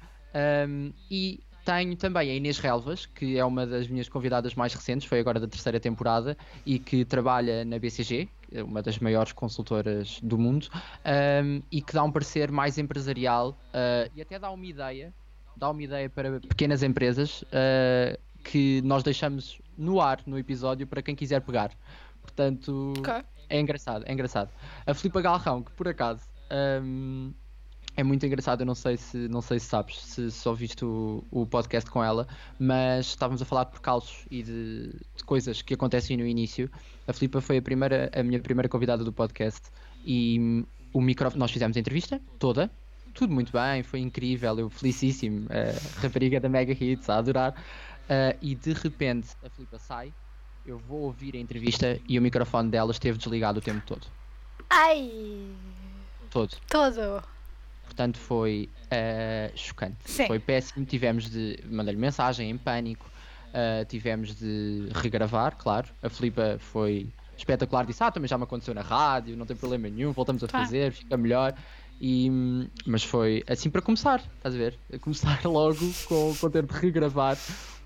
um, 0.67 0.91
e 1.09 1.39
tenho 1.69 1.95
também 1.95 2.31
a 2.31 2.33
Inês 2.33 2.57
Relvas, 2.57 3.05
que 3.05 3.37
é 3.37 3.45
uma 3.45 3.63
das 3.63 3.87
minhas 3.87 4.09
convidadas 4.09 4.55
mais 4.55 4.73
recentes, 4.73 5.07
foi 5.07 5.19
agora 5.19 5.39
da 5.39 5.47
terceira 5.47 5.79
temporada 5.79 6.35
e 6.65 6.79
que 6.79 7.05
trabalha 7.05 7.63
na 7.63 7.77
BCG, 7.77 8.27
uma 8.65 8.81
das 8.81 8.97
maiores 8.97 9.33
consultoras 9.33 10.19
do 10.23 10.35
mundo, 10.35 10.67
um, 10.73 11.61
e 11.71 11.79
que 11.79 11.93
dá 11.93 12.03
um 12.03 12.11
parecer 12.11 12.49
mais 12.51 12.79
empresarial 12.79 13.51
uh, 13.51 14.09
e 14.15 14.21
até 14.21 14.39
dá 14.39 14.49
uma 14.49 14.65
ideia, 14.65 15.13
dá 15.55 15.69
uma 15.69 15.83
ideia 15.83 16.09
para 16.09 16.39
pequenas 16.39 16.81
empresas 16.81 17.43
uh, 17.43 18.19
que 18.43 18.81
nós 18.83 19.03
deixamos 19.03 19.61
no 19.77 20.01
ar 20.01 20.21
no 20.25 20.39
episódio 20.39 20.87
para 20.87 21.03
quem 21.03 21.15
quiser 21.15 21.41
pegar. 21.41 21.69
Portanto, 22.23 22.93
okay. 22.97 23.21
é 23.47 23.59
engraçado, 23.59 24.05
é 24.07 24.11
engraçado. 24.11 24.49
A 24.87 24.93
Filipa 24.95 25.21
Galrão, 25.21 25.61
que 25.61 25.71
por 25.73 25.87
acaso 25.87 26.23
um, 26.83 27.31
é 27.99 28.03
muito 28.03 28.25
engraçado, 28.25 28.61
eu 28.61 28.65
não 28.65 28.75
sei 28.75 28.95
se, 28.95 29.27
não 29.27 29.41
sei 29.41 29.59
se 29.59 29.65
sabes, 29.65 29.97
se 29.99 30.31
só 30.31 30.53
viste 30.53 30.85
o, 30.85 31.23
o 31.29 31.45
podcast 31.45 31.89
com 31.91 32.01
ela, 32.01 32.27
mas 32.57 33.07
estávamos 33.07 33.41
a 33.41 33.45
falar 33.45 33.65
por 33.65 33.81
causos 33.81 34.25
e 34.31 34.41
de, 34.41 34.95
de, 35.15 35.23
coisas 35.25 35.61
que 35.61 35.73
acontecem 35.73 36.15
no 36.15 36.25
início. 36.25 36.71
A 37.05 37.11
Filipa 37.11 37.41
foi 37.41 37.57
a, 37.57 37.61
primeira, 37.61 38.09
a 38.15 38.23
minha 38.23 38.39
primeira 38.39 38.69
convidada 38.69 39.03
do 39.03 39.11
podcast 39.11 39.69
e 40.05 40.65
o 40.93 41.01
micro, 41.01 41.29
nós 41.37 41.51
fizemos 41.51 41.75
a 41.75 41.79
entrevista 41.79 42.21
toda, 42.39 42.71
tudo 43.13 43.33
muito 43.33 43.51
bem, 43.51 43.83
foi 43.83 43.99
incrível, 43.99 44.57
eu 44.57 44.69
felicíssimo, 44.69 45.47
a 45.49 46.01
rapariga 46.01 46.39
da 46.39 46.47
Mega 46.47 46.71
Hits, 46.71 47.09
a 47.09 47.17
adorar. 47.17 47.51
Uh, 48.05 48.35
e 48.41 48.55
de 48.55 48.73
repente 48.73 49.29
a 49.43 49.49
Filipa 49.49 49.77
sai, 49.77 50.13
eu 50.65 50.79
vou 50.79 51.01
ouvir 51.01 51.35
a 51.35 51.39
entrevista 51.39 51.99
e 52.07 52.17
o 52.17 52.21
microfone 52.21 52.69
dela 52.69 52.91
esteve 52.91 53.17
desligado 53.17 53.59
o 53.59 53.61
tempo 53.61 53.85
todo. 53.85 54.07
Ai! 54.69 55.51
Todo. 56.31 56.55
Todo. 56.67 57.38
Portanto, 57.89 58.19
foi 58.19 58.69
uh, 58.85 59.57
chocante. 59.57 59.97
Sim. 60.05 60.27
Foi 60.27 60.37
péssimo. 60.37 60.85
Tivemos 60.85 61.29
de 61.29 61.59
mandar-lhe 61.65 61.97
mensagem 61.97 62.51
em 62.51 62.57
pânico. 62.57 63.09
Uh, 63.49 63.83
tivemos 63.85 64.35
de 64.35 64.89
regravar, 64.93 65.55
claro. 65.57 65.87
A 66.03 66.09
Filipa 66.09 66.57
foi 66.59 67.09
espetacular. 67.35 67.85
Disse: 67.85 68.03
Ah, 68.03 68.11
também 68.11 68.27
já 68.27 68.37
me 68.37 68.43
aconteceu 68.43 68.75
na 68.75 68.81
rádio, 68.81 69.35
não 69.35 69.45
tem 69.45 69.57
problema 69.57 69.89
nenhum, 69.89 70.11
voltamos 70.11 70.43
a 70.43 70.47
fazer, 70.47 70.91
fica 70.91 71.17
melhor. 71.17 71.55
E, 71.99 72.29
mas 72.85 73.03
foi 73.03 73.43
assim 73.47 73.69
para 73.69 73.81
começar, 73.81 74.23
estás 74.37 74.55
a 74.55 74.57
ver? 74.57 74.77
A 74.93 74.99
começar 74.99 75.41
logo 75.43 75.79
com, 76.07 76.33
com 76.39 76.49
ter 76.49 76.63
de 76.63 76.73
regravar 76.73 77.37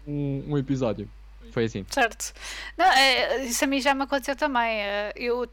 um, 0.06 0.44
um 0.50 0.58
episódio. 0.58 1.10
Foi 1.52 1.64
assim. 1.64 1.86
Certo. 1.90 2.34
Não, 2.78 2.86
é, 2.86 3.46
isso 3.46 3.64
a 3.64 3.68
mim 3.68 3.80
já 3.80 3.94
me 3.96 4.04
aconteceu 4.04 4.36
também. 4.36 4.82
Eh, 4.82 5.14
eu 5.16 5.48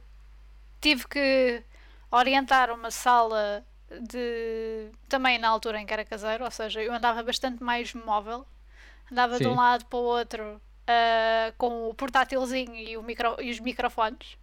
tive 0.81 1.07
que 1.07 1.63
orientar 2.11 2.71
uma 2.71 2.91
sala 2.91 3.65
de 4.03 4.90
também 5.09 5.38
na 5.38 5.48
altura 5.48 5.81
em 5.81 5.87
que 5.87 5.92
era 5.92 6.05
caseiro, 6.05 6.44
ou 6.44 6.50
seja, 6.50 6.83
eu 6.83 6.92
andava 6.92 7.22
bastante 7.22 7.62
mais 7.62 7.92
móvel, 7.94 8.46
andava 9.11 9.37
Sim. 9.37 9.44
de 9.44 9.48
um 9.48 9.55
lado 9.55 9.85
para 9.87 9.98
o 9.98 10.03
outro 10.03 10.61
uh, 10.90 11.53
com 11.57 11.88
o 11.88 11.94
portátilzinho 11.94 12.74
e, 12.74 12.96
o 12.96 13.03
micro, 13.03 13.37
e 13.40 13.50
os 13.50 13.61
microfones. 13.61 14.37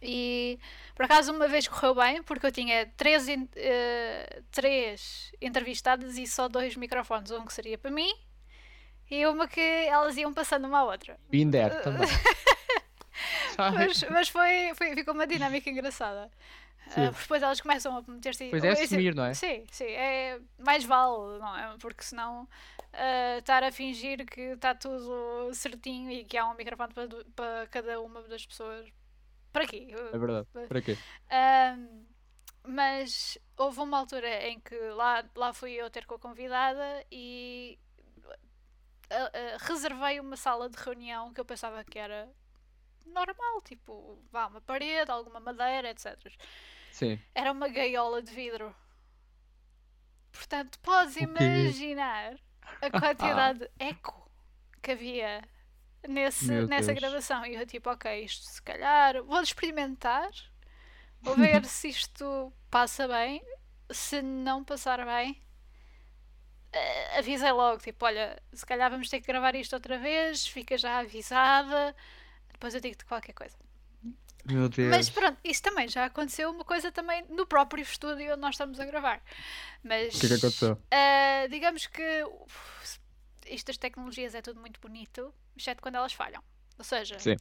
E 0.00 0.58
por 0.94 1.04
acaso 1.04 1.32
uma 1.32 1.48
vez 1.48 1.66
correu 1.66 1.94
bem, 1.94 2.22
porque 2.22 2.46
eu 2.46 2.52
tinha 2.52 2.86
três, 2.96 3.26
uh, 3.28 4.42
três 4.50 5.32
entrevistadas 5.40 6.16
e 6.18 6.26
só 6.26 6.48
dois 6.48 6.76
microfones, 6.76 7.30
um 7.30 7.44
que 7.44 7.52
seria 7.52 7.78
para 7.78 7.90
mim 7.90 8.12
e 9.10 9.24
uma 9.26 9.46
que 9.46 9.60
elas 9.60 10.16
iam 10.16 10.32
passando 10.32 10.66
uma 10.66 10.78
à 10.78 10.84
outra. 10.84 11.18
There 11.30 11.82
também. 11.82 12.08
mas, 13.56 14.04
mas 14.10 14.28
foi, 14.28 14.72
foi, 14.74 14.94
ficou 14.94 15.14
uma 15.14 15.26
dinâmica 15.26 15.70
engraçada. 15.70 16.30
Uh, 16.88 17.10
depois 17.10 17.42
elas 17.42 17.60
começam 17.60 17.96
a 17.96 18.02
meter-se. 18.10 18.48
Pois 18.48 18.62
é, 18.62 18.70
assumir, 18.70 19.14
não 19.14 19.24
é? 19.24 19.34
Sim, 19.34 19.64
sim. 19.70 19.84
É, 19.84 20.40
mais 20.58 20.84
vale, 20.84 21.38
não 21.38 21.56
é? 21.56 21.76
Porque 21.78 22.02
senão 22.02 22.44
uh, 22.44 23.38
estar 23.38 23.64
a 23.64 23.72
fingir 23.72 24.24
que 24.24 24.40
está 24.40 24.74
tudo 24.74 25.52
certinho 25.52 26.10
e 26.10 26.24
que 26.24 26.38
há 26.38 26.46
um 26.46 26.54
microfone 26.54 26.92
para, 26.94 27.08
para 27.34 27.66
cada 27.68 28.00
uma 28.00 28.22
das 28.22 28.46
pessoas. 28.46 28.88
Para 29.52 29.66
quê? 29.66 29.88
É 30.12 30.18
verdade. 30.18 30.46
Para 30.68 30.82
quê? 30.82 30.92
Uh, 30.92 32.04
mas 32.62 33.38
houve 33.56 33.80
uma 33.80 33.98
altura 33.98 34.48
em 34.48 34.60
que 34.60 34.78
lá, 34.90 35.24
lá 35.34 35.52
fui 35.52 35.72
eu 35.72 35.88
ter 35.90 36.04
com 36.04 36.14
a 36.14 36.18
convidada 36.18 37.04
e 37.10 37.78
reservei 39.60 40.18
uma 40.18 40.36
sala 40.36 40.68
de 40.68 40.76
reunião 40.76 41.32
que 41.32 41.40
eu 41.40 41.44
pensava 41.44 41.84
que 41.84 41.96
era 41.96 42.28
normal, 43.06 43.62
tipo, 43.62 44.18
vá, 44.30 44.46
uma 44.46 44.60
parede, 44.60 45.10
alguma 45.10 45.40
madeira, 45.40 45.90
etc. 45.90 46.16
Sim. 46.96 47.20
Era 47.34 47.52
uma 47.52 47.68
gaiola 47.68 48.22
de 48.22 48.32
vidro. 48.32 48.74
Portanto, 50.32 50.78
podes 50.78 51.16
imaginar 51.16 52.36
a 52.80 52.90
quantidade 52.90 53.58
de 53.68 53.70
eco 53.78 54.30
que 54.80 54.92
havia 54.92 55.42
nesse, 56.08 56.50
nessa 56.66 56.94
gravação. 56.94 57.44
E 57.44 57.54
eu, 57.54 57.66
tipo, 57.66 57.90
ok, 57.90 58.24
isto 58.24 58.46
se 58.46 58.62
calhar 58.62 59.22
vou 59.22 59.42
experimentar, 59.42 60.30
vou 61.20 61.36
ver 61.36 61.64
se 61.68 61.88
isto 61.88 62.50
passa 62.70 63.06
bem. 63.06 63.44
Se 63.90 64.22
não 64.22 64.64
passar 64.64 65.04
bem, 65.04 65.38
uh, 66.74 67.18
avisei 67.18 67.52
logo, 67.52 67.82
tipo, 67.82 68.06
olha, 68.06 68.42
se 68.54 68.64
calhar 68.64 68.90
vamos 68.90 69.10
ter 69.10 69.20
que 69.20 69.26
gravar 69.26 69.54
isto 69.54 69.74
outra 69.74 69.98
vez, 69.98 70.46
fica 70.46 70.78
já 70.78 71.00
avisada 71.00 71.94
depois 72.56 72.74
eu 72.74 72.80
digo-te 72.80 73.04
qualquer 73.04 73.34
coisa. 73.34 73.65
Meu 74.48 74.68
Deus. 74.68 74.90
Mas 74.90 75.10
pronto, 75.10 75.38
isso 75.42 75.62
também 75.62 75.88
já 75.88 76.04
aconteceu 76.04 76.50
uma 76.50 76.64
coisa 76.64 76.92
também 76.92 77.24
no 77.28 77.46
próprio 77.46 77.82
estúdio 77.82 78.32
onde 78.32 78.40
nós 78.40 78.54
estamos 78.54 78.78
a 78.78 78.84
gravar. 78.84 79.20
Mas. 79.82 80.14
O 80.14 80.20
que 80.20 80.26
é 80.26 80.28
que 80.28 80.34
aconteceu? 80.34 80.72
Uh, 80.74 81.48
digamos 81.50 81.86
que 81.86 82.24
uf, 82.24 83.00
isto 83.46 83.66
das 83.66 83.76
tecnologias 83.76 84.34
é 84.34 84.42
tudo 84.42 84.60
muito 84.60 84.80
bonito, 84.80 85.34
exceto 85.56 85.82
quando 85.82 85.96
elas 85.96 86.12
falham. 86.12 86.42
Ou 86.78 86.84
seja, 86.84 87.18
Sim. 87.18 87.36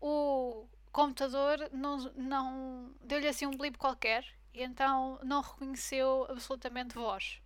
o 0.00 0.66
computador 0.92 1.68
não, 1.72 1.98
não 2.16 2.90
deu-lhe 3.04 3.28
assim 3.28 3.46
um 3.46 3.56
blip 3.56 3.76
qualquer 3.76 4.24
e 4.54 4.62
então 4.62 5.18
não 5.22 5.42
reconheceu 5.42 6.26
absolutamente 6.30 6.94
voz. 6.94 7.40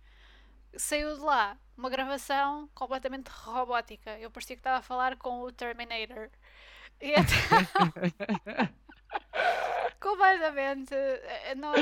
Saiu 0.77 1.15
de 1.15 1.21
lá 1.21 1.57
uma 1.75 1.89
gravação 1.89 2.69
completamente 2.73 3.27
robótica. 3.27 4.17
Eu 4.19 4.31
parecia 4.31 4.55
que 4.55 4.61
estava 4.61 4.77
a 4.77 4.81
falar 4.81 5.17
com 5.17 5.41
o 5.41 5.51
Terminator. 5.51 6.29
E 7.01 7.11
então... 7.19 8.71
completamente. 9.99 10.93
eh, 10.93 11.55
Não, 11.55 11.73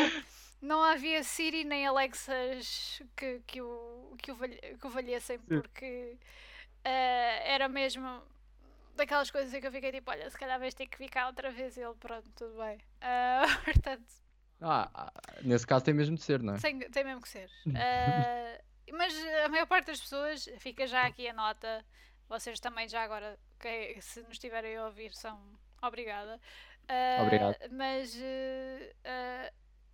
não 0.61 0.83
havia 0.83 1.23
Siri 1.23 1.63
nem 1.63 1.85
Alexas 1.87 3.01
que, 3.15 3.41
que, 3.47 3.61
o, 3.61 4.15
que, 4.21 4.31
o, 4.31 4.37
que 4.37 4.87
o 4.87 4.89
valhessem 4.89 5.39
porque 5.39 6.17
eh, 6.83 7.53
era 7.53 7.67
mesmo 7.69 8.21
daquelas 8.95 9.31
coisas 9.31 9.53
em 9.53 9.61
que 9.61 9.67
eu 9.67 9.71
fiquei 9.71 9.91
tipo, 9.91 10.11
olha, 10.11 10.29
se 10.29 10.37
calhar 10.37 10.59
vais 10.59 10.73
ter 10.73 10.87
que 10.87 10.97
ficar 10.97 11.27
outra 11.27 11.51
vez 11.51 11.77
e 11.77 11.81
ele, 11.81 11.95
pronto, 11.95 12.29
tudo 12.35 12.57
bem. 12.57 12.77
Ah, 13.01 13.43
portanto, 13.63 14.05
Ah, 14.61 14.89
ah, 14.93 15.13
nesse 15.41 15.65
caso 15.65 15.85
tem 15.85 15.93
mesmo 15.93 16.15
de 16.17 16.23
ser, 16.23 16.41
não 16.43 16.55
é? 16.55 16.59
tem, 16.59 16.79
tem 16.79 17.03
mesmo 17.05 17.21
que 17.21 17.29
ser. 17.29 17.49
Ah, 17.73 18.61
mas 18.91 19.13
a 19.45 19.49
maior 19.49 19.67
parte 19.67 19.87
das 19.87 20.01
pessoas, 20.01 20.49
fica 20.59 20.85
já 20.87 21.05
aqui 21.05 21.27
a 21.29 21.33
nota, 21.33 21.85
vocês 22.27 22.59
também 22.59 22.87
já 22.89 23.03
agora, 23.03 23.39
que, 23.59 24.01
se 24.01 24.21
nos 24.23 24.33
estiverem 24.33 24.75
a 24.77 24.85
ouvir, 24.85 25.13
são 25.13 25.39
obrigada. 25.81 26.39
Ah, 26.89 27.21
Obrigado. 27.21 27.55
Mas 27.71 28.17
eh, 28.19 28.93
ah, 29.05 29.51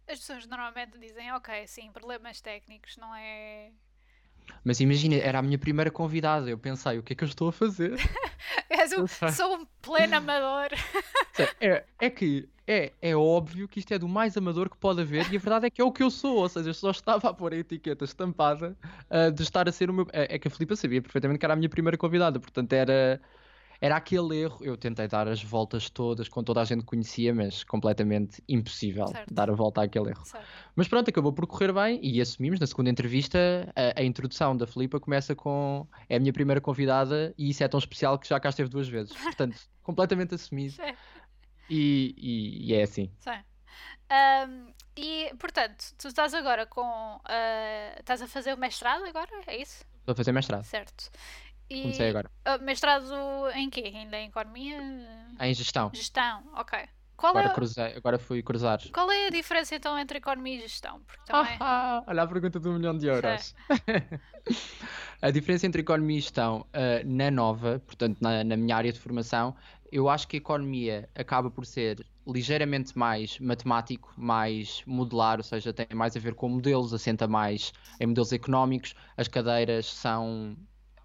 as 0.08 0.20
pessoas 0.20 0.48
normalmente 0.48 0.98
dizem, 0.98 1.32
ok, 1.34 1.68
sim, 1.68 1.92
problemas 1.92 2.42
técnicos, 2.42 2.96
não 2.98 3.14
é. 3.16 3.72
Mas 4.64 4.80
imagina, 4.80 5.16
era 5.16 5.40
a 5.40 5.42
minha 5.42 5.58
primeira 5.58 5.92
convidada. 5.92 6.50
Eu 6.50 6.58
pensei, 6.58 6.98
o 6.98 7.04
que 7.04 7.14
é 7.14 7.16
que 7.16 7.24
eu 7.24 7.28
estou 7.28 7.50
a 7.50 7.52
fazer? 7.52 7.96
Um- 8.98 9.32
sou 9.32 9.56
um 9.58 9.66
pleno 9.82 10.16
amador. 10.18 10.70
É, 11.60 11.84
é 12.00 12.10
que 12.10 12.48
é, 12.68 12.92
é 13.02 13.16
óbvio 13.16 13.68
que 13.68 13.80
isto 13.80 13.94
é 13.94 14.00
do 14.00 14.08
mais 14.08 14.38
amador 14.38 14.70
que 14.70 14.78
pode 14.78 15.02
haver 15.02 15.32
e 15.32 15.36
a 15.36 15.40
verdade 15.40 15.66
é 15.68 15.70
que 15.70 15.82
é 15.82 15.84
o 15.84 15.92
que 15.92 16.04
eu 16.04 16.10
sou. 16.12 16.38
Ou 16.38 16.48
seja, 16.50 16.70
eu 16.70 16.74
só 16.74 16.92
estava 16.92 17.30
a 17.30 17.34
pôr 17.34 17.54
a 17.54 17.58
etiqueta 17.58 18.06
estampada 18.06 18.78
ah, 19.10 19.30
de 19.30 19.44
estar 19.44 19.68
a 19.68 19.72
ser 19.72 19.90
o 19.90 19.94
meu. 19.94 20.08
É, 20.14 20.36
é 20.36 20.40
que 20.40 20.48
a 20.48 20.52
Filipa 20.52 20.76
sabia 20.76 21.02
perfeitamente 21.02 21.40
que 21.40 21.46
era 21.46 21.54
a 21.54 21.58
minha 21.58 21.70
primeira 21.70 21.98
convidada, 21.98 22.40
portanto 22.40 22.72
era. 22.74 23.22
Era 23.82 23.98
aquele 23.98 24.38
erro, 24.42 24.60
eu 24.62 24.78
tentei 24.78 25.08
dar 25.08 25.28
as 25.28 25.44
voltas 25.44 25.90
todas, 25.90 26.28
com 26.30 26.44
toda 26.44 26.62
a 26.62 26.66
gente 26.66 26.80
que 26.80 26.86
conhecia, 26.86 27.34
mas 27.34 27.64
completamente 27.64 28.44
impossível 28.48 29.08
Certo. 29.08 29.34
dar 29.34 29.50
a 29.50 29.54
volta 29.54 29.82
àquele 29.84 30.10
erro. 30.10 30.26
Certo. 30.26 30.46
Mas 30.76 30.88
pronto, 30.88 31.10
acabou 31.10 31.34
por 31.34 31.46
correr 31.48 31.74
bem 31.74 32.00
e 32.04 32.20
assumimos 32.22 32.60
na 32.60 32.68
segunda 32.68 32.90
entrevista 32.90 33.38
a, 33.76 34.00
a 34.00 34.04
introdução 34.04 34.56
da 34.56 34.66
Filipa 34.68 35.00
começa 35.00 35.36
com 35.36 35.88
é 36.10 36.16
a 36.16 36.20
minha 36.20 36.34
primeira 36.34 36.60
convidada 36.62 37.34
e 37.38 37.50
isso 37.50 37.64
é 37.64 37.68
tão 37.68 37.78
especial 37.78 38.18
que 38.20 38.28
já 38.28 38.40
cá 38.40 38.50
esteve 38.50 38.70
duas 38.70 38.88
vezes. 38.88 39.16
Portanto, 39.16 39.58
completamente 39.84 40.36
assumido 40.36 40.76
e, 41.70 42.14
e- 42.18 42.68
e 42.72 42.74
é 42.74 42.84
assim. 42.84 43.12
Sim. 43.20 43.32
Ahm, 44.10 44.68
e, 44.96 45.34
portanto, 45.40 45.94
tu 45.98 46.08
estás 46.08 46.34
agora 46.34 46.66
com. 46.66 47.20
ah, 47.26 47.96
estás 48.00 48.22
a 48.22 48.28
fazer 48.28 48.54
o 48.54 48.58
mestrado 48.58 49.04
agora? 49.04 49.30
É 49.48 49.58
isso? 49.62 49.84
Estou 50.00 50.14
a 50.14 50.16
fazer 50.16 50.32
mestrado. 50.32 50.64
Certo. 50.64 51.10
E, 51.70 51.82
Comecei 51.82 52.10
agora. 52.10 52.30
ah, 52.46 52.58
mestrado 52.60 53.12
em 53.56 53.70
quê? 53.70 53.92
Ainda 53.96 54.18
em 54.20 54.28
economia? 54.28 54.80
Em 55.40 55.54
gestão. 55.54 55.90
Gestão, 55.94 56.44
ok. 56.54 56.88
Qual 57.18 57.32
Agora, 57.32 57.48
é, 57.48 57.50
cruzei, 57.50 57.94
agora 57.96 58.20
fui 58.20 58.44
cruzar. 58.44 58.80
qual 58.92 59.10
é 59.10 59.28
a 59.28 59.30
diferença 59.30 59.74
então 59.76 59.98
entre 59.98 60.18
economia 60.18 60.58
e 60.58 60.62
gestão? 60.62 61.02
Porque 61.06 61.24
também. 61.26 61.56
Ah, 61.62 62.00
ah, 62.00 62.04
olha 62.08 62.24
a 62.24 62.28
pergunta 62.28 62.60
do 62.60 62.74
milhão 62.74 62.98
de 62.98 63.08
euros. 63.08 63.56
a 65.22 65.32
diferença 65.32 65.66
entre 65.66 65.82
economia 65.82 66.18
e 66.18 66.22
gestão 66.22 66.66
ah, 66.74 67.02
na 67.06 67.32
nova, 67.32 67.80
portanto 67.86 68.20
na, 68.22 68.44
na 68.44 68.58
minha 68.58 68.76
área 68.76 68.92
de 68.92 69.00
formação, 69.00 69.56
eu 69.92 70.10
acho 70.10 70.28
que 70.28 70.36
a 70.38 70.40
economia 70.40 71.10
acaba 71.16 71.50
por 71.50 71.66
ser 71.66 72.06
ligeiramente 72.28 72.98
mais 72.98 73.40
matemático, 73.40 74.14
mais 74.18 74.84
modular, 74.86 75.38
ou 75.38 75.44
seja, 75.44 75.72
tem 75.72 75.88
mais 75.96 76.16
a 76.18 76.20
ver 76.20 76.34
com 76.36 76.50
modelos, 76.50 76.94
assenta 76.94 77.28
mais 77.28 77.72
em 78.00 78.08
modelos 78.08 78.34
económicos. 78.34 78.94
As 79.16 79.28
cadeiras 79.28 79.86
são. 79.86 80.58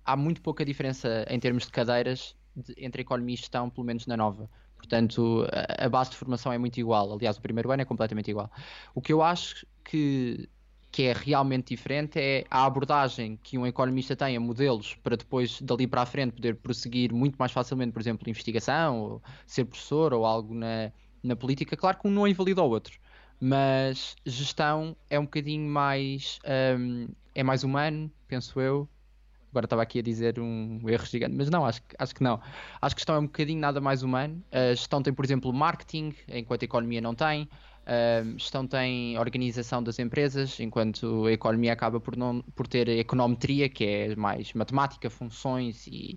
Há 0.05 0.16
muito 0.16 0.40
pouca 0.42 0.64
diferença 0.64 1.24
em 1.28 1.38
termos 1.38 1.64
de 1.66 1.72
cadeiras 1.72 2.36
de- 2.57 2.74
entre 2.78 3.03
economia 3.03 3.34
e 3.34 3.36
gestão, 3.38 3.70
pelo 3.70 3.86
menos 3.86 4.07
na 4.07 4.16
nova. 4.16 4.51
Portanto, 4.76 5.46
a, 5.78 5.86
a 5.86 5.88
base 5.88 6.11
de 6.11 6.16
formação 6.16 6.53
é 6.53 6.59
muito 6.59 6.78
igual. 6.80 7.12
Aliás, 7.12 7.36
o 7.36 7.40
primeiro 7.42 7.70
ano 7.70 7.82
é 7.82 7.84
completamente 7.84 8.30
igual. 8.30 8.51
O 8.94 9.01
que 9.01 9.12
eu 9.12 9.22
acho 9.22 9.66
que, 9.84 10.48
que 10.90 11.05
é 11.05 11.12
realmente 11.12 11.68
diferente 11.68 12.18
é 12.18 12.44
a 12.51 12.64
abordagem 12.64 13.36
que 13.42 13.57
um 13.59 13.66
economista 13.66 14.16
tem 14.16 14.36
a 14.36 14.40
modelos 14.40 14.94
para 14.96 15.16
depois, 15.16 15.61
dali 15.61 15.86
para 15.86 16.03
a 16.03 16.07
frente, 16.07 16.32
poder 16.34 16.57
prosseguir 16.57 17.12
muito 17.12 17.36
mais 17.36 17.53
facilmente, 17.53 17.92
por 17.92 18.01
exemplo, 18.01 18.28
investigação, 18.28 19.01
ou 19.01 19.22
ser 19.46 19.64
professor, 19.64 20.12
ou 20.12 20.24
algo 20.26 20.55
na, 20.55 20.92
na 21.22 21.36
política. 21.36 21.76
Claro 21.76 21.98
que 21.98 22.09
um 22.09 22.11
não 22.11 22.26
invalida 22.26 22.62
o 22.62 22.68
outro, 22.68 22.98
mas 23.38 24.14
gestão 24.26 24.96
é 25.09 25.18
um 25.18 25.24
bocadinho 25.24 25.68
mais. 25.68 26.38
hum, 26.78 27.09
é 27.34 27.42
mais 27.42 27.62
humano, 27.64 28.11
penso 28.26 28.61
eu. 28.61 28.88
Agora 29.51 29.66
estava 29.66 29.82
aqui 29.82 29.98
a 29.98 30.03
dizer 30.03 30.38
um 30.38 30.80
erro 30.88 31.05
gigante, 31.07 31.34
mas 31.34 31.51
não, 31.51 31.64
acho, 31.64 31.82
acho 31.98 32.14
que 32.14 32.22
não. 32.22 32.40
Acho 32.80 32.94
que 32.94 33.01
gestão 33.01 33.16
é 33.16 33.18
um 33.18 33.26
bocadinho 33.26 33.61
nada 33.61 33.80
mais 33.80 34.03
humano. 34.03 34.42
A 34.53 34.74
gestão 34.74 35.03
tem, 35.03 35.12
por 35.12 35.24
exemplo, 35.24 35.53
marketing, 35.53 36.14
enquanto 36.28 36.62
a 36.62 36.64
economia 36.64 37.01
não 37.01 37.14
tem. 37.14 37.48
A 37.86 38.22
gestão 38.38 38.66
tem 38.66 39.18
organização 39.18 39.82
das 39.82 39.98
empresas, 39.98 40.61
enquanto 40.61 41.26
a 41.26 41.32
economia 41.32 41.72
acaba 41.72 41.98
por, 41.98 42.16
não, 42.16 42.42
por 42.55 42.66
ter 42.68 42.88
econometria, 42.88 43.68
que 43.68 43.84
é 43.84 44.16
mais 44.16 44.53
matemática, 44.53 45.11
funções 45.11 45.86
e, 45.86 46.16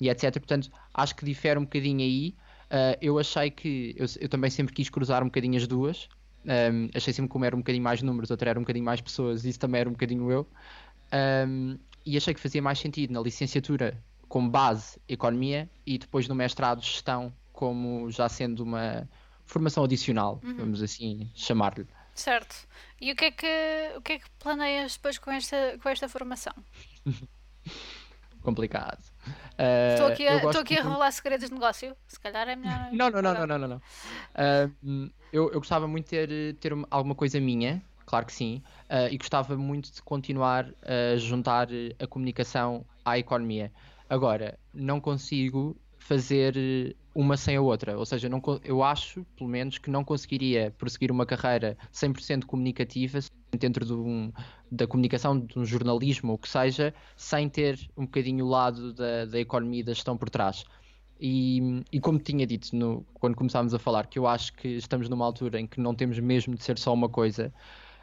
e 0.00 0.08
etc. 0.08 0.32
Portanto, 0.32 0.70
acho 0.94 1.14
que 1.14 1.24
difere 1.24 1.58
um 1.58 1.64
bocadinho 1.64 2.00
aí. 2.00 2.34
Ah, 2.70 2.96
eu 3.02 3.18
achei 3.18 3.50
que. 3.50 3.94
Eu, 3.98 4.06
eu 4.20 4.28
também 4.28 4.50
sempre 4.50 4.72
quis 4.72 4.88
cruzar 4.88 5.22
um 5.22 5.26
bocadinho 5.26 5.56
as 5.56 5.66
duas. 5.66 6.08
Um, 6.44 6.88
achei 6.94 7.12
sempre 7.12 7.30
que 7.30 7.36
uma 7.36 7.44
era 7.46 7.54
um 7.54 7.58
bocadinho 7.58 7.84
mais 7.84 8.00
números, 8.00 8.30
outra 8.30 8.48
era 8.48 8.58
um 8.58 8.62
bocadinho 8.62 8.84
mais 8.84 9.00
pessoas, 9.00 9.44
isso 9.44 9.58
também 9.58 9.82
era 9.82 9.90
um 9.90 9.92
bocadinho 9.92 10.30
eu. 10.30 10.48
Um, 11.46 11.78
e 12.04 12.16
achei 12.16 12.34
que 12.34 12.40
fazia 12.40 12.62
mais 12.62 12.78
sentido 12.78 13.12
na 13.12 13.20
licenciatura 13.20 14.02
como 14.28 14.48
base 14.48 14.98
economia 15.08 15.68
e 15.84 15.98
depois 15.98 16.28
no 16.28 16.34
mestrado 16.34 16.82
gestão 16.82 17.32
como 17.52 18.10
já 18.10 18.28
sendo 18.28 18.60
uma 18.60 19.08
formação 19.44 19.84
adicional, 19.84 20.40
vamos 20.42 20.82
assim 20.82 21.30
chamar-lhe. 21.34 21.86
Certo. 22.14 22.68
E 23.00 23.12
o 23.12 23.16
que 23.16 23.24
é 23.26 23.30
que, 23.30 23.92
o 23.96 24.02
que, 24.02 24.12
é 24.12 24.18
que 24.18 24.30
planeias 24.38 24.94
depois 24.96 25.18
com 25.18 25.30
esta, 25.30 25.78
com 25.82 25.88
esta 25.88 26.08
formação? 26.08 26.52
Complicado. 28.42 29.02
Estou 29.92 30.08
Uh, 30.08 30.12
aqui, 30.12 30.26
a, 30.26 30.36
estou 30.36 30.60
aqui 30.62 30.78
a 30.78 30.82
revelar 30.82 31.10
segredos 31.12 31.48
de 31.48 31.54
negócio. 31.54 31.94
Se 32.08 32.18
calhar 32.18 32.48
é 32.48 32.56
melhor. 32.56 32.88
Não, 32.92 33.10
não, 33.10 33.20
não, 33.20 33.34
não, 33.34 33.46
não, 33.46 33.58
não, 33.58 33.68
não. 33.68 33.82
Ah, 34.34 34.70
hum, 34.82 35.10
eu, 35.30 35.50
eu 35.52 35.60
gostava 35.60 35.86
muito 35.86 36.06
de 36.06 36.10
ter, 36.10 36.54
ter 36.56 36.72
uma- 36.72 36.88
alguma 36.90 37.14
coisa 37.14 37.38
minha, 37.38 37.82
claro 38.10 38.26
que 38.26 38.32
sim, 38.32 38.60
ah, 38.88 39.08
e 39.08 39.16
gostava 39.16 39.56
muito 39.56 39.92
de 39.92 40.02
continuar 40.02 40.66
a 40.82 41.16
juntar 41.16 41.68
a 41.96 42.06
comunicação 42.08 42.84
à 43.04 43.16
economia. 43.16 43.70
Agora, 44.08 44.58
não 44.74 45.00
consigo 45.00 45.76
fazer 45.96 46.56
eh, 46.56 46.94
uma 47.14 47.36
sem 47.36 47.54
a 47.56 47.60
outra, 47.62 47.96
ou 47.96 48.04
seja, 48.04 48.28
não, 48.28 48.42
eu 48.64 48.82
acho, 48.82 49.24
pelo 49.36 49.48
menos, 49.48 49.78
que 49.78 49.88
não 49.90 50.02
conseguiria 50.04 50.74
prosseguir 50.76 51.12
uma 51.12 51.24
carreira 51.24 51.76
100% 51.92 52.46
comunicativa 52.46 53.20
dentro 53.56 53.84
de 53.86 53.92
um- 53.92 54.32
da 54.72 54.88
comunicação, 54.88 55.38
de 55.38 55.56
um 55.56 55.64
jornalismo 55.64 56.32
ou 56.32 56.38
que 56.38 56.48
seja, 56.48 56.92
sem 57.16 57.48
ter 57.48 57.78
um 57.96 58.04
bocadinho 58.06 58.44
o 58.44 58.48
lado 58.48 58.92
da, 58.92 59.24
da 59.26 59.38
economia 59.38 59.80
e 59.80 59.84
da 59.84 59.92
gestão 59.94 60.16
por 60.16 60.28
trás. 60.30 60.64
E, 61.20 61.82
e 61.92 62.00
como 62.00 62.18
tinha 62.18 62.46
dito 62.46 62.74
no- 62.74 63.04
quando 63.14 63.36
começámos 63.36 63.74
a 63.74 63.78
falar, 63.78 64.06
que 64.06 64.18
eu 64.18 64.26
acho 64.26 64.52
que 64.54 64.66
estamos 64.68 65.08
numa 65.08 65.24
altura 65.24 65.60
em 65.60 65.66
que 65.66 65.78
não 65.80 65.94
temos 65.94 66.18
mesmo 66.18 66.54
de 66.56 66.64
ser 66.64 66.78
só 66.78 66.92
uma 66.94 67.08
coisa, 67.08 67.52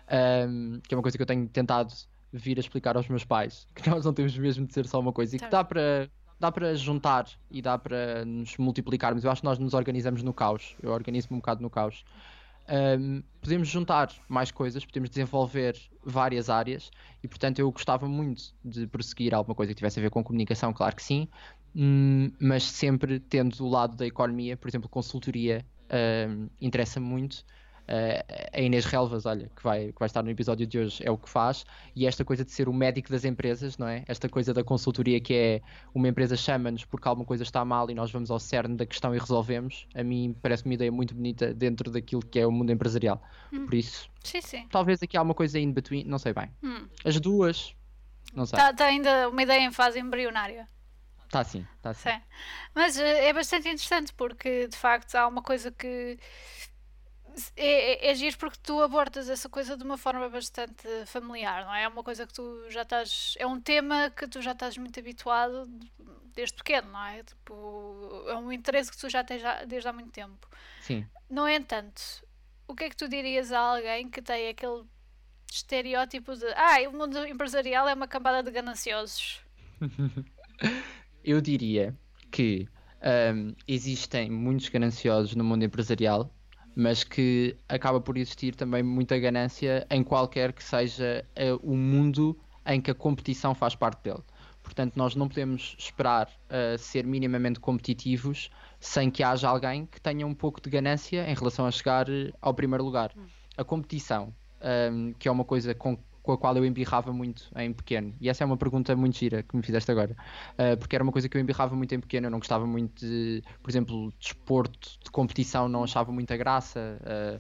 ahm, 0.07 0.79
que 0.87 0.93
é 0.93 0.97
uma 0.97 1.01
coisa 1.01 1.17
que 1.17 1.21
eu 1.21 1.27
tenho 1.27 1.47
tentado 1.47 1.93
vir 2.31 2.57
a 2.57 2.59
explicar 2.59 2.97
aos 2.97 3.07
meus 3.07 3.23
pais, 3.25 3.67
que 3.75 3.89
nós 3.89 4.05
não 4.05 4.13
temos 4.13 4.37
mesmo 4.37 4.65
de 4.65 4.73
ser 4.73 4.85
só 4.87 4.99
uma 4.99 5.13
coisa 5.13 5.35
e 5.35 5.39
que 5.39 5.43
Certo. 5.43 5.51
dá 5.51 5.63
para 5.63 6.09
dá 6.39 6.51
para 6.51 6.75
juntar 6.75 7.25
e 7.49 7.63
dá 7.63 7.79
para 7.79 8.23
nos 8.23 8.57
multiplicarmos. 8.57 9.23
Eu 9.23 9.31
acho 9.31 9.41
que 9.41 9.47
nós 9.47 9.57
nos 9.57 9.73
organizamos 9.73 10.21
no 10.21 10.31
caos. 10.31 10.75
Eu 10.83 10.91
organizo-me 10.91 11.35
um 11.35 11.39
bocado 11.39 11.63
no 11.63 11.69
caos. 11.69 12.05
Ahm, 12.67 13.23
podemos 13.41 13.67
juntar 13.67 14.11
mais 14.27 14.51
coisas, 14.51 14.85
podemos 14.85 15.09
desenvolver 15.09 15.75
várias 16.03 16.49
áreas 16.49 16.91
e, 17.23 17.27
portanto, 17.27 17.59
eu 17.59 17.71
gostava 17.71 18.07
muito 18.07 18.53
de 18.63 18.85
prosseguir 18.87 19.33
alguma 19.33 19.55
coisa 19.55 19.71
que 19.71 19.77
tivesse 19.77 19.99
a 19.99 20.03
ver 20.03 20.09
com 20.09 20.21
comunicação, 20.23 20.73
claro 20.73 20.95
que 20.95 21.01
sim, 21.01 21.29
hum, 21.73 22.29
mas 22.39 22.63
sempre 22.63 23.19
tendo 23.19 23.65
o 23.65 23.69
lado 23.69 23.95
da 23.95 24.05
economia, 24.05 24.57
por 24.57 24.67
exemplo, 24.67 24.89
consultoria, 24.89 25.65
ahm, 25.89 26.47
interessa-me 26.59 27.05
muito. 27.05 27.45
Uh, 27.88 28.51
a 28.51 28.59
Inês 28.59 28.83
Relvas, 28.83 29.25
olha, 29.25 29.49
que 29.55 29.63
vai, 29.63 29.93
que 29.93 29.99
vai 29.99 30.07
estar 30.07 30.21
no 30.21 30.29
episódio 30.29 30.67
de 30.67 30.77
hoje, 30.77 31.01
é 31.05 31.09
o 31.09 31.17
que 31.17 31.29
faz, 31.29 31.65
e 31.95 32.05
esta 32.05 32.25
coisa 32.25 32.43
de 32.43 32.51
ser 32.51 32.67
o 32.67 32.73
médico 32.73 33.09
das 33.09 33.23
empresas, 33.23 33.77
não 33.77 33.88
é? 33.88 34.03
Esta 34.07 34.27
coisa 34.27 34.53
da 34.53 34.61
consultoria 34.63 35.21
que 35.21 35.33
é 35.33 35.61
uma 35.95 36.07
empresa 36.09 36.35
chama-nos 36.35 36.83
porque 36.83 37.07
alguma 37.07 37.25
coisa 37.25 37.43
está 37.43 37.63
mal 37.63 37.89
e 37.89 37.93
nós 37.93 38.11
vamos 38.11 38.29
ao 38.29 38.39
cerne 38.39 38.75
da 38.75 38.85
questão 38.85 39.15
e 39.15 39.17
resolvemos, 39.17 39.88
a 39.95 40.03
mim 40.03 40.35
parece 40.41 40.65
uma 40.65 40.73
ideia 40.73 40.91
muito 40.91 41.15
bonita 41.15 41.53
dentro 41.53 41.89
daquilo 41.89 42.21
que 42.21 42.39
é 42.39 42.45
o 42.45 42.51
mundo 42.51 42.71
empresarial. 42.71 43.21
Hum. 43.53 43.65
Por 43.65 43.73
isso, 43.73 44.09
sim, 44.21 44.41
sim. 44.41 44.67
talvez 44.69 45.01
aqui 45.01 45.15
há 45.15 45.21
uma 45.21 45.33
coisa 45.33 45.57
in 45.57 45.71
between, 45.71 46.03
não 46.03 46.19
sei 46.19 46.33
bem. 46.33 46.51
Hum. 46.61 46.88
As 47.05 47.17
duas, 47.21 47.73
não 48.33 48.45
sei. 48.45 48.59
Está 48.59 48.73
tá 48.73 48.85
ainda 48.85 49.29
uma 49.29 49.41
ideia 49.41 49.65
em 49.65 49.71
fase 49.71 49.97
embrionária. 49.97 50.67
Está 51.25 51.43
sim, 51.43 51.65
está 51.75 51.93
sim. 51.93 52.09
sim. 52.09 52.21
Mas 52.73 52.97
uh, 52.97 53.01
é 53.01 53.33
bastante 53.33 53.67
interessante 53.67 54.13
porque 54.13 54.67
de 54.67 54.77
facto 54.77 55.15
há 55.15 55.27
uma 55.27 55.41
coisa 55.41 55.71
que 55.71 56.17
é, 57.55 58.07
é, 58.07 58.11
é 58.11 58.15
giro 58.15 58.38
porque 58.38 58.57
tu 58.61 58.81
abordas 58.81 59.29
essa 59.29 59.47
coisa 59.47 59.77
de 59.77 59.83
uma 59.83 59.97
forma 59.97 60.27
bastante 60.29 60.88
familiar, 61.05 61.65
não 61.65 61.73
é? 61.73 61.83
É 61.83 61.88
uma 61.88 62.03
coisa 62.03 62.25
que 62.25 62.33
tu 62.33 62.69
já 62.69 62.81
estás. 62.81 63.35
É 63.38 63.45
um 63.45 63.59
tema 63.59 64.09
que 64.09 64.27
tu 64.27 64.41
já 64.41 64.51
estás 64.51 64.77
muito 64.77 64.99
habituado 64.99 65.69
desde 66.35 66.55
pequeno, 66.55 66.91
não 66.91 67.05
é? 67.05 67.23
Tipo, 67.23 68.25
é 68.27 68.35
um 68.35 68.51
interesse 68.51 68.91
que 68.91 68.97
tu 68.97 69.09
já 69.09 69.23
tens 69.23 69.41
desde 69.67 69.88
há 69.88 69.93
muito 69.93 70.11
tempo. 70.11 70.47
Sim. 70.81 71.05
No 71.29 71.47
entanto, 71.47 72.01
o 72.67 72.75
que 72.75 72.85
é 72.85 72.89
que 72.89 72.95
tu 72.95 73.07
dirias 73.07 73.51
a 73.51 73.59
alguém 73.59 74.09
que 74.09 74.21
tem 74.21 74.49
aquele 74.49 74.83
estereótipo 75.51 76.35
de 76.35 76.45
ah, 76.55 76.77
o 76.89 76.93
mundo 76.93 77.25
empresarial 77.25 77.88
é 77.88 77.93
uma 77.93 78.07
cambada 78.07 78.43
de 78.43 78.51
gananciosos? 78.51 79.41
Eu 81.23 81.41
diria 81.41 81.95
que 82.31 82.67
um, 83.33 83.53
existem 83.67 84.29
muitos 84.29 84.69
gananciosos 84.69 85.35
no 85.35 85.43
mundo 85.43 85.63
empresarial 85.63 86.31
mas 86.78 87.03
que 87.03 87.57
acaba 87.67 87.99
por 87.99 88.15
existir 88.17 88.53
também 88.53 88.84
muita 88.84 89.17
ganância 89.17 89.88
em 89.89 90.03
qualquer 90.03 90.53
que 90.53 90.63
seja 90.63 91.25
uh, 91.36 91.55
o 91.63 91.75
mundo 91.75 92.38
em 92.67 92.80
que 92.80 92.91
a 92.91 92.93
competição 92.93 93.55
faz 93.55 93.73
parte 93.73 94.03
dele. 94.03 94.21
Portanto, 94.61 94.93
nós 94.95 95.15
não 95.15 95.28
podemos 95.28 95.75
esperar 95.80 96.28
uh, 96.28 96.78
ser 96.78 97.03
minimamente 97.03 97.59
competitivos 97.59 98.51
sem 98.80 99.09
que 99.09 99.23
haja 99.23 99.49
alguém 99.49 99.88
que 99.88 99.99
tenha 99.99 100.28
um 100.28 100.36
pouco 100.36 100.61
de 100.61 100.69
ganância 100.69 101.28
em 101.28 101.34
relação 101.34 101.65
a 101.65 101.71
chegar 101.71 102.07
eh, 102.09 102.32
ao 102.39 102.53
primeiro 102.53 102.84
lugar. 102.84 103.11
A 103.57 103.63
competição, 103.63 104.32
um, 104.91 105.13
que 105.13 105.28
é 105.28 105.32
uma 105.32 105.43
coisa 105.43 105.73
com 105.73 105.97
com 106.28 106.34
a 106.34 106.38
qual 106.38 106.57
eu 106.57 106.65
embirrava 106.65 107.13
muito 107.13 107.49
em 107.55 107.71
pequeno? 107.71 108.13
E 108.19 108.28
essa 108.28 108.43
é 108.43 108.45
uma 108.45 108.57
pergunta 108.57 108.93
muito 108.97 109.17
gira 109.17 109.41
que 109.43 109.55
me 109.55 109.63
fizeste 109.63 109.89
agora, 109.89 110.15
uh, 110.59 110.78
porque 110.78 110.93
era 110.93 111.03
uma 111.03 111.11
coisa 111.11 111.30
que 111.30 111.38
eu 111.38 111.41
embirrava 111.41 111.73
muito 111.73 111.95
em 111.95 111.99
pequeno. 112.01 112.28
Eu 112.28 112.32
não 112.32 112.39
gostava 112.39 112.67
muito 112.67 112.99
de, 112.99 113.41
por 113.63 113.69
exemplo, 113.71 114.13
desporto, 114.19 114.89
de 115.03 115.09
competição, 115.09 115.69
não 115.69 115.86
achava 115.86 116.11
muita 116.11 116.36
graça. 116.36 116.99
Uh, 117.01 117.39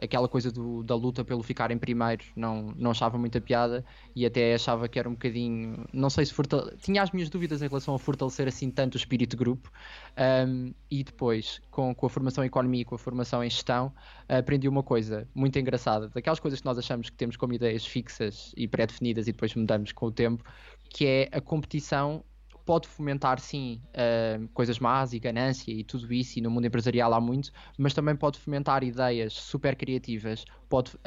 aquela 0.00 0.28
coisa 0.28 0.50
do, 0.50 0.82
da 0.82 0.94
luta 0.94 1.24
pelo 1.24 1.42
ficar 1.42 1.70
em 1.70 1.78
primeiro 1.78 2.24
não, 2.34 2.72
não 2.76 2.90
achava 2.90 3.16
muita 3.16 3.40
piada 3.40 3.84
e 4.14 4.26
até 4.26 4.54
achava 4.54 4.88
que 4.88 4.98
era 4.98 5.08
um 5.08 5.12
bocadinho, 5.12 5.86
não 5.92 6.10
sei 6.10 6.26
se 6.26 6.32
fortale... 6.32 6.76
tinha 6.78 7.02
as 7.02 7.10
minhas 7.10 7.28
dúvidas 7.28 7.62
em 7.62 7.68
relação 7.68 7.94
a 7.94 7.98
fortalecer 7.98 8.48
assim 8.48 8.70
tanto 8.70 8.94
o 8.94 8.96
espírito 8.96 9.30
de 9.30 9.36
grupo 9.36 9.70
um, 10.46 10.72
e 10.90 11.04
depois 11.04 11.60
com, 11.70 11.94
com 11.94 12.06
a 12.06 12.10
formação 12.10 12.42
em 12.44 12.48
economia 12.48 12.82
e 12.82 12.84
com 12.84 12.94
a 12.94 12.98
formação 12.98 13.42
em 13.42 13.50
gestão 13.50 13.92
aprendi 14.28 14.68
uma 14.68 14.82
coisa 14.82 15.28
muito 15.34 15.58
engraçada, 15.58 16.08
daquelas 16.08 16.40
coisas 16.40 16.60
que 16.60 16.66
nós 16.66 16.78
achamos 16.78 17.08
que 17.10 17.16
temos 17.16 17.36
como 17.36 17.52
ideias 17.52 17.86
fixas 17.86 18.52
e 18.56 18.66
pré-definidas 18.66 19.28
e 19.28 19.32
depois 19.32 19.54
mudamos 19.54 19.92
com 19.92 20.06
o 20.06 20.12
tempo, 20.12 20.44
que 20.88 21.06
é 21.06 21.28
a 21.32 21.40
competição 21.40 22.24
pode 22.64 22.88
fomentar 22.88 23.38
sim 23.40 23.80
uh, 23.90 24.48
coisas 24.48 24.78
más 24.78 25.12
e 25.12 25.18
ganância 25.18 25.70
e 25.70 25.84
tudo 25.84 26.12
isso, 26.12 26.38
e 26.38 26.42
no 26.42 26.50
mundo 26.50 26.66
empresarial 26.66 27.12
há 27.12 27.20
muito, 27.20 27.50
mas 27.78 27.92
também 27.92 28.16
pode 28.16 28.38
fomentar 28.38 28.82
ideias 28.82 29.34
super 29.34 29.76
criativas. 29.76 30.44
Pode, 30.68 30.94
uh, 30.96 30.98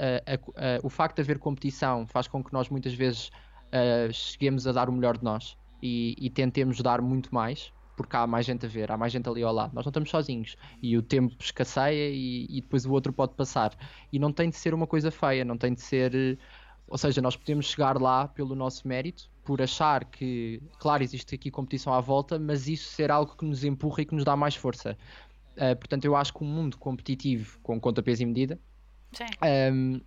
uh, 0.49 0.53
o 0.83 0.89
facto 0.89 1.15
de 1.15 1.21
haver 1.21 1.39
competição 1.39 2.05
faz 2.07 2.27
com 2.27 2.43
que 2.43 2.53
nós 2.53 2.69
muitas 2.69 2.93
vezes 2.93 3.31
cheguemos 4.13 4.65
a 4.65 4.71
dar 4.71 4.87
o 4.87 4.93
melhor 4.93 5.17
de 5.17 5.25
nós 5.25 5.57
e, 5.83 6.15
e 6.17 6.29
tentemos 6.29 6.81
dar 6.81 7.01
muito 7.01 7.35
mais, 7.35 7.73
porque 7.97 8.15
há 8.15 8.25
mais 8.25 8.45
gente 8.45 8.65
a 8.65 8.69
ver, 8.69 8.91
há 8.91 8.97
mais 8.97 9.11
gente 9.11 9.27
ali 9.27 9.43
ao 9.43 9.53
lado. 9.53 9.73
Nós 9.73 9.83
não 9.83 9.89
estamos 9.89 10.09
sozinhos 10.09 10.55
e 10.81 10.97
o 10.97 11.01
tempo 11.01 11.35
escasseia 11.39 12.09
e, 12.09 12.45
e, 12.49 12.61
depois 12.61 12.85
o 12.85 12.91
outro 12.91 13.11
pode 13.11 13.33
passar. 13.33 13.75
E 14.13 14.19
não 14.19 14.31
tem 14.31 14.49
de 14.49 14.55
ser 14.55 14.73
uma 14.73 14.87
coisa 14.87 15.11
feia, 15.11 15.43
não 15.43 15.57
tem 15.57 15.73
de 15.73 15.81
ser. 15.81 16.39
Ou 16.87 16.97
seja, 16.97 17.21
nós 17.21 17.35
podemos 17.35 17.65
chegar 17.65 17.99
lá 17.99 18.27
pelo 18.27 18.55
nosso 18.55 18.87
mérito, 18.87 19.29
por 19.47 19.61
achar 19.61 20.03
que, 20.03 20.61
claro, 20.77 21.01
existe 21.01 21.33
aqui 21.33 21.49
competição 21.49 21.93
à 21.93 22.01
volta, 22.01 22.37
mas 22.37 22.67
isso 22.67 22.89
ser 22.89 23.09
algo 23.09 23.33
que 23.37 23.45
nos 23.45 23.63
empurra 23.63 24.01
e 24.01 24.05
que 24.05 24.13
nos 24.13 24.25
dá 24.25 24.35
mais 24.35 24.55
força. 24.55 24.97
Uh, 25.53 25.73
portanto, 25.77 26.03
eu 26.03 26.17
acho 26.17 26.33
que 26.33 26.43
um 26.43 26.47
mundo 26.47 26.77
competitivo 26.77 27.57
com 27.63 27.79
conta, 27.79 28.03
peso 28.03 28.23
e 28.23 28.25
medida, 28.25 28.59
um, 29.71 30.01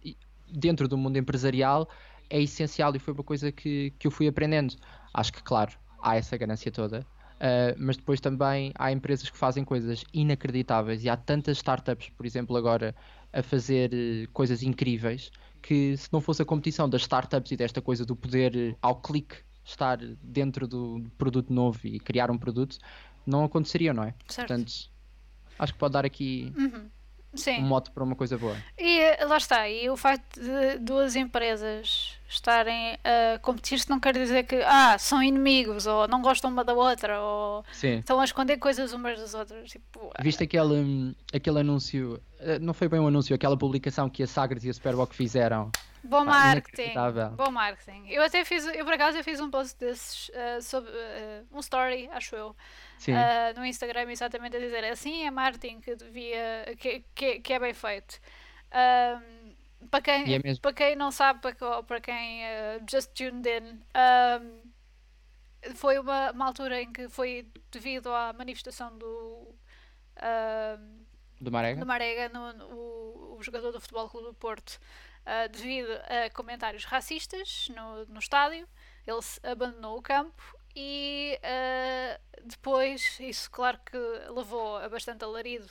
dentro 0.47 0.87
do 0.87 0.99
mundo 0.99 1.17
empresarial, 1.17 1.89
é 2.29 2.43
essencial 2.43 2.95
e 2.95 2.99
foi 2.99 3.15
uma 3.15 3.25
coisa 3.25 3.51
que, 3.51 3.95
que 3.99 4.07
eu 4.07 4.11
fui 4.11 4.29
aprendendo. 4.29 4.75
Acho 5.15 5.33
que, 5.33 5.43
claro, 5.43 5.73
há 6.03 6.17
essa 6.17 6.37
ganância 6.37 6.71
toda, 6.71 7.07
Uh, 7.41 7.73
mas 7.79 7.97
depois 7.97 8.21
também 8.21 8.71
há 8.75 8.93
empresas 8.93 9.31
que 9.31 9.39
fazem 9.39 9.65
coisas 9.65 10.05
inacreditáveis 10.13 11.05
e 11.05 11.09
há 11.09 11.17
tantas 11.17 11.57
startups, 11.57 12.11
por 12.11 12.27
exemplo, 12.27 12.55
agora 12.55 12.95
a 13.33 13.43
fazer 13.43 13.91
uh, 13.95 14.31
coisas 14.31 14.63
incríveis 14.63 15.31
que 15.63 15.97
se 15.97 16.09
não 16.13 16.21
fosse 16.21 16.43
a 16.43 16.45
competição 16.45 16.89
das 16.89 17.03
startups 17.03 17.53
e 17.53 17.57
desta 17.57 17.81
coisa 17.81 18.05
do 18.05 18.17
poder 18.17 18.77
ao 18.81 18.97
clique 19.01 19.37
estar 19.65 19.99
dentro 20.23 20.67
do 20.67 21.05
produto 21.19 21.53
novo 21.53 21.79
e 21.85 22.01
criar 22.01 22.31
um 22.31 22.39
produto, 22.39 22.79
não 23.27 23.45
aconteceria, 23.45 23.93
não 23.93 24.03
é? 24.03 24.15
Certo. 24.27 24.49
Portanto, 24.49 24.73
acho 25.59 25.73
que 25.73 25.79
pode 25.79 25.93
dar 25.93 26.05
aqui 26.05 26.53
uhum. 26.57 26.89
Um 27.59 27.63
mote 27.63 27.91
para 27.91 28.03
uma 28.03 28.17
coisa 28.17 28.37
boa. 28.37 28.57
E 28.79 29.01
eh, 29.01 29.25
lá 29.25 29.37
está, 29.37 29.69
e 29.69 29.89
o 29.89 29.97
facto 29.97 30.41
de 30.41 30.79
duas 30.79 31.15
empresas 31.17 32.19
estarem 32.29 32.99
a 33.05 33.39
competir-se 33.41 33.89
não 33.91 33.99
quer 33.99 34.15
dizer 34.15 34.45
que 34.45 34.57
ah, 34.63 34.97
são 34.99 35.23
inimigos 35.23 35.87
ou 35.87 36.07
não 36.07 36.23
gostam 36.23 36.51
uma 36.51 36.65
da 36.65 36.73
outra 36.73 37.21
ou 37.21 37.65
Sim. 37.73 37.99
estão 37.99 38.21
a 38.21 38.25
esconder 38.25 38.57
coisas 38.59 38.93
umas 38.93 39.19
das 39.19 39.35
outras. 39.35 39.71
Tipo, 39.71 40.11
Viste 40.21 40.45
aquele, 40.45 40.75
hum, 40.75 41.15
aquele 41.33 41.61
anúncio, 41.61 42.21
eh, 42.39 42.59
não 42.59 42.73
foi 42.75 42.89
bem 42.89 43.01
um 43.01 43.07
anúncio, 43.07 43.35
aquela 43.35 43.57
publicação 43.57 44.09
que 44.09 44.23
a 44.23 44.27
Sagres 44.27 44.65
e 44.65 44.71
a 44.71 44.75
Superboc 44.75 45.13
fizeram. 45.13 45.71
Bom 46.03 46.25
marketing, 46.25 46.95
bom 47.37 47.51
marketing. 47.51 48.07
Eu 48.09 48.23
até 48.23 48.45
fiz, 48.45 48.65
eu 48.67 48.85
por 48.85 48.95
acaso 48.95 49.19
eu 49.19 49.25
fiz 49.25 49.39
um 49.39 49.51
post 49.51 49.79
desses 49.79 50.31
uh, 50.31 50.63
sobre 50.63 50.91
uh, 50.91 51.47
um 51.53 51.61
story, 51.61 52.09
acho 52.13 52.35
eu, 52.35 52.49
uh, 52.51 53.59
no 53.59 53.67
Instagram 53.67 54.11
exatamente 54.11 54.57
a 54.57 54.61
dizer 54.61 54.85
assim 54.85 55.27
é 55.27 55.31
marketing 55.31 55.81
que 55.81 55.95
devia, 55.95 56.75
que, 56.79 57.05
que, 57.15 57.41
que 57.41 57.53
é 57.53 57.59
bem 57.59 57.75
feito. 57.75 58.19
Um, 58.73 59.51
para 59.89 60.01
quem, 60.01 60.35
é 60.35 60.41
para 60.61 60.73
quem 60.73 60.97
não 60.97 61.11
sabe, 61.11 61.41
para, 61.41 61.83
para 61.83 62.01
quem 62.01 62.43
just 62.91 63.13
tuned 63.13 63.49
in, 63.49 63.81
um, 63.95 65.75
foi 65.75 65.99
uma, 65.99 66.31
uma, 66.31 66.47
altura 66.47 66.81
em 66.81 66.91
que 66.93 67.09
foi 67.09 67.47
devido 67.71 68.13
à 68.13 68.33
manifestação 68.33 68.97
do. 68.97 69.55
Do 71.41 71.51
Marega, 71.51 71.81
do 71.81 71.87
Marega 71.87 72.29
no, 72.29 72.53
no, 72.53 72.65
o, 72.67 73.37
o, 73.39 73.43
jogador 73.43 73.73
do 73.73 73.81
Futebol 73.81 74.11
Clube 74.11 74.27
do 74.27 74.35
Porto, 74.35 74.79
uh, 75.27 75.49
devido 75.51 75.91
a 75.93 76.31
comentários 76.31 76.85
racistas 76.85 77.69
no, 77.75 78.07
no 78.07 78.19
estádio, 78.19 78.69
ele 79.07 79.21
abandonou 79.43 79.99
o 79.99 80.03
campo 80.03 80.43
e 80.75 81.39
uh, 81.43 82.21
depois, 82.45 83.19
isso 83.21 83.51
claro 83.51 83.79
que 83.85 83.97
levou 84.33 84.77
a 84.77 84.89
bastante 84.89 85.25
alarido 85.25 85.69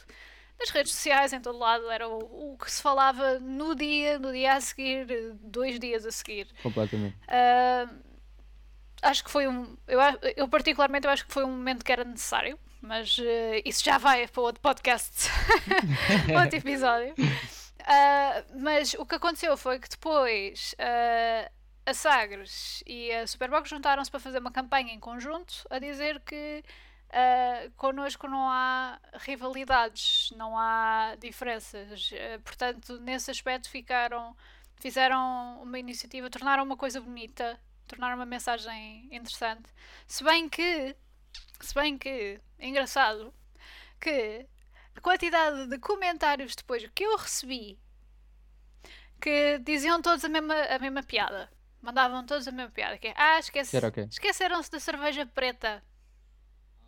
nas 0.60 0.70
redes 0.72 0.92
sociais, 0.92 1.32
em 1.32 1.40
todo 1.40 1.58
lado, 1.58 1.90
era 1.90 2.08
o, 2.08 2.54
o, 2.54 2.58
que 2.58 2.70
se 2.70 2.82
falava 2.82 3.40
no 3.40 3.74
dia, 3.74 4.20
no 4.20 4.32
dia 4.32 4.54
a 4.54 4.62
seguir, 4.62 5.08
dois 5.42 5.80
dias 5.80 6.06
a 6.06 6.12
seguir. 6.12 6.48
Completamente. 6.62 7.16
Uh, 7.28 7.96
acho 9.02 9.24
que 9.24 9.32
foi 9.32 9.48
um. 9.48 9.78
Eu, 9.88 10.00
eu, 10.36 10.48
particularmente, 10.50 11.08
eu 11.08 11.12
acho 11.12 11.26
que 11.26 11.32
foi 11.34 11.46
um 11.46 11.52
momento 11.52 11.86
que 11.86 11.92
era 11.92 12.04
necessário, 12.04 12.60
mas 12.82 13.18
uh, 13.18 13.24
isso 13.64 13.84
já 13.84 13.98
vai 13.98 14.28
para 14.28 14.42
outro 14.42 14.62
podcast, 14.62 15.30
outro 16.38 16.58
episódio. 16.58 17.16
Uh, 17.90 18.60
mas 18.62 18.94
o 18.94 19.06
que 19.06 19.16
aconteceu 19.16 19.58
foi 19.58 19.80
que 19.80 19.90
depois 19.90 20.76
a 21.86 21.94
Sagres 21.94 22.84
e 22.86 23.12
a 23.12 23.26
Superbox 23.26 23.68
juntaram-se 23.68 24.12
para 24.12 24.20
fazer 24.20 24.38
uma 24.38 24.52
campanha 24.52 24.94
em 24.94 25.00
conjunto 25.00 25.66
a 25.70 25.80
dizer 25.80 26.20
que 26.22 26.64
Uh, 27.10 27.72
connosco 27.72 28.28
não 28.28 28.48
há 28.52 29.00
rivalidades, 29.16 30.32
não 30.36 30.56
há 30.58 31.16
diferenças. 31.20 32.12
Uh, 32.12 32.40
portanto, 32.44 33.00
nesse 33.00 33.32
aspecto 33.32 33.68
ficaram, 33.68 34.36
fizeram 34.76 35.60
uma 35.64 35.80
iniciativa, 35.80 36.30
tornaram 36.30 36.64
uma 36.64 36.78
coisa 36.78 37.02
bonita, 37.02 37.60
tornaram 37.88 38.16
uma 38.16 38.28
mensagem 38.28 39.08
interessante. 39.12 39.74
Se 40.08 40.24
bem 40.24 40.48
que, 40.48 40.96
se 41.60 41.74
bem 41.74 41.98
que, 41.98 42.40
engraçado, 42.60 43.34
que 44.00 44.46
a 45.00 45.02
quantidade 45.02 45.68
de 45.68 45.80
comentários 45.80 46.56
depois 46.56 46.86
que 46.94 47.06
eu 47.06 47.16
recebi 47.16 47.80
que 49.22 49.58
diziam 49.60 50.02
todos 50.02 50.24
a 50.26 50.30
mesma, 50.30 50.56
a 50.56 50.78
mesma 50.78 51.02
piada. 51.02 51.50
Mandavam 51.82 52.26
todos 52.26 52.48
a 52.48 52.52
mesma 52.52 52.72
piada. 52.72 52.98
Que 52.98 53.08
é, 53.08 53.14
ah, 53.16 53.40
esquece, 53.40 53.78
okay. 53.78 54.06
esqueceram-se 54.10 54.70
da 54.70 54.80
cerveja 54.80 55.26
preta. 55.26 55.82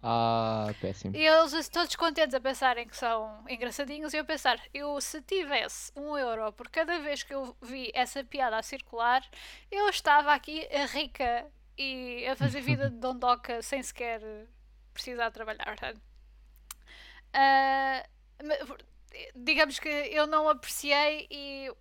Ah, 0.03 0.67
péssimo. 0.81 1.15
E 1.15 1.25
eles 1.25 1.69
todos 1.69 1.95
contentes 1.95 2.33
a 2.33 2.39
pensarem 2.41 2.87
que 2.87 2.97
são 2.97 3.45
engraçadinhos 3.47 4.13
e 4.13 4.17
eu 4.17 4.23
a 4.23 4.25
pensar, 4.25 4.59
eu 4.73 4.99
se 4.99 5.21
tivesse 5.21 5.91
um 5.95 6.17
euro 6.17 6.51
por 6.53 6.69
cada 6.69 6.99
vez 6.99 7.23
que 7.23 7.33
eu 7.33 7.55
vi 7.61 7.91
essa 7.93 8.23
piada 8.23 8.57
a 8.57 8.63
circular, 8.63 9.23
eu 9.69 9.87
estava 9.89 10.33
aqui 10.33 10.67
a 10.73 10.85
rica 10.85 11.45
e 11.77 12.25
a 12.27 12.35
fazer 12.35 12.59
vida 12.61 12.89
de 12.89 12.97
dondoca 12.97 13.61
sem 13.61 13.81
sequer 13.83 14.21
precisar 14.93 15.31
trabalhar. 15.31 15.77
Uh, 17.33 18.11
digamos 19.35 19.79
que 19.79 19.89
eu 19.89 20.27
não 20.27 20.49
apreciei 20.49 21.27
e 21.29 21.71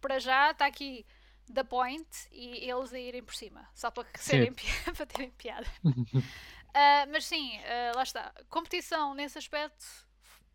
para 0.00 0.18
já 0.18 0.50
está 0.50 0.66
aqui 0.66 1.04
da 1.48 1.64
point 1.64 2.06
e 2.30 2.70
eles 2.70 2.92
a 2.92 2.98
irem 2.98 3.22
por 3.22 3.34
cima, 3.34 3.68
só 3.74 3.90
para, 3.90 4.06
serem, 4.16 4.52
para 4.96 5.06
terem 5.06 5.30
piada. 5.30 5.66
Uh, 5.84 7.10
mas 7.10 7.24
sim, 7.24 7.58
uh, 7.58 7.96
lá 7.96 8.02
está. 8.02 8.32
Competição 8.48 9.14
nesse 9.14 9.38
aspecto 9.38 9.84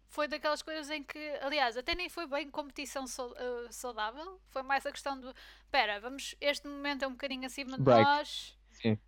foi 0.07 0.27
daquelas 0.27 0.61
coisas 0.61 0.89
em 0.91 1.03
que, 1.03 1.19
aliás, 1.41 1.75
até 1.75 1.95
nem 1.95 2.07
foi 2.07 2.27
bem 2.27 2.49
competição 2.49 3.03
uh, 3.05 3.71
saudável, 3.71 4.39
foi 4.49 4.61
mais 4.61 4.85
a 4.85 4.91
questão 4.91 5.19
do 5.19 5.33
espera, 5.63 5.99
vamos, 5.99 6.35
este 6.39 6.67
momento 6.67 7.03
é 7.03 7.07
um 7.07 7.13
bocadinho 7.13 7.45
acima 7.45 7.77
de 7.77 7.83
Break. 7.83 8.03
nós. 8.03 8.57
Sim. 8.71 8.99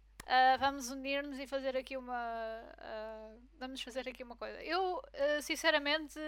Vamos 0.60 0.90
unir-nos 0.90 1.40
e 1.40 1.48
fazer 1.48 1.78
aqui 1.78 1.98
uma 1.98 2.62
vamos 3.60 3.82
fazer 3.82 4.08
aqui 4.08 4.24
uma 4.24 4.36
coisa. 4.36 4.62
Eu 4.64 5.02
sinceramente 5.42 6.20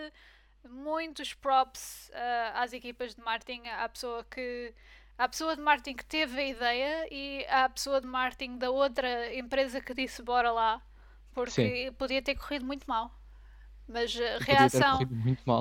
muitos 0.69 1.33
props 1.33 2.11
às 2.53 2.73
equipas 2.73 3.15
de 3.15 3.21
marketing, 3.21 3.67
à 3.67 3.87
pessoa 3.89 4.23
que 4.23 4.73
a 5.17 5.27
pessoa 5.27 5.55
de 5.55 5.61
marketing 5.61 5.95
que 5.95 6.05
teve 6.05 6.39
a 6.39 6.45
ideia 6.45 7.07
e 7.11 7.45
a 7.49 7.67
pessoa 7.67 7.99
de 7.99 8.07
marketing 8.07 8.57
da 8.57 8.69
outra 8.69 9.33
empresa 9.33 9.81
que 9.81 9.93
disse 9.93 10.21
bora 10.21 10.51
lá, 10.51 10.81
porque 11.33 11.87
Sim. 11.87 11.93
podia 11.93 12.21
ter 12.21 12.35
corrido 12.35 12.65
muito 12.65 12.85
mal. 12.85 13.11
Mas 13.87 14.13
a 14.15 14.43
reação, 14.43 14.99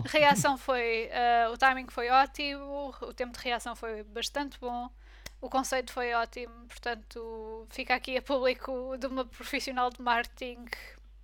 reação 0.05 0.59
foi. 0.59 1.09
Uh, 1.09 1.53
o 1.53 1.57
timing 1.57 1.87
foi 1.89 2.11
ótimo, 2.11 2.93
o 3.01 3.15
tempo 3.15 3.39
de 3.39 3.45
reação 3.45 3.77
foi 3.77 4.03
bastante 4.03 4.59
bom, 4.59 4.91
o 5.41 5.51
conceito 5.51 5.93
foi 5.93 6.13
ótimo, 6.15 6.67
portanto, 6.67 7.67
fica 7.71 7.95
aqui 7.95 8.17
a 8.17 8.23
público 8.23 8.97
de 8.99 9.07
uma 9.07 9.25
profissional 9.25 9.91
de 9.91 10.01
marketing. 10.01 10.65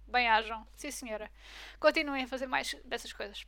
Bem-ajam, 0.07 0.67
sim 0.77 0.91
senhora. 0.91 1.31
Continuem 1.81 2.25
a 2.25 2.29
fazer 2.29 2.47
mais 2.47 2.77
dessas 2.85 3.13
coisas. 3.13 3.43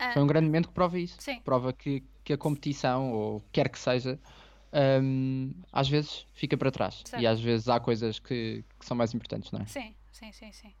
Uh, 0.00 0.12
foi 0.12 0.22
um 0.22 0.26
grande 0.26 0.46
momento 0.46 0.68
que 0.68 0.74
prova 0.74 0.98
isso. 0.98 1.16
Sim. 1.20 1.40
Prova 1.40 1.72
que 1.72 2.04
que 2.26 2.32
a 2.32 2.36
competição, 2.36 3.12
ou 3.12 3.40
quer 3.52 3.68
que 3.68 3.78
seja, 3.78 4.18
um, 5.00 5.54
às 5.72 5.88
vezes 5.88 6.26
fica 6.34 6.56
para 6.56 6.72
trás. 6.72 7.02
Sim. 7.04 7.18
E 7.20 7.26
às 7.26 7.40
vezes 7.40 7.68
há 7.68 7.78
coisas 7.78 8.18
que, 8.18 8.64
que, 8.80 8.84
são 8.84 8.96
mais 8.96 9.14
importantes, 9.14 9.52
não 9.52 9.60
é? 9.60 9.66
Sim, 9.66 9.94
sim, 10.10 10.32
sim, 10.32 10.50
sim. 10.50 10.74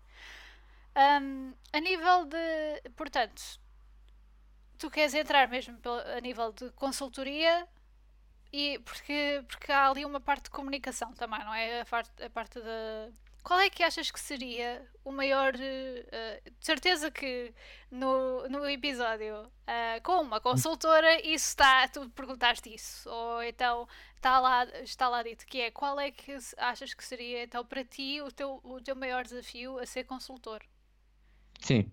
Um, 0.96 1.52
a 1.72 1.78
nível 1.78 2.24
de. 2.24 2.90
Portanto, 2.96 3.60
tu 4.76 4.90
queres 4.90 5.14
entrar 5.14 5.48
mesmo 5.48 5.78
a 6.16 6.20
nível 6.20 6.52
de 6.52 6.68
consultoria 6.72 7.68
e 8.56 8.78
porque, 8.80 9.44
porque 9.48 9.70
há 9.70 9.90
ali 9.90 10.04
uma 10.04 10.20
parte 10.20 10.44
de 10.44 10.50
comunicação 10.50 11.12
também, 11.12 11.40
não 11.40 11.52
é? 11.54 11.82
A 11.82 11.84
parte, 11.84 12.22
a 12.22 12.30
parte 12.30 12.60
da 12.60 13.10
qual 13.46 13.60
é 13.60 13.70
que 13.70 13.84
achas 13.84 14.10
que 14.10 14.18
seria 14.18 14.84
o 15.04 15.12
maior. 15.12 15.54
Uh, 15.54 16.50
de 16.50 16.66
certeza 16.66 17.12
que 17.12 17.54
no, 17.88 18.48
no 18.48 18.68
episódio 18.68 19.42
uh, 19.42 20.02
com 20.02 20.20
uma 20.20 20.40
consultora 20.40 21.20
isso 21.20 21.50
está. 21.50 21.86
Tu 21.86 22.10
perguntaste 22.10 22.74
isso. 22.74 23.08
Ou 23.08 23.42
então 23.44 23.86
está 24.16 24.40
lá, 24.40 24.64
está 24.82 25.08
lá 25.08 25.22
dito 25.22 25.46
que 25.46 25.60
é 25.60 25.70
qual 25.70 26.00
é 26.00 26.10
que 26.10 26.36
achas 26.56 26.92
que 26.92 27.04
seria 27.04 27.44
então 27.44 27.64
para 27.64 27.84
ti 27.84 28.20
o 28.20 28.32
teu, 28.32 28.60
o 28.64 28.80
teu 28.80 28.96
maior 28.96 29.22
desafio 29.22 29.78
a 29.78 29.86
ser 29.86 30.02
consultor? 30.04 30.60
Sim. 31.60 31.88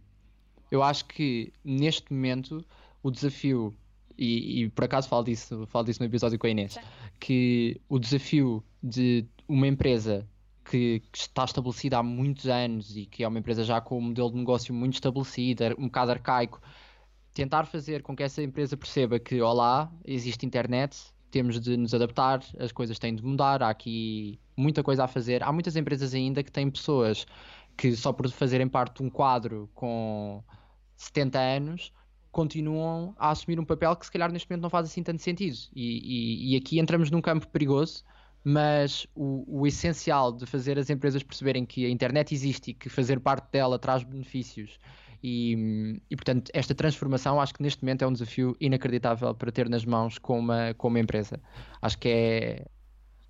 Eu 0.72 0.82
acho 0.82 1.06
que 1.06 1.54
neste 1.64 2.12
momento 2.12 2.66
o 3.04 3.12
desafio 3.12 3.78
e, 4.18 4.64
e, 4.64 4.70
por 4.70 4.86
acaso 4.86 5.08
falo 5.08 5.24
disso, 5.24 5.66
falo 5.68 5.86
disso 5.86 6.02
no 6.02 6.06
episódio 6.06 6.38
com 6.38 6.48
a 6.48 6.50
Inês, 6.50 6.74
Sim. 6.74 6.82
que 7.20 7.82
o 7.90 8.00
desafio 8.00 8.64
de 8.82 9.26
uma 9.48 9.68
empresa 9.68 10.28
que, 10.64 11.02
que, 11.12 11.18
está 11.18 11.44
estabelecida 11.44 11.98
há 11.98 12.04
muitos 12.04 12.48
anos 12.48 12.96
e 12.96 13.06
que 13.06 13.24
é 13.24 13.28
uma 13.28 13.40
empresa 13.40 13.64
já 13.64 13.82
com 13.82 13.98
um 13.98 14.02
modelo 14.02 14.32
de 14.32 14.38
negócio 14.38 14.74
muito 14.74 14.96
estabelecido, 14.96 15.64
um 15.78 15.86
bocado 15.86 16.12
arcaico, 16.12 16.62
tentar 17.34 17.66
fazer 17.66 18.02
com 18.02 18.16
que 18.16 18.24
essa 18.24 18.42
empresa 18.42 18.78
perceba 18.78 19.20
que, 19.20 19.42
olá, 19.42 19.92
existe 20.06 20.46
internet, 20.46 20.98
temos 21.32 21.60
de 21.60 21.76
nos 21.76 21.94
adaptar, 21.94 22.42
as 22.60 22.72
coisas 22.72 23.00
têm 23.00 23.16
de 23.16 23.24
mudar, 23.24 23.64
há 23.64 23.70
aqui 23.70 24.40
muita 24.56 24.84
coisa 24.84 25.04
a 25.06 25.08
fazer. 25.08 25.42
Há 25.44 25.52
muitas 25.52 25.76
empresas 25.76 26.14
ainda 26.14 26.44
que 26.44 26.52
têm 26.52 26.70
pessoas 26.70 27.26
que 27.76 27.96
só 27.96 28.14
por 28.14 28.30
fazerem 28.30 28.68
parte 28.68 28.98
de 28.98 29.04
um 29.04 29.10
quadro 29.10 29.68
com 29.74 30.44
70 30.96 31.40
anos 31.40 31.92
continuam 32.34 33.16
a 33.18 33.30
assumir 33.30 33.60
um 33.60 33.64
papel 33.64 33.96
que 33.96 34.06
se 34.06 34.12
calhar 34.12 34.30
neste 34.32 34.50
momento 34.50 34.64
não 34.64 34.70
faz 34.70 34.88
assim 34.88 35.04
tanto 35.04 35.22
sentido. 35.22 35.56
E, 35.74 36.52
e, 36.52 36.54
e 36.54 36.58
aqui 36.58 36.80
entramos 36.80 37.10
num 37.10 37.22
campo 37.22 37.48
perigoso 37.48 38.04
mas 38.44 39.08
o, 39.16 39.46
o, 39.62 39.66
essencial 39.66 40.32
de 40.34 40.46
fazer 40.46 40.78
as 40.78 40.90
empresas 40.90 41.24
perceberem 41.24 41.66
que 41.66 41.86
a 41.86 41.90
internet 41.90 42.34
existe 42.34 42.72
e 42.72 42.74
que 42.74 42.90
fazer 42.90 43.20
parte 43.22 43.50
dela 43.50 43.80
traz 43.80 44.04
benefícios 44.04 44.80
e, 45.24 46.02
e, 46.10 46.16
portanto 46.18 46.52
esta 46.54 46.76
transformação 46.76 47.40
acho 47.40 47.54
que 47.54 47.64
neste 47.64 47.82
momento 47.82 48.02
é 48.02 48.08
um 48.08 48.12
desafio 48.12 48.54
inacreditável 48.60 49.34
para 49.34 49.50
ter 49.50 49.70
nas 49.70 49.86
mãos 49.86 50.18
com 50.18 50.38
uma, 50.38 50.74
com 50.74 50.90
uma 50.90 51.00
empresa 51.00 51.42
acho 51.82 51.98
que 51.98 52.10
é 52.10 52.66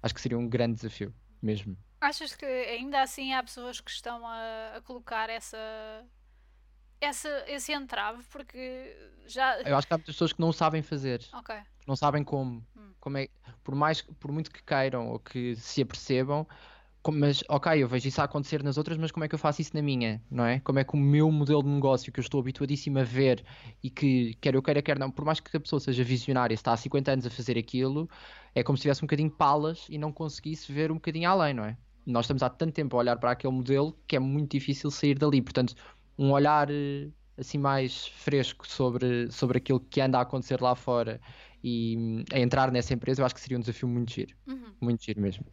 acho 0.01 0.15
que 0.15 0.21
seria 0.21 0.39
um 0.39 0.49
grande 0.49 0.77
desafio 0.77 1.13
mesmo 1.39 1.77
achas 2.01 2.35
que 2.35 2.45
ainda 2.45 2.99
assim 3.03 3.33
há 3.33 3.43
pessoas 3.43 3.79
que 3.79 3.91
estão 3.91 4.25
a, 4.25 4.77
a 4.77 4.81
colocar 4.81 5.29
essa 5.29 6.03
essa, 7.03 7.43
esse 7.47 7.71
entrave, 7.71 8.23
porque 8.31 8.95
já. 9.27 9.59
Eu 9.61 9.77
acho 9.77 9.87
que 9.87 9.93
há 9.93 9.97
muitas 9.97 10.15
pessoas 10.15 10.33
que 10.33 10.39
não 10.39 10.51
sabem 10.51 10.81
fazer. 10.81 11.25
Não 11.87 11.95
sabem 11.95 12.23
como. 12.23 12.65
Hum. 12.75 12.93
como 12.99 13.17
é, 13.17 13.29
por, 13.63 13.75
mais, 13.75 14.01
por 14.01 14.31
muito 14.31 14.51
que 14.51 14.63
queiram 14.63 15.09
ou 15.09 15.19
que 15.19 15.55
se 15.55 15.81
apercebam, 15.81 16.47
como, 17.03 17.19
mas 17.19 17.43
ok, 17.49 17.83
eu 17.83 17.87
vejo 17.87 18.07
isso 18.07 18.21
a 18.21 18.23
acontecer 18.23 18.63
nas 18.63 18.77
outras, 18.77 18.97
mas 18.97 19.11
como 19.11 19.25
é 19.25 19.27
que 19.27 19.35
eu 19.35 19.39
faço 19.39 19.61
isso 19.61 19.75
na 19.75 19.81
minha, 19.81 20.21
não 20.31 20.45
é? 20.45 20.61
Como 20.61 20.79
é 20.79 20.85
que 20.85 20.93
o 20.93 20.97
meu 20.97 21.29
modelo 21.29 21.61
de 21.61 21.67
negócio 21.67 22.11
que 22.13 22.19
eu 22.19 22.21
estou 22.21 22.39
habituadíssimo 22.39 22.97
a 22.97 23.03
ver 23.03 23.43
e 23.83 23.89
que 23.89 24.35
quer 24.35 24.55
eu 24.55 24.63
queira, 24.63 24.81
quer 24.81 24.97
não, 24.97 25.11
por 25.11 25.25
mais 25.25 25.41
que 25.41 25.55
a 25.55 25.59
pessoa 25.59 25.81
seja 25.81 26.01
visionária, 26.01 26.53
está 26.53 26.71
há 26.71 26.77
50 26.77 27.11
anos 27.11 27.25
a 27.25 27.29
fazer 27.29 27.57
aquilo, 27.57 28.09
é 28.55 28.63
como 28.63 28.77
se 28.77 28.83
tivesse 28.83 29.01
um 29.03 29.07
bocadinho 29.07 29.29
palas 29.29 29.85
e 29.89 29.97
não 29.97 30.13
conseguisse 30.13 30.71
ver 30.71 30.91
um 30.91 30.95
bocadinho 30.95 31.29
além, 31.29 31.53
não 31.53 31.65
é? 31.65 31.77
Nós 32.05 32.25
estamos 32.25 32.41
há 32.41 32.49
tanto 32.49 32.73
tempo 32.73 32.95
a 32.95 32.99
olhar 32.99 33.17
para 33.17 33.31
aquele 33.31 33.53
modelo 33.53 33.97
que 34.07 34.15
é 34.15 34.19
muito 34.19 34.51
difícil 34.51 34.89
sair 34.89 35.17
dali, 35.17 35.41
portanto 35.41 35.75
um 36.17 36.31
olhar 36.31 36.69
eh, 36.69 37.09
assim 37.37 37.57
mais 37.57 38.07
fresco 38.07 38.67
sobre, 38.67 39.31
sobre 39.31 39.57
aquilo 39.57 39.79
que 39.79 40.01
anda 40.01 40.17
a 40.19 40.21
acontecer 40.21 40.61
lá 40.61 40.75
fora 40.75 41.19
e 41.63 41.95
hum, 41.97 42.23
a 42.31 42.39
entrar 42.39 42.71
nessa 42.71 42.93
empresa, 42.93 43.21
eu 43.21 43.25
acho 43.25 43.33
que 43.33 43.41
seria 43.41 43.57
um 43.57 43.61
desafio 43.61 43.87
muito 43.87 44.11
giro. 44.11 44.35
Uhum. 44.45 44.73
Muito 44.81 45.03
giro 45.03 45.21
mesmo. 45.21 45.45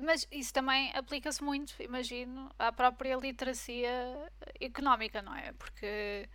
Mas 0.00 0.26
isso 0.30 0.52
também 0.52 0.92
aplica-se 0.94 1.42
muito, 1.42 1.74
imagino, 1.80 2.50
à 2.58 2.70
própria 2.70 3.16
literacia 3.16 3.90
económica, 4.60 5.20
não 5.22 5.34
é? 5.34 5.52
Porque 5.52 6.28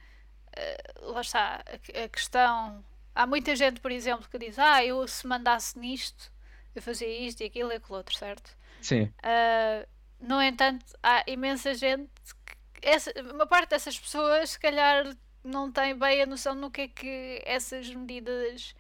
uh, 0.58 1.12
lá 1.12 1.22
está, 1.22 1.64
a, 1.66 2.04
a, 2.04 2.10
questão. 2.10 2.84
Há 3.16 3.26
muita 3.26 3.56
gente, 3.56 3.80
por 3.80 3.92
exemplo, 3.92 4.28
que 4.30 4.38
diz: 4.38 4.60
Ah, 4.60 4.84
eu 4.84 5.08
se 5.08 5.26
mandasse 5.26 5.80
nisto, 5.80 6.32
eu 6.76 6.82
fazia 6.82 7.08
isto 7.08 7.42
e 7.42 7.46
aquilo 7.46 7.72
e 7.72 7.76
aquilo 7.76 7.98
outro, 7.98 8.16
certo? 8.18 8.58
Sim. 8.82 9.04
Uh, 9.04 9.88
no 10.20 10.42
entanto, 10.42 10.86
há 11.02 11.24
imensa 11.28 11.74
gente 11.74 12.10
essa, 12.82 13.12
uma 13.34 13.46
parte 13.46 13.70
dessas 13.70 14.00
pessoas, 14.00 14.52
se 14.52 14.60
calhar, 14.60 15.16
não 15.44 15.72
tem 15.72 15.98
bem 15.98 16.22
a 16.22 16.26
noção 16.26 16.56
no 16.56 16.72
que 16.72 16.82
é 16.82 16.88
que 16.88 17.42
essas 17.46 17.90
medidas 17.94 18.76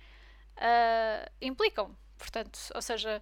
uh, 0.58 1.32
implicam. 1.41 1.95
Portanto, 2.18 2.60
ou 2.76 2.82
seja, 2.82 3.22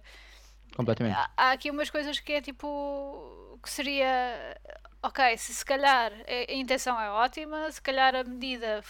Completamente. 0.76 1.16
Há, 1.16 1.30
há, 1.36 1.52
aqui 1.52 1.70
umas 1.70 1.90
coisas 1.90 2.20
que 2.20 2.32
é 2.32 2.40
tipo. 2.40 3.58
que 3.62 3.70
seria. 3.70 4.56
Ok, 5.02 5.36
se 5.38 5.54
se 5.54 5.64
calhar 5.64 6.12
a 6.28 6.52
intenção 6.52 7.00
é 7.00 7.10
ótima, 7.10 7.70
se 7.72 7.80
calhar 7.80 8.14
a 8.14 8.22
medida 8.22 8.82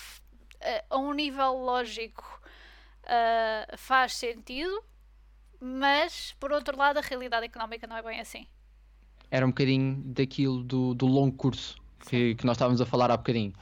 a 0.91 0.99
um 0.99 1.13
nível 1.13 1.53
lógico 1.53 2.43
uh, 3.05 3.77
faz 3.79 4.15
sentido, 4.17 4.85
mas 5.61 6.33
por 6.41 6.53
outro 6.53 6.77
lado 6.77 6.99
a 6.99 7.01
realidade 7.01 7.47
económica 7.47 7.87
não 7.87 7.97
é 7.97 8.03
bem 8.03 8.21
assim 8.21 8.47
era 9.31 9.47
um 9.47 9.51
bocadinho 9.51 10.03
daquilo 10.05 10.63
do, 10.63 10.95
do 10.95 11.07
longo 11.07 11.37
curso 11.37 11.80
que, 12.09 12.35
que, 12.35 12.47
nós 12.47 12.57
estávamos 12.57 12.81
a 12.81 12.87
falar 12.87 13.11
há 13.11 13.17
bocadinho. 13.17 13.53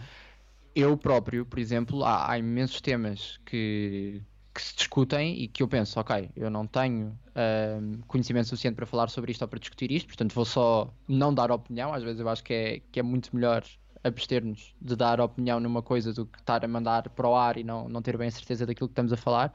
Eu 0.75 0.97
próprio, 0.97 1.45
por 1.45 1.59
exemplo, 1.59 2.05
há, 2.05 2.31
há 2.31 2.39
imensos 2.39 2.81
temas 2.81 3.39
que, 3.45 4.23
que, 4.55 4.63
se 4.63 4.77
discutem 4.77 5.41
e 5.41 5.49
que 5.49 5.63
eu 5.63 5.69
penso, 5.69 5.99
ok, 5.99 6.31
eu 6.37 6.51
não 6.51 6.67
tenho 6.67 7.09
uh, 7.09 7.99
conhecimento 8.07 8.49
suficiente 8.49 8.77
para 8.77 8.87
falar 8.87 9.09
sobre 9.09 9.33
isto 9.33 9.43
ou 9.43 9.49
para 9.49 9.59
discutir 9.59 9.91
isto, 9.91 10.07
portanto 10.07 10.35
vou 10.35 10.45
só 10.45 10.93
não 11.09 11.35
dar 11.35 11.51
opinião, 11.51 11.93
às 11.93 12.03
vezes 12.03 12.21
eu 12.21 12.29
acho 12.29 12.45
que 12.45 12.55
é, 12.55 12.83
que 12.93 13.01
é 13.01 13.03
muito 13.03 13.35
melhor 13.35 13.65
abster-nos 14.05 14.75
de 14.81 14.97
dar 14.97 15.21
opinião 15.21 15.61
numa 15.61 15.83
coisa 15.83 16.13
do 16.13 16.27
que 16.27 16.39
estar 16.39 16.65
a 16.65 16.69
mandar 16.69 17.09
para 17.11 17.29
o 17.29 17.35
ar 17.35 17.57
e 17.57 17.65
não, 17.65 17.89
não 17.89 18.03
ter 18.03 18.17
bem 18.17 18.29
a 18.29 18.31
certeza 18.31 18.67
daquilo 18.67 18.89
que 18.89 18.93
estamos 18.93 19.13
a 19.13 19.17
falar. 19.17 19.53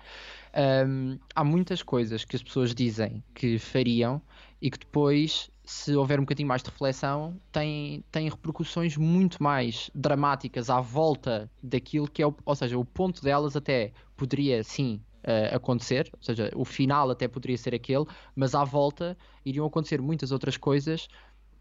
Um, 0.87 1.17
há 1.35 1.43
muitas 1.43 1.81
coisas 1.81 2.25
que 2.25 2.35
as 2.35 2.43
pessoas 2.43 2.73
dizem 2.73 3.23
que 3.33 3.57
fariam 3.57 4.21
e 4.63 4.71
que 4.71 4.79
depois, 4.79 5.51
se 5.65 5.93
houver 5.93 6.21
um 6.21 6.23
bocadinho 6.23 6.47
mais 6.47 6.63
de 6.63 6.69
reflexão, 6.69 7.37
têm, 7.51 8.01
têm 8.09 8.29
repercussões 8.29 8.95
muito 8.95 9.43
mais 9.43 9.91
dramáticas 9.93 10.69
à 10.69 10.79
volta 10.79 11.51
daquilo 11.61 12.09
que 12.09 12.21
é, 12.23 12.27
o, 12.27 12.33
ou 12.45 12.55
seja, 12.55 12.79
o 12.79 12.85
ponto 12.85 13.21
delas 13.21 13.57
até 13.57 13.91
poderia 14.15 14.63
sim 14.63 15.01
uh, 15.25 15.53
acontecer, 15.53 16.09
ou 16.13 16.23
seja, 16.23 16.49
o 16.55 16.63
final 16.63 17.11
até 17.11 17.27
poderia 17.27 17.57
ser 17.57 17.75
aquele, 17.75 18.05
mas 18.33 18.55
à 18.55 18.63
volta 18.63 19.17
iriam 19.45 19.65
acontecer 19.65 20.01
muitas 20.01 20.31
outras 20.31 20.55
coisas 20.55 21.09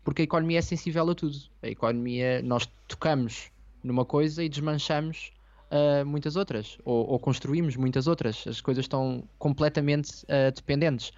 porque 0.04 0.22
a 0.22 0.24
economia 0.24 0.58
é 0.58 0.62
sensível 0.62 1.10
a 1.10 1.14
tudo. 1.14 1.36
A 1.60 1.68
economia, 1.68 2.40
nós 2.42 2.68
tocamos 2.86 3.50
numa 3.82 4.04
coisa 4.04 4.44
e 4.44 4.48
desmanchamos 4.48 5.32
uh, 5.70 6.06
muitas 6.06 6.36
outras, 6.36 6.78
ou, 6.84 7.08
ou, 7.08 7.18
construímos 7.18 7.76
muitas 7.76 8.06
outras. 8.06 8.44
As 8.46 8.60
coisas 8.60 8.84
estão 8.84 9.24
completamente 9.38 10.24
uh, 10.24 10.52
dependentes. 10.54 11.12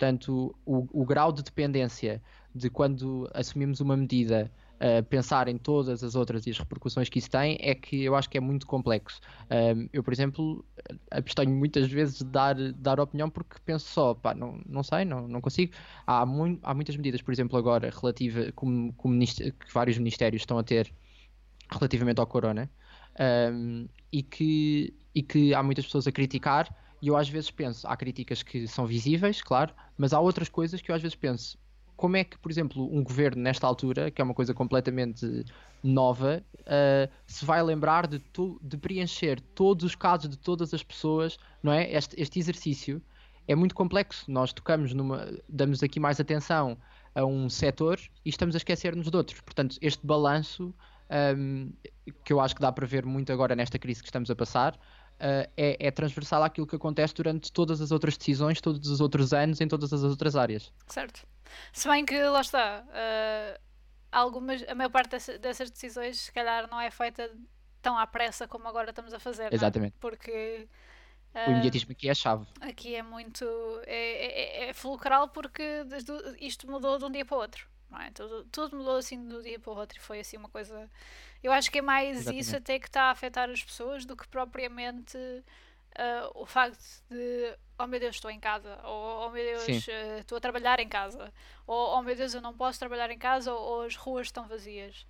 Portanto, 0.00 0.56
o, 0.64 1.02
o, 1.02 1.04
grau 1.04 1.30
de 1.30 1.42
dependência 1.42 2.22
de 2.54 2.70
quando 2.70 3.30
assumimos 3.34 3.80
uma 3.80 3.94
medida 3.94 4.50
uh, 4.76 5.04
pensar 5.04 5.46
em 5.46 5.58
todas 5.58 6.02
as 6.02 6.14
outras 6.14 6.46
e 6.46 6.50
as 6.50 6.58
repercussões 6.58 7.10
que 7.10 7.18
isso 7.18 7.30
tem 7.30 7.58
é 7.60 7.74
que 7.74 8.02
eu 8.02 8.16
acho 8.16 8.30
que 8.30 8.38
é 8.38 8.40
muito 8.40 8.66
complexo. 8.66 9.20
Eu, 9.92 10.02
por 10.02 10.10
exemplo, 10.10 10.64
abstenho 11.10 11.50
muitas 11.50 11.90
vezes 11.90 12.20
de 12.20 12.24
dar, 12.24 12.54
dar 12.72 12.98
opinião 12.98 13.28
porque 13.28 13.56
penso 13.62 13.86
só, 13.88 14.14
pá, 14.14 14.34
não, 14.34 14.58
não 14.66 14.82
sei, 14.82 15.04
não, 15.04 15.28
não 15.28 15.38
consigo. 15.42 15.74
Há, 16.06 16.24
muito, 16.24 16.60
há 16.62 16.72
muitas 16.72 16.96
medidas, 16.96 17.20
por 17.20 17.30
exemplo, 17.30 17.58
agora, 17.58 17.90
relativa, 17.90 18.50
como 18.52 18.94
que 18.94 19.52
vários 19.74 19.98
ministérios 19.98 20.40
estão 20.40 20.56
a 20.56 20.62
ter 20.62 20.90
relativamente 21.70 22.20
ao 22.20 22.26
corona, 22.26 22.70
um, 23.52 23.86
e, 24.10 24.22
que, 24.22 24.94
e 25.14 25.22
que 25.22 25.52
há 25.52 25.62
muitas 25.62 25.84
pessoas 25.84 26.06
a 26.06 26.12
criticar. 26.12 26.74
E 27.02 27.08
eu 27.08 27.16
às 27.16 27.28
vezes 27.28 27.50
penso, 27.50 27.86
há 27.86 27.96
críticas 27.96 28.42
que 28.42 28.66
são 28.66 28.86
visíveis, 28.86 29.42
claro, 29.42 29.72
mas 29.96 30.12
há 30.12 30.20
outras 30.20 30.48
coisas 30.48 30.80
que 30.80 30.90
eu 30.90 30.94
às 30.94 31.02
vezes 31.02 31.16
penso, 31.16 31.58
como 32.00 32.16
é 32.16 32.24
que, 32.24 32.38
por 32.38 32.50
exemplo, 32.50 32.82
um 32.90 33.02
governo 33.04 33.42
nesta 33.42 33.66
altura, 33.66 34.10
que 34.10 34.22
é 34.22 34.24
uma 34.24 34.32
coisa 34.32 34.54
completamente 34.54 35.44
nova, 35.82 36.42
uh, 36.60 37.12
se 37.26 37.44
vai 37.44 37.62
lembrar 37.62 38.06
de, 38.06 38.22
de, 38.62 38.76
preencher 38.78 39.38
todos 39.54 39.84
os 39.84 39.94
casos 39.94 40.30
de 40.30 40.38
todas 40.38 40.72
as 40.72 40.82
pessoas, 40.82 41.38
não 41.62 41.70
é? 41.70 41.92
Este, 41.92 42.18
este, 42.18 42.38
exercício 42.38 43.02
é 43.46 43.54
muito 43.54 43.74
complexo. 43.74 44.30
Nós 44.30 44.50
tocamos 44.50 44.94
numa, 44.94 45.28
damos 45.46 45.82
aqui 45.82 46.00
mais 46.00 46.18
atenção 46.18 46.78
a 47.14 47.22
um 47.26 47.50
setor 47.50 48.00
e 48.24 48.30
estamos 48.30 48.54
a 48.54 48.58
esquecer-nos 48.58 49.10
de 49.10 49.16
outros. 49.16 49.38
Portanto, 49.42 49.76
este 49.82 50.06
balanço 50.06 50.74
um, 51.36 51.70
que 52.24 52.32
eu 52.32 52.40
acho 52.40 52.54
que 52.54 52.62
dá 52.62 52.72
para 52.72 52.86
ver 52.86 53.04
muito 53.04 53.30
agora 53.30 53.54
nesta 53.54 53.78
crise 53.78 54.00
que 54.00 54.08
estamos 54.08 54.30
a 54.30 54.34
passar, 54.34 54.78
uh, 55.20 55.50
é, 55.56 55.76
é, 55.78 55.90
transversal 55.90 56.42
àquilo 56.42 56.66
que 56.66 56.76
acontece 56.76 57.14
durante 57.14 57.52
todas 57.52 57.80
as 57.80 57.90
outras 57.90 58.16
decisões, 58.16 58.60
todos 58.60 58.88
os 58.88 59.00
outros 59.00 59.32
anos, 59.32 59.60
em 59.60 59.68
todas 59.68 59.92
as 59.92 60.02
outras 60.02 60.34
áreas. 60.34 60.72
Certo. 60.86 61.26
Se 61.72 61.88
bem 61.88 62.04
que 62.04 62.20
lá 62.22 62.40
está, 62.40 62.84
uh, 62.84 63.60
algumas, 64.10 64.62
a 64.68 64.74
maior 64.74 64.90
parte 64.90 65.10
dessas, 65.10 65.38
dessas, 65.38 65.70
decisões, 65.70 66.20
se 66.20 66.32
calhar, 66.32 66.68
não 66.70 66.80
é 66.80 66.90
feita 66.90 67.30
tão 67.82 67.96
à 67.98 68.06
pressa 68.06 68.48
como 68.48 68.66
agora 68.68 68.90
estamos 68.90 69.12
a 69.12 69.20
fazer. 69.20 69.52
É? 69.52 69.54
Exatamente. 69.54 69.94
Porque. 70.00 70.68
O 71.46 71.50
imediatismo 71.50 71.92
aqui 71.92 72.08
é 72.08 72.10
a 72.10 72.14
chave. 72.14 72.44
Aqui 72.60 72.94
é 72.94 73.02
muito. 73.02 73.44
É, 73.86 74.64
é, 74.66 74.70
é 74.70 74.72
fulcral 74.72 75.28
porque 75.28 75.86
isto 76.40 76.68
mudou 76.68 76.98
de 76.98 77.04
um 77.04 77.10
dia 77.10 77.24
para 77.24 77.36
o 77.36 77.40
outro. 77.40 77.68
É? 77.98 78.10
tudo, 78.10 78.44
tudo 78.52 78.76
mudou 78.76 78.96
assim 78.96 79.26
de 79.26 79.34
um 79.34 79.42
dia 79.42 79.58
para 79.58 79.72
o 79.72 79.76
outro 79.76 79.98
e 79.98 80.00
foi 80.00 80.20
assim 80.20 80.36
uma 80.36 80.48
coisa. 80.48 80.90
Eu 81.42 81.52
acho 81.52 81.70
que 81.70 81.78
é 81.78 81.82
mais 81.82 82.18
Exatamente. 82.18 82.40
isso 82.40 82.56
até 82.56 82.78
que 82.78 82.86
está 82.86 83.04
a 83.04 83.10
afetar 83.10 83.48
as 83.48 83.62
pessoas 83.62 84.04
do 84.04 84.16
que 84.16 84.28
propriamente 84.28 85.16
uh, 85.16 86.30
o 86.34 86.46
facto 86.46 86.78
de 87.08 87.56
oh 87.78 87.86
meu 87.86 87.98
Deus, 87.98 88.16
estou 88.16 88.30
em 88.30 88.38
casa, 88.38 88.78
ou 88.84 89.26
oh 89.26 89.30
meu 89.30 89.42
Deus, 89.42 89.86
uh, 89.86 90.18
estou 90.18 90.36
a 90.36 90.40
trabalhar 90.40 90.78
em 90.80 90.88
casa, 90.88 91.32
ou 91.66 91.98
oh 91.98 92.02
meu 92.02 92.14
Deus, 92.14 92.34
eu 92.34 92.40
não 92.40 92.54
posso 92.54 92.78
trabalhar 92.78 93.10
em 93.10 93.18
casa, 93.18 93.52
ou, 93.52 93.60
ou 93.60 93.82
as 93.82 93.96
ruas 93.96 94.26
estão 94.26 94.46
vazias. 94.46 95.06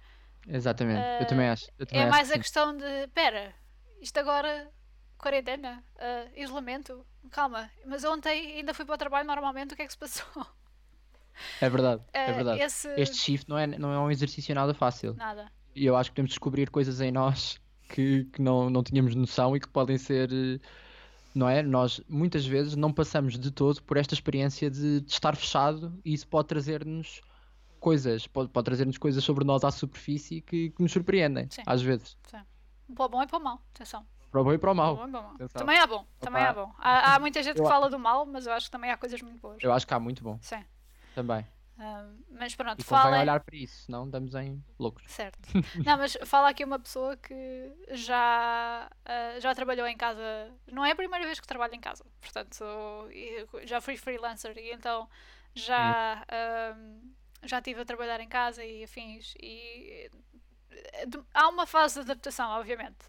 Exatamente, 0.49 1.01
uh, 1.01 1.23
eu 1.23 1.27
também 1.27 1.49
acho. 1.49 1.69
Eu 1.79 1.87
também 1.87 2.03
é 2.03 2.05
acho 2.05 2.13
mais 2.13 2.29
que 2.29 2.35
a 2.35 2.39
questão 2.39 2.77
de, 2.77 3.09
pera, 3.09 3.53
isto 4.01 4.17
agora, 4.19 4.71
quarentena, 5.19 5.83
uh, 5.97 6.41
isolamento, 6.41 7.05
calma, 7.31 7.71
mas 7.85 8.05
ontem 8.05 8.57
ainda 8.57 8.73
fui 8.73 8.85
para 8.85 8.95
o 8.95 8.99
trabalho 8.99 9.27
normalmente, 9.27 9.75
o 9.75 9.77
que 9.77 9.83
é 9.83 9.87
que 9.87 9.93
se 9.93 9.99
passou? 9.99 10.47
É 11.61 11.69
verdade, 11.69 12.03
é 12.13 12.33
verdade. 12.33 12.61
Esse... 12.61 12.89
Este 13.01 13.17
shift 13.17 13.49
não 13.49 13.59
é, 13.59 13.67
não 13.67 13.93
é 13.93 13.99
um 13.99 14.11
exercício 14.11 14.55
nada 14.55 14.75
fácil. 14.75 15.15
Nada. 15.15 15.51
E 15.81 15.87
eu 15.87 15.97
acho 15.97 16.11
que 16.11 16.15
podemos 16.17 16.33
descobrir 16.33 16.69
coisas 16.69 17.01
em 17.01 17.11
nós 17.11 17.59
que, 17.89 18.25
que 18.25 18.43
não, 18.43 18.69
não 18.69 18.83
tínhamos 18.83 19.15
noção 19.15 19.57
e 19.57 19.61
que 19.61 19.67
podem 19.67 19.97
ser 19.97 20.31
não 21.35 21.49
é? 21.49 21.63
Nós 21.63 22.03
muitas 22.07 22.45
vezes 22.45 22.77
não 22.77 22.93
passamos 22.93 23.39
de 23.39 23.51
todo 23.51 23.83
por 23.85 23.97
esta 23.97 24.13
experiência 24.13 24.71
de, 24.71 25.01
de 25.01 25.11
estar 25.11 25.35
fechado 25.35 25.99
e 26.05 26.13
isso 26.13 26.29
pode 26.29 26.49
trazer-nos 26.49 27.23
coisas, 27.79 28.27
pode, 28.27 28.51
pode 28.51 28.65
trazer-nos 28.67 28.99
coisas 28.99 29.25
sobre 29.25 29.43
nós 29.43 29.65
à 29.65 29.71
superfície 29.71 30.43
que, 30.43 30.69
que 30.69 30.83
nos 30.83 30.93
surpreendem, 30.93 31.49
Sim. 31.49 31.63
às 31.65 31.81
vezes. 31.81 32.15
Sim. 32.27 32.41
Para 32.95 33.07
o 33.07 33.09
bom 33.09 33.23
e 33.23 33.27
para 33.27 33.39
o 33.39 33.43
mal, 33.43 33.63
atenção. 33.75 34.05
Para 34.31 34.41
o 34.43 34.45
bom 34.45 34.53
e 34.53 34.59
para 34.59 34.73
o 34.73 34.75
mal. 34.75 34.99
Também 35.55 35.79
é 35.79 35.87
bom, 35.87 36.05
também 36.19 36.43
é 36.43 36.53
bom. 36.53 36.75
Há, 36.79 37.15
há 37.15 37.19
muita 37.19 37.43
gente 37.43 37.57
que 37.57 37.67
fala 37.67 37.89
do 37.89 37.99
mal, 37.99 38.27
mas 38.27 38.47
eu 38.47 38.53
acho 38.53 38.67
que 38.67 38.73
também 38.73 38.91
há 38.91 38.99
coisas 38.99 39.23
muito 39.23 39.41
boas. 39.41 39.57
Eu 39.63 39.73
acho 39.73 39.87
que 39.87 39.95
há 39.95 39.99
muito 39.99 40.23
bom. 40.23 40.39
Sim. 40.43 40.63
Também 41.15 41.47
mas 42.31 42.55
pronto, 42.55 42.81
e 42.81 42.85
fala. 42.85 43.21
olhar 43.21 43.41
para 43.41 43.57
isso, 43.57 43.85
senão 43.85 44.09
damos 44.09 44.35
em 44.35 44.63
loucos. 44.79 45.03
Certo. 45.07 45.49
Não, 45.85 45.97
mas 45.97 46.17
fala 46.25 46.51
aqui 46.51 46.65
uma 46.65 46.79
pessoa 46.79 47.17
que 47.17 47.73
já, 47.93 48.91
uh, 49.07 49.41
já 49.41 49.55
trabalhou 49.55 49.87
em 49.87 49.97
casa. 49.97 50.53
Não 50.71 50.85
é 50.85 50.93
a 50.93 50.97
primeira 50.97 51.25
vez 51.25 51.41
que 51.41 51.47
trabalho 51.47 51.75
em 51.75 51.81
casa. 51.81 52.05
Portanto, 52.21 52.65
já 53.65 53.81
fui 53.81 53.97
freelancer 53.97 54.57
e 54.59 54.73
então 54.73 55.09
já, 55.55 56.25
hum. 56.77 57.13
já 57.45 57.59
estive 57.59 57.81
a 57.81 57.85
trabalhar 57.85 58.21
em 58.21 58.29
casa 58.29 58.65
e 58.65 58.85
afins. 58.85 59.35
E 59.41 60.11
há 61.33 61.49
uma 61.49 61.67
fase 61.67 61.95
de 61.95 62.01
adaptação, 62.01 62.51
obviamente. 62.51 63.07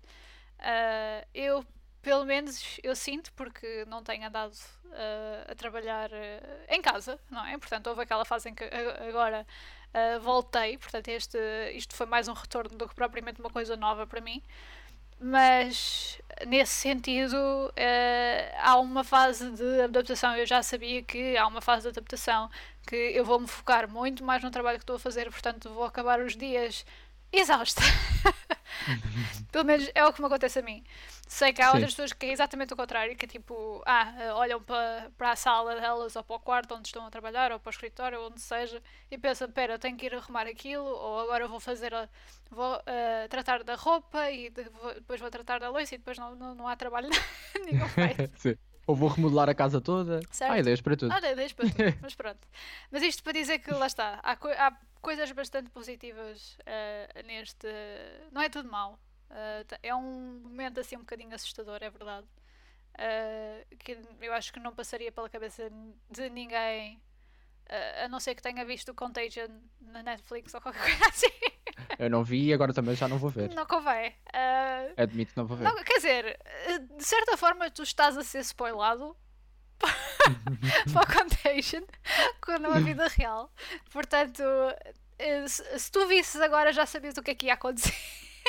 Uh, 0.60 1.28
eu 1.34 1.66
pelo 2.02 2.26
menos 2.26 2.80
eu 2.84 2.96
sinto, 2.96 3.32
porque 3.34 3.86
não 3.88 4.04
tenho 4.04 4.26
andado 4.26 4.54
uh, 4.54 5.52
a 5.52 5.56
trabalhar 5.56 6.12
uh, 6.12 6.66
em 6.70 6.82
casa, 6.82 7.20
não 7.30 7.46
é? 7.46 7.58
Portanto, 7.58 7.88
houve 7.88 8.02
aquela 8.02 8.26
fase 8.26 8.50
em 8.50 8.56
que 8.56 8.64
agora 9.08 9.46
uh, 9.94 10.20
voltei, 10.20 10.78
portanto, 10.78 11.08
este, 11.10 11.38
isto 11.76 11.96
foi 11.96 12.06
mais 12.06 12.28
um 12.28 12.34
retorno 12.34 12.76
do 12.78 12.88
que 12.88 12.96
propriamente 12.96 13.40
uma 13.40 13.50
coisa 13.50 13.76
nova 13.76 14.08
para 14.08 14.22
mim. 14.22 14.42
Mas 15.24 16.20
nesse 16.48 16.74
sentido, 16.74 17.38
há 18.58 18.80
uma 18.80 19.04
fase 19.04 19.52
de 19.52 19.82
adaptação. 19.82 20.36
Eu 20.36 20.48
já 20.48 20.64
sabia 20.64 21.04
que 21.04 21.38
há 21.38 21.46
uma 21.46 21.62
fase 21.62 21.84
de 21.84 21.90
adaptação 21.90 22.50
que 22.88 22.96
eu 22.96 23.24
vou 23.24 23.40
me 23.40 23.48
focar 23.48 23.88
muito 23.88 24.24
mais 24.24 24.42
no 24.42 24.50
trabalho 24.50 24.80
que 24.80 24.84
estou 24.84 24.96
a 24.96 25.00
fazer, 25.00 25.30
portanto, 25.30 25.70
vou 25.70 25.84
acabar 25.84 26.20
os 26.22 26.36
dias 26.36 26.84
exausta. 27.32 27.82
Pelo 29.52 29.66
menos 29.66 29.90
é 29.94 30.06
o 30.06 30.14
que 30.14 30.22
me 30.22 30.28
acontece 30.28 30.60
a 30.60 30.62
mim. 30.62 30.84
Sei 31.32 31.54
que 31.54 31.62
há 31.62 31.68
Sim. 31.68 31.76
outras 31.76 31.94
pessoas 31.94 32.12
que 32.12 32.26
é 32.26 32.34
exatamente 32.34 32.74
o 32.74 32.76
contrário, 32.76 33.16
que 33.16 33.24
é 33.24 33.28
tipo, 33.28 33.82
ah, 33.86 34.14
eh, 34.20 34.34
olham 34.34 34.62
para, 34.62 35.10
para 35.18 35.32
a 35.32 35.36
sala 35.38 35.80
delas 35.80 36.14
ou 36.18 36.24
para 36.26 36.36
o 36.36 36.40
quarto 36.42 36.76
onde 36.76 36.90
estão 36.90 37.06
a 37.06 37.10
trabalhar 37.10 37.54
ou 37.54 37.60
para 37.60 37.70
o 37.70 37.72
escritório 37.72 38.20
ou 38.20 38.28
onde 38.28 38.42
seja 38.42 38.84
e 39.10 39.18
pensam, 39.18 39.50
pera, 39.50 39.76
eu 39.76 39.80
tenho 39.80 39.96
que 39.96 40.08
ir 40.08 40.14
arrumar 40.14 40.46
aquilo 40.46 40.84
ou 40.84 41.22
agora 41.22 41.48
vou 41.48 41.62
fazer, 41.62 41.96
a, 41.96 42.10
vou 42.50 42.76
uh, 42.76 43.30
tratar 43.30 43.64
da 43.64 43.76
roupa 43.76 44.30
e 44.30 44.50
de, 44.50 44.66
vou, 44.66 44.94
depois 44.94 45.22
vou 45.22 45.30
tratar 45.30 45.62
da 45.62 45.70
louça 45.70 45.96
e 45.96 46.00
depois 46.00 46.18
não, 46.18 46.36
não, 46.36 46.54
não 46.54 46.68
há 46.68 46.76
trabalho 46.76 47.08
nenhum 47.66 47.88
feito. 47.88 48.30
Sim. 48.38 48.56
Ou 48.86 48.94
vou 48.94 49.08
remodelar 49.08 49.48
a 49.48 49.56
casa 49.56 49.80
toda. 49.80 50.20
Certo. 50.32 50.52
Há 50.52 50.60
ideias 50.60 50.82
para 50.82 50.98
tudo. 50.98 51.14
Há 51.14 51.32
ideias 51.32 51.54
para 51.54 51.70
tudo, 51.70 51.78
mas 52.04 52.14
pronto. 52.14 52.46
Mas 52.92 53.04
isto 53.04 53.24
para 53.24 53.32
dizer 53.32 53.60
que 53.60 53.72
lá 53.72 53.88
está, 53.88 54.20
há, 54.22 54.34
há 54.34 54.78
coisas 55.00 55.32
bastante 55.32 55.70
positivas 55.70 56.58
uh, 56.60 57.26
neste. 57.26 57.68
Não 58.34 58.42
é 58.42 58.50
tudo 58.50 58.70
mal 58.70 59.00
Uh, 59.32 59.78
é 59.82 59.96
um 59.96 60.42
momento 60.44 60.82
assim 60.82 60.98
um 60.98 61.02
bocadinho 61.02 61.34
assustador, 61.34 61.78
é 61.82 61.90
verdade. 61.90 62.28
Uh, 62.96 63.78
que 63.78 63.98
eu 64.20 64.34
acho 64.34 64.52
que 64.52 64.60
não 64.60 64.76
passaria 64.76 65.10
pela 65.10 65.30
cabeça 65.30 65.72
de 66.10 66.30
ninguém, 66.30 67.02
uh, 67.70 68.06
a 68.06 68.08
não 68.10 68.20
ser 68.20 68.36
que 68.36 68.42
tenha 68.42 68.66
visto 68.66 68.90
o 68.90 68.94
Contagion 68.94 69.48
na 69.80 70.04
Netflix 70.04 70.54
ou 70.54 70.60
qualquer 70.60 70.84
coisa 70.84 71.08
assim. 71.08 71.32
Eu 71.98 72.10
não 72.10 72.26
vi 72.26 72.48
e 72.48 72.54
agora 72.54 72.74
também 72.74 72.94
já 72.94 73.08
não 73.08 73.18
vou 73.18 73.30
ver. 73.30 73.54
Não 73.54 73.66
convém. 73.66 74.14
Admito 74.98 75.32
que 75.32 75.38
não 75.38 75.48
vou 75.48 75.56
ver. 75.56 75.64
Não, 75.64 75.76
quer 75.82 75.96
dizer, 75.96 76.40
de 76.98 77.04
certa 77.04 77.38
forma 77.38 77.72
tu 77.72 77.84
estás 77.84 78.18
a 78.18 78.24
ser 78.24 78.40
spoilado 78.40 79.16
para 79.80 81.02
o 81.02 81.08
Contagion 81.08 81.84
na 82.60 82.80
vida 82.80 83.08
real. 83.08 83.52
Portanto, 83.92 84.44
se, 85.48 85.80
se 85.80 85.92
tu 85.92 86.06
visses 86.08 86.40
agora 86.42 86.74
já 86.74 86.86
sabias 86.86 87.16
o 87.18 87.24
que 87.24 87.32
é 87.32 87.36
que 87.36 87.46
ia 87.46 87.54
acontecer. 87.54 87.96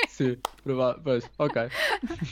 Sim, 0.08 0.38
provável. 0.62 1.22
ok. 1.38 1.62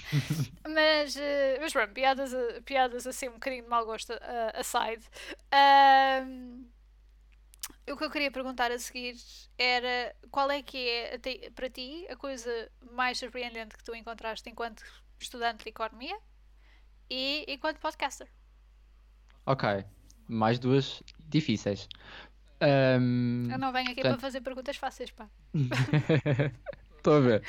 mas, 0.69 1.17
uh, 1.17 1.61
mas 1.61 1.73
pronto, 1.73 1.93
piadas, 1.93 2.33
piadas 2.65 3.07
assim 3.07 3.29
um 3.29 3.35
bocadinho 3.35 3.65
de 3.65 3.69
mau 3.69 3.85
gosto 3.85 4.13
uh, 4.13 4.19
aside. 4.55 5.05
Uh, 5.53 6.65
o 7.91 7.97
que 7.97 8.05
eu 8.05 8.11
queria 8.11 8.31
perguntar 8.31 8.71
a 8.71 8.79
seguir 8.79 9.17
era 9.59 10.15
qual 10.31 10.51
é 10.51 10.63
que 10.63 10.89
é 10.89 11.19
para 11.55 11.69
ti 11.69 12.07
a 12.09 12.17
coisa 12.17 12.71
mais 12.93 13.19
surpreendente 13.19 13.77
que 13.77 13.85
tu 13.85 13.95
encontraste 13.95 14.49
enquanto 14.49 14.83
estudante 15.19 15.65
de 15.65 15.71
economia 15.71 16.17
e 17.09 17.45
enquanto 17.49 17.79
podcaster? 17.79 18.29
Ok, 19.47 19.85
mais 20.29 20.59
duas 20.59 21.03
difíceis. 21.19 21.89
Um, 22.63 23.49
eu 23.51 23.59
não 23.59 23.73
venho 23.73 23.87
aqui 23.87 24.03
portanto... 24.03 24.13
para 24.13 24.21
fazer 24.21 24.41
perguntas 24.43 24.77
fáceis, 24.77 25.11
pá. 25.11 25.29
Estou 27.01 27.15
a 27.15 27.21
ver. 27.21 27.43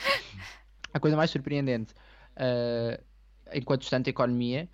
A 0.93 0.99
coisa 0.99 1.17
mais 1.17 1.29
surpreendente 1.29 1.93
uh, 2.37 3.03
enquanto 3.53 3.81
estudante 3.81 4.05
de 4.05 4.09
economia, 4.11 4.69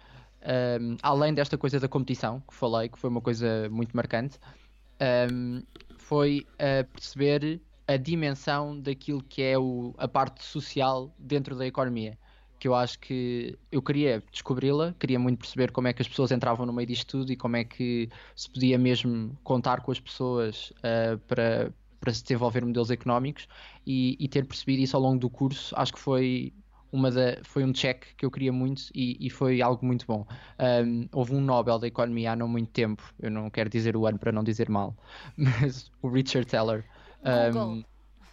um, 0.79 0.97
além 1.01 1.33
desta 1.33 1.57
coisa 1.57 1.79
da 1.79 1.87
competição 1.87 2.41
que 2.47 2.53
falei, 2.53 2.87
que 2.87 2.97
foi 2.99 3.09
uma 3.09 3.19
coisa 3.21 3.67
muito 3.71 3.95
marcante, 3.95 4.37
um, 5.31 5.63
foi 5.97 6.45
uh, 6.53 6.85
perceber 6.93 7.59
a 7.87 7.97
dimensão 7.97 8.79
daquilo 8.79 9.23
que 9.23 9.41
é 9.41 9.57
o, 9.57 9.95
a 9.97 10.07
parte 10.07 10.43
social 10.43 11.11
dentro 11.17 11.55
da 11.55 11.65
economia. 11.65 12.15
Que 12.59 12.67
eu 12.67 12.75
acho 12.75 12.99
que 12.99 13.57
eu 13.71 13.81
queria 13.81 14.23
descobri-la, 14.31 14.93
queria 14.99 15.17
muito 15.17 15.39
perceber 15.39 15.71
como 15.71 15.87
é 15.87 15.93
que 15.93 16.03
as 16.03 16.07
pessoas 16.07 16.31
entravam 16.31 16.65
no 16.67 16.73
meio 16.73 16.87
disto 16.87 17.19
tudo 17.19 17.31
e 17.31 17.35
como 17.35 17.55
é 17.55 17.63
que 17.63 18.09
se 18.35 18.49
podia 18.49 18.77
mesmo 18.77 19.35
contar 19.43 19.81
com 19.81 19.91
as 19.91 19.99
pessoas 19.99 20.71
uh, 20.77 21.17
para, 21.27 21.71
para 21.99 22.13
se 22.13 22.21
desenvolver 22.23 22.63
modelos 22.63 22.91
económicos 22.91 23.47
e, 23.85 24.15
e 24.19 24.27
ter 24.27 24.45
percebido 24.45 24.81
isso 24.81 24.95
ao 24.95 25.01
longo 25.01 25.19
do 25.19 25.29
curso, 25.29 25.73
acho 25.77 25.93
que 25.93 25.99
foi 25.99 26.53
uma 26.91 27.11
da, 27.11 27.37
foi 27.43 27.63
um 27.63 27.71
check 27.71 28.05
que 28.15 28.25
eu 28.25 28.31
queria 28.31 28.51
muito 28.51 28.83
e, 28.93 29.17
e 29.19 29.29
foi 29.29 29.61
algo 29.61 29.85
muito 29.85 30.05
bom. 30.05 30.25
Um, 30.59 31.07
houve 31.11 31.35
um 31.35 31.41
Nobel 31.41 31.79
da 31.79 31.87
Economia 31.87 32.31
há 32.31 32.35
não 32.35 32.47
muito 32.47 32.71
tempo, 32.71 33.03
eu 33.19 33.29
não 33.29 33.49
quero 33.49 33.69
dizer 33.69 33.95
o 33.95 34.05
ano 34.05 34.17
para 34.17 34.31
não 34.31 34.43
dizer 34.43 34.69
mal, 34.69 34.95
mas 35.37 35.91
o 36.01 36.09
Richard 36.09 36.47
Teller, 36.47 36.85
um, 37.55 37.83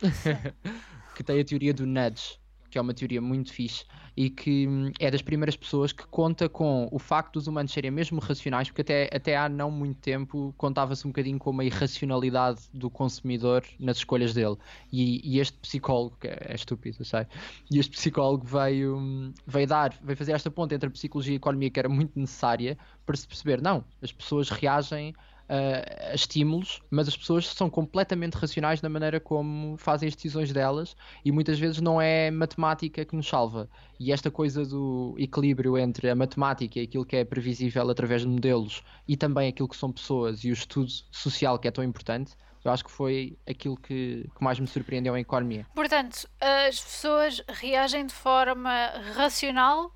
que 1.15 1.23
tem 1.23 1.41
a 1.41 1.45
teoria 1.45 1.75
do 1.75 1.87
nudge, 1.87 2.39
que 2.75 2.79
é 2.79 2.81
uma 2.81 2.93
teoria 2.93 3.21
muito 3.23 3.53
fixe 3.53 3.85
e 4.17 4.29
que 4.29 4.67
hum, 4.67 4.91
é 4.99 5.09
das 5.09 5.23
primeiras 5.23 5.55
pessoas 5.55 5.93
que 5.93 6.05
conta 6.09 6.49
com 6.49 6.89
o 6.91 6.99
facto 6.99 7.35
dos 7.35 7.47
humanos 7.47 7.71
serem 7.71 7.93
mesmo 7.93 8.19
racionais, 8.19 8.69
porque 8.69 8.83
até, 8.83 9.09
até 9.15 9.37
há 9.37 9.49
não 9.49 9.71
muito 9.71 10.01
tempo 10.01 10.53
contava-se 10.59 11.07
um 11.07 11.11
bocadinho 11.11 11.39
com 11.39 11.51
uma 11.51 11.65
irracionalidade 11.65 12.63
do 12.73 12.91
consumidor 12.91 13.63
nas 13.79 13.99
escolhas 13.99 14.35
dele. 14.35 14.57
E, 14.93 15.21
e 15.25 15.39
este 15.39 15.57
psicólogo, 15.59 16.17
é, 16.25 16.53
é 16.53 16.55
estúpido, 16.57 16.97
eu 16.99 17.05
sei, 17.05 17.29
e 17.71 17.79
este 17.79 17.93
psicólogo 17.93 18.45
veio, 18.45 18.97
hum, 18.97 19.33
veio 19.47 19.69
dar, 19.69 19.97
veio 20.03 20.17
fazer 20.17 20.33
esta 20.33 20.51
ponte 20.51 20.75
entre 20.75 20.89
a 20.89 20.91
psicologia 20.91 21.35
e 21.35 21.37
a 21.37 21.37
economia 21.37 21.71
que 21.71 21.79
era 21.79 21.89
muito 21.89 22.19
necessária 22.19 22.77
para 23.07 23.15
se 23.15 23.29
perceber, 23.29 23.63
não, 23.63 23.85
as 24.03 24.11
pessoas 24.11 24.51
reagem 24.51 25.15
uh, 25.49 26.15
estímulos, 26.15 26.81
mas 26.91 27.09
as 27.09 27.17
pessoas 27.17 27.47
são 27.47 27.69
completamente 27.69 28.35
racionais 28.35 28.81
na 28.83 28.89
maneira 28.89 29.21
como 29.21 29.77
fazem 29.77 30.09
as 30.09 30.15
decisões 30.15 30.53
delas 30.53 30.97
e 31.25 31.33
muitas 31.33 31.59
vezes 31.59 31.81
não 31.81 32.01
é 32.01 32.31
matemática 32.31 33.05
que 33.05 33.17
nos 33.17 33.29
salva. 33.29 33.69
E 33.99 34.13
esta 34.13 34.31
coisa 34.31 34.65
do 34.65 35.15
equilíbrio 35.19 35.79
entre 35.79 36.11
a 36.11 36.15
matemática 36.15 36.79
e 36.79 36.83
aquilo 36.83 37.05
que 37.05 37.17
é 37.17 37.25
previsível 37.25 37.89
através 37.91 38.23
de 38.23 38.29
modelos 38.29 38.83
e 39.07 39.17
também 39.17 39.49
aquilo 39.49 39.69
que 39.69 39.77
são 39.77 39.93
pessoas 39.93 40.45
e 40.45 40.51
o 40.51 40.53
estudo 40.53 40.91
social 41.11 41.59
que 41.59 41.69
é 41.69 41.71
tão 41.71 41.85
importante, 41.85 42.35
eu 42.65 42.73
acho 42.73 42.85
que 42.85 42.91
foi 42.91 43.39
aquilo 43.47 43.77
que, 43.77 44.27
que, 44.35 44.43
mais 44.43 44.59
me 44.59 44.67
surpreendeu 44.67 45.15
em 45.17 45.21
economia. 45.21 45.67
Portanto, 45.75 46.27
as 46.41 46.81
pessoas 46.81 47.43
reagem 47.47 48.07
de 48.07 48.15
forma 48.15 48.89
racional 49.15 49.93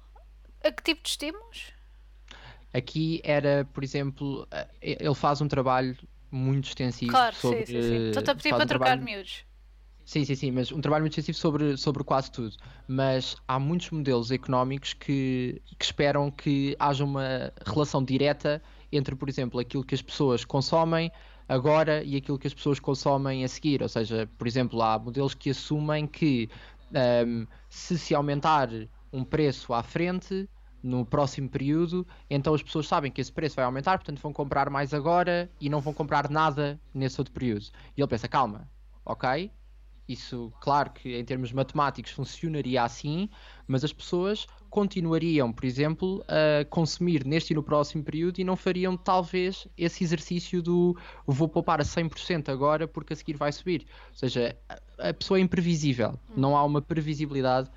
a 0.63 0.71
que 0.71 0.83
tipo 0.83 1.03
de 1.03 1.09
estímulos? 1.09 1.78
Aqui 2.73 3.21
era, 3.25 3.67
por 3.73 3.83
exemplo, 3.83 4.47
eh, 4.51 4.69
ele 5.01 5.15
faz 5.15 5.41
um 5.41 5.49
trabalho 5.49 5.97
muito 6.31 6.67
extensivo 6.69 7.13
claro, 7.13 7.35
sobre. 7.35 7.67
Sim, 7.67 7.73
sim, 7.73 7.83
sim. 7.83 8.09
Estou-te 8.09 8.31
a 8.31 8.35
pedir 8.35 8.51
para 8.51 8.65
um 8.65 8.67
trocar 8.67 8.85
trabalho... 8.85 9.05
miúdos. 9.05 9.45
Sim, 10.05 10.25
sim, 10.25 10.35
sim, 10.35 10.51
mas 10.51 10.73
um 10.73 10.81
trabalho 10.81 11.03
muito 11.03 11.13
extensivo 11.13 11.37
sobre, 11.37 11.77
sobre 11.77 12.03
quase 12.03 12.31
tudo. 12.31 12.57
Mas 12.87 13.37
há 13.47 13.59
muitos 13.59 13.91
modelos 13.91 14.31
económicos 14.31 14.95
que, 14.95 15.61
que 15.79 15.85
esperam 15.85 16.31
que 16.31 16.75
haja 16.79 17.05
uma 17.05 17.53
relação 17.67 18.03
direta 18.03 18.63
entre, 18.91 19.15
por 19.15 19.29
exemplo, 19.29 19.61
aquilo 19.61 19.85
que 19.85 19.95
as 19.95 20.01
pessoas 20.01 20.47
consomem 20.47 21.13
agora 21.47 22.03
e 22.03 22.17
aquilo 22.17 22.39
que 22.39 22.47
as 22.47 22.55
pessoas 22.55 22.81
consomem 22.81 23.45
a 23.45 23.49
seguir. 23.49 23.83
Ou 23.83 23.89
seja, 23.89 24.27
por 24.39 24.47
exemplo, 24.47 24.81
há 24.81 24.99
modelos 24.99 25.35
que 25.35 25.51
assumem 25.51 26.07
que 26.07 26.49
um, 26.91 26.97
ehm, 26.99 27.47
se 27.69 27.99
se 27.99 28.15
aumentar 28.15 28.71
um 29.13 29.23
preço 29.23 29.75
à 29.75 29.83
frente, 29.83 30.49
no 30.83 31.05
próximo 31.05 31.49
período, 31.49 32.07
então 32.31 32.55
as 32.55 32.63
pessoas 32.63 32.87
sabem 32.87 33.11
que 33.11 33.21
esse 33.21 33.33
preço 33.33 33.57
vai 33.57 33.65
aumentar, 33.65 33.99
portanto 33.99 34.21
vão 34.21 34.33
comprar 34.33 34.71
mais 34.71 34.95
agora 34.95 35.51
e 35.61 35.69
não 35.69 35.81
vão 35.81 35.93
comprar 35.93 36.31
nada 36.31 36.81
nesse 36.95 37.21
outro 37.21 37.33
período. 37.33 37.67
E 37.97 38.01
ele 38.01 38.09
pensa, 38.09 38.29
calma, 38.29 38.71
ok, 39.05 39.51
isso, 40.09 40.51
claro 40.61 40.91
que 40.91 41.15
em 41.15 41.25
termos 41.25 41.53
matemáticos 41.53 42.13
funcionaria 42.13 42.83
assim, 42.83 43.29
mas 43.67 43.85
as 43.85 43.93
pessoas 43.93 44.47
continuariam, 44.71 45.53
por 45.53 45.67
exemplo, 45.67 46.25
a 46.27 46.65
consumir 46.65 47.27
neste 47.27 47.53
e 47.53 47.55
no 47.55 47.63
próximo 47.63 48.03
período 48.03 48.39
e 48.39 48.45
não 48.45 48.57
fariam 48.57 48.97
talvez 48.97 49.69
esse 49.77 50.03
exercício 50.03 50.63
do 50.63 50.97
vou 51.27 51.47
poupar 51.47 51.81
a 51.81 51.85
100% 51.85 52.49
agora 52.49 52.89
porque 52.89 53.13
a 53.13 53.17
seguir 53.17 53.37
vai 53.37 53.53
subir. 53.53 53.87
Ou 54.09 54.15
seja, 54.15 54.57
a 54.99 55.13
pessoa 55.13 55.39
é 55.39 55.43
imprevisível, 55.43 56.19
não 56.35 56.57
há 56.57 56.65
uma 56.65 56.81
previsibilidade 56.81 57.71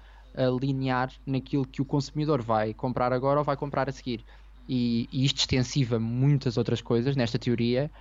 linear 0.59 1.11
naquilo 1.25 1.65
que 1.65 1.81
o 1.81 1.85
consumidor 1.85 2.41
vai 2.41 2.73
comprar 2.73 3.11
agora 3.13 3.39
ou 3.39 3.45
vai 3.45 3.57
comprar 3.57 3.89
a 3.89 3.91
seguir. 3.91 4.23
E, 4.67 5.09
e 5.11 5.25
isto 5.25 5.39
extensiva 5.39 5.99
muitas 5.99 6.57
outras 6.57 6.81
coisas 6.81 7.15
nesta 7.15 7.37
teoria 7.37 7.91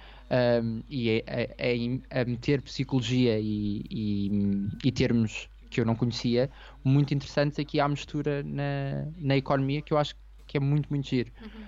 um, 0.62 0.82
e 0.88 1.10
é, 1.10 1.24
é, 1.26 1.76
é, 1.76 2.20
a 2.20 2.24
meter 2.24 2.62
psicologia 2.62 3.38
e, 3.40 3.84
e, 3.90 4.68
e, 4.84 4.92
termos 4.92 5.48
que 5.68 5.80
eu 5.80 5.84
não 5.84 5.96
conhecia 5.96 6.50
muito 6.84 7.12
interessantes 7.12 7.58
aqui 7.58 7.80
à 7.80 7.88
mistura 7.88 8.42
na, 8.44 9.06
na 9.16 9.36
economia 9.36 9.82
que 9.82 9.92
eu 9.92 9.98
acho 9.98 10.14
que 10.46 10.56
é 10.56 10.60
muito, 10.60 10.88
muito 10.90 11.08
giro. 11.08 11.32
Uhum. 11.42 11.64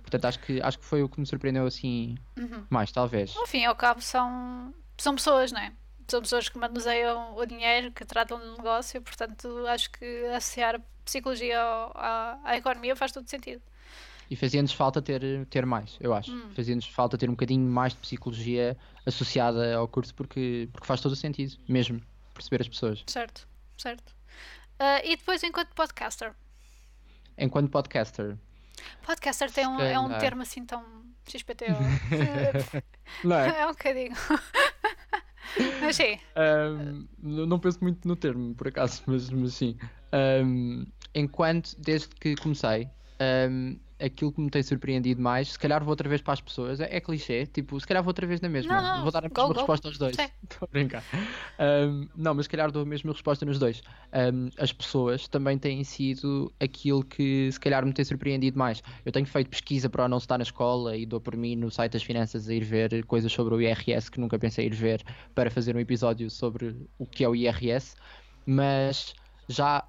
Portanto, 0.00 0.24
acho 0.26 0.38
que, 0.40 0.62
acho 0.62 0.78
que 0.78 0.84
foi 0.84 1.02
o 1.02 1.08
que 1.08 1.20
me 1.20 1.26
surpreendeu 1.26 1.66
assim 1.66 2.16
uhum. 2.38 2.64
mais, 2.70 2.92
talvez. 2.92 3.36
Ao 3.36 3.46
fim 3.46 3.64
ao 3.64 3.74
cabo, 3.74 4.00
são, 4.00 4.72
são 4.98 5.14
pessoas, 5.14 5.52
não 5.52 5.60
é? 5.60 5.72
São 6.12 6.20
pessoas 6.20 6.48
que 6.48 6.58
manuseiam 6.58 7.34
o 7.36 7.46
dinheiro, 7.46 7.90
que 7.90 8.04
tratam 8.04 8.38
de 8.38 8.56
negócio, 8.58 9.00
portanto 9.00 9.48
acho 9.66 9.90
que 9.90 10.26
associar 10.26 10.76
a 10.76 10.80
psicologia 11.04 11.58
à, 11.58 12.38
à 12.44 12.56
economia 12.56 12.94
faz 12.94 13.12
todo 13.12 13.28
sentido. 13.28 13.62
E 14.30 14.36
fazia-nos 14.36 14.72
falta 14.72 15.00
ter, 15.00 15.46
ter 15.46 15.66
mais, 15.66 15.96
eu 16.00 16.14
acho. 16.14 16.30
Hum. 16.30 16.50
Fazia-nos 16.54 16.86
falta 16.86 17.16
ter 17.16 17.28
um 17.28 17.32
bocadinho 17.32 17.66
mais 17.68 17.92
de 17.92 17.98
psicologia 17.98 18.76
associada 19.06 19.74
ao 19.74 19.88
curso, 19.88 20.14
porque, 20.14 20.68
porque 20.70 20.86
faz 20.86 21.00
todo 21.00 21.12
o 21.12 21.16
sentido, 21.16 21.56
mesmo, 21.66 22.00
perceber 22.34 22.60
as 22.60 22.68
pessoas. 22.68 23.02
Certo, 23.06 23.48
certo. 23.78 24.10
Uh, 24.78 25.04
e 25.04 25.16
depois, 25.16 25.42
enquanto 25.42 25.74
podcaster? 25.74 26.34
Enquanto 27.38 27.70
podcaster. 27.70 28.36
Podcaster 29.04 29.50
tem 29.50 29.66
um, 29.66 29.80
é 29.80 29.98
um 29.98 30.18
termo 30.18 30.42
assim 30.42 30.64
tão 30.64 30.84
XPTO. 31.26 31.76
não 33.24 33.36
é? 33.36 33.60
É 33.60 33.66
um 33.66 33.70
bocadinho. 33.70 34.14
Mas 35.80 35.96
sim. 35.96 36.18
Um, 36.36 37.06
não 37.18 37.58
penso 37.58 37.78
muito 37.82 38.06
no 38.06 38.16
termo, 38.16 38.54
por 38.54 38.68
acaso, 38.68 39.02
mas, 39.06 39.28
mas 39.30 39.54
sim. 39.54 39.76
Um, 40.44 40.86
enquanto, 41.14 41.74
desde 41.78 42.08
que 42.08 42.34
comecei, 42.36 42.88
um, 43.50 43.76
aquilo 44.04 44.32
que 44.32 44.40
me 44.40 44.50
tem 44.50 44.62
surpreendido 44.62 45.22
mais, 45.22 45.52
se 45.52 45.58
calhar 45.58 45.82
vou 45.82 45.90
outra 45.90 46.08
vez 46.08 46.20
para 46.20 46.34
as 46.34 46.40
pessoas, 46.40 46.80
é, 46.80 46.96
é 46.96 47.00
clichê, 47.00 47.46
tipo, 47.46 47.78
se 47.78 47.86
calhar 47.86 48.02
vou 48.02 48.10
outra 48.10 48.26
vez 48.26 48.40
na 48.40 48.48
mesma, 48.48 48.74
não, 48.74 48.96
não, 48.96 49.02
vou 49.02 49.12
dar 49.12 49.20
a 49.20 49.28
mesma 49.28 49.46
go, 49.46 49.52
resposta 49.52 49.82
go. 49.82 49.88
aos 49.88 49.98
dois. 49.98 50.16
Estou 50.18 50.58
a 50.68 50.72
brincar. 50.72 51.04
Um, 51.58 52.08
não, 52.16 52.34
mas 52.34 52.46
se 52.46 52.50
calhar 52.50 52.70
dou 52.70 52.82
a 52.82 52.86
mesma 52.86 53.12
resposta 53.12 53.46
nos 53.46 53.58
dois. 53.58 53.82
Um, 54.12 54.50
as 54.58 54.72
pessoas 54.72 55.28
também 55.28 55.56
têm 55.58 55.84
sido 55.84 56.52
aquilo 56.60 57.04
que 57.04 57.50
se 57.52 57.60
calhar 57.60 57.84
me 57.86 57.92
tem 57.92 58.04
surpreendido 58.04 58.58
mais. 58.58 58.82
Eu 59.04 59.12
tenho 59.12 59.26
feito 59.26 59.48
pesquisa 59.48 59.88
para 59.88 60.08
não 60.08 60.18
estar 60.18 60.38
na 60.38 60.42
escola 60.42 60.96
e 60.96 61.06
dou 61.06 61.20
por 61.20 61.36
mim 61.36 61.54
no 61.54 61.70
site 61.70 61.92
das 61.92 62.02
finanças 62.02 62.48
a 62.48 62.54
ir 62.54 62.64
ver 62.64 63.04
coisas 63.04 63.32
sobre 63.32 63.54
o 63.54 63.60
IRS 63.60 64.10
que 64.10 64.18
nunca 64.18 64.38
pensei 64.38 64.66
ir 64.66 64.74
ver 64.74 65.02
para 65.34 65.50
fazer 65.50 65.76
um 65.76 65.80
episódio 65.80 66.28
sobre 66.30 66.76
o 66.98 67.06
que 67.06 67.24
é 67.24 67.28
o 67.28 67.34
IRS, 67.34 67.94
mas 68.46 69.14
já 69.48 69.84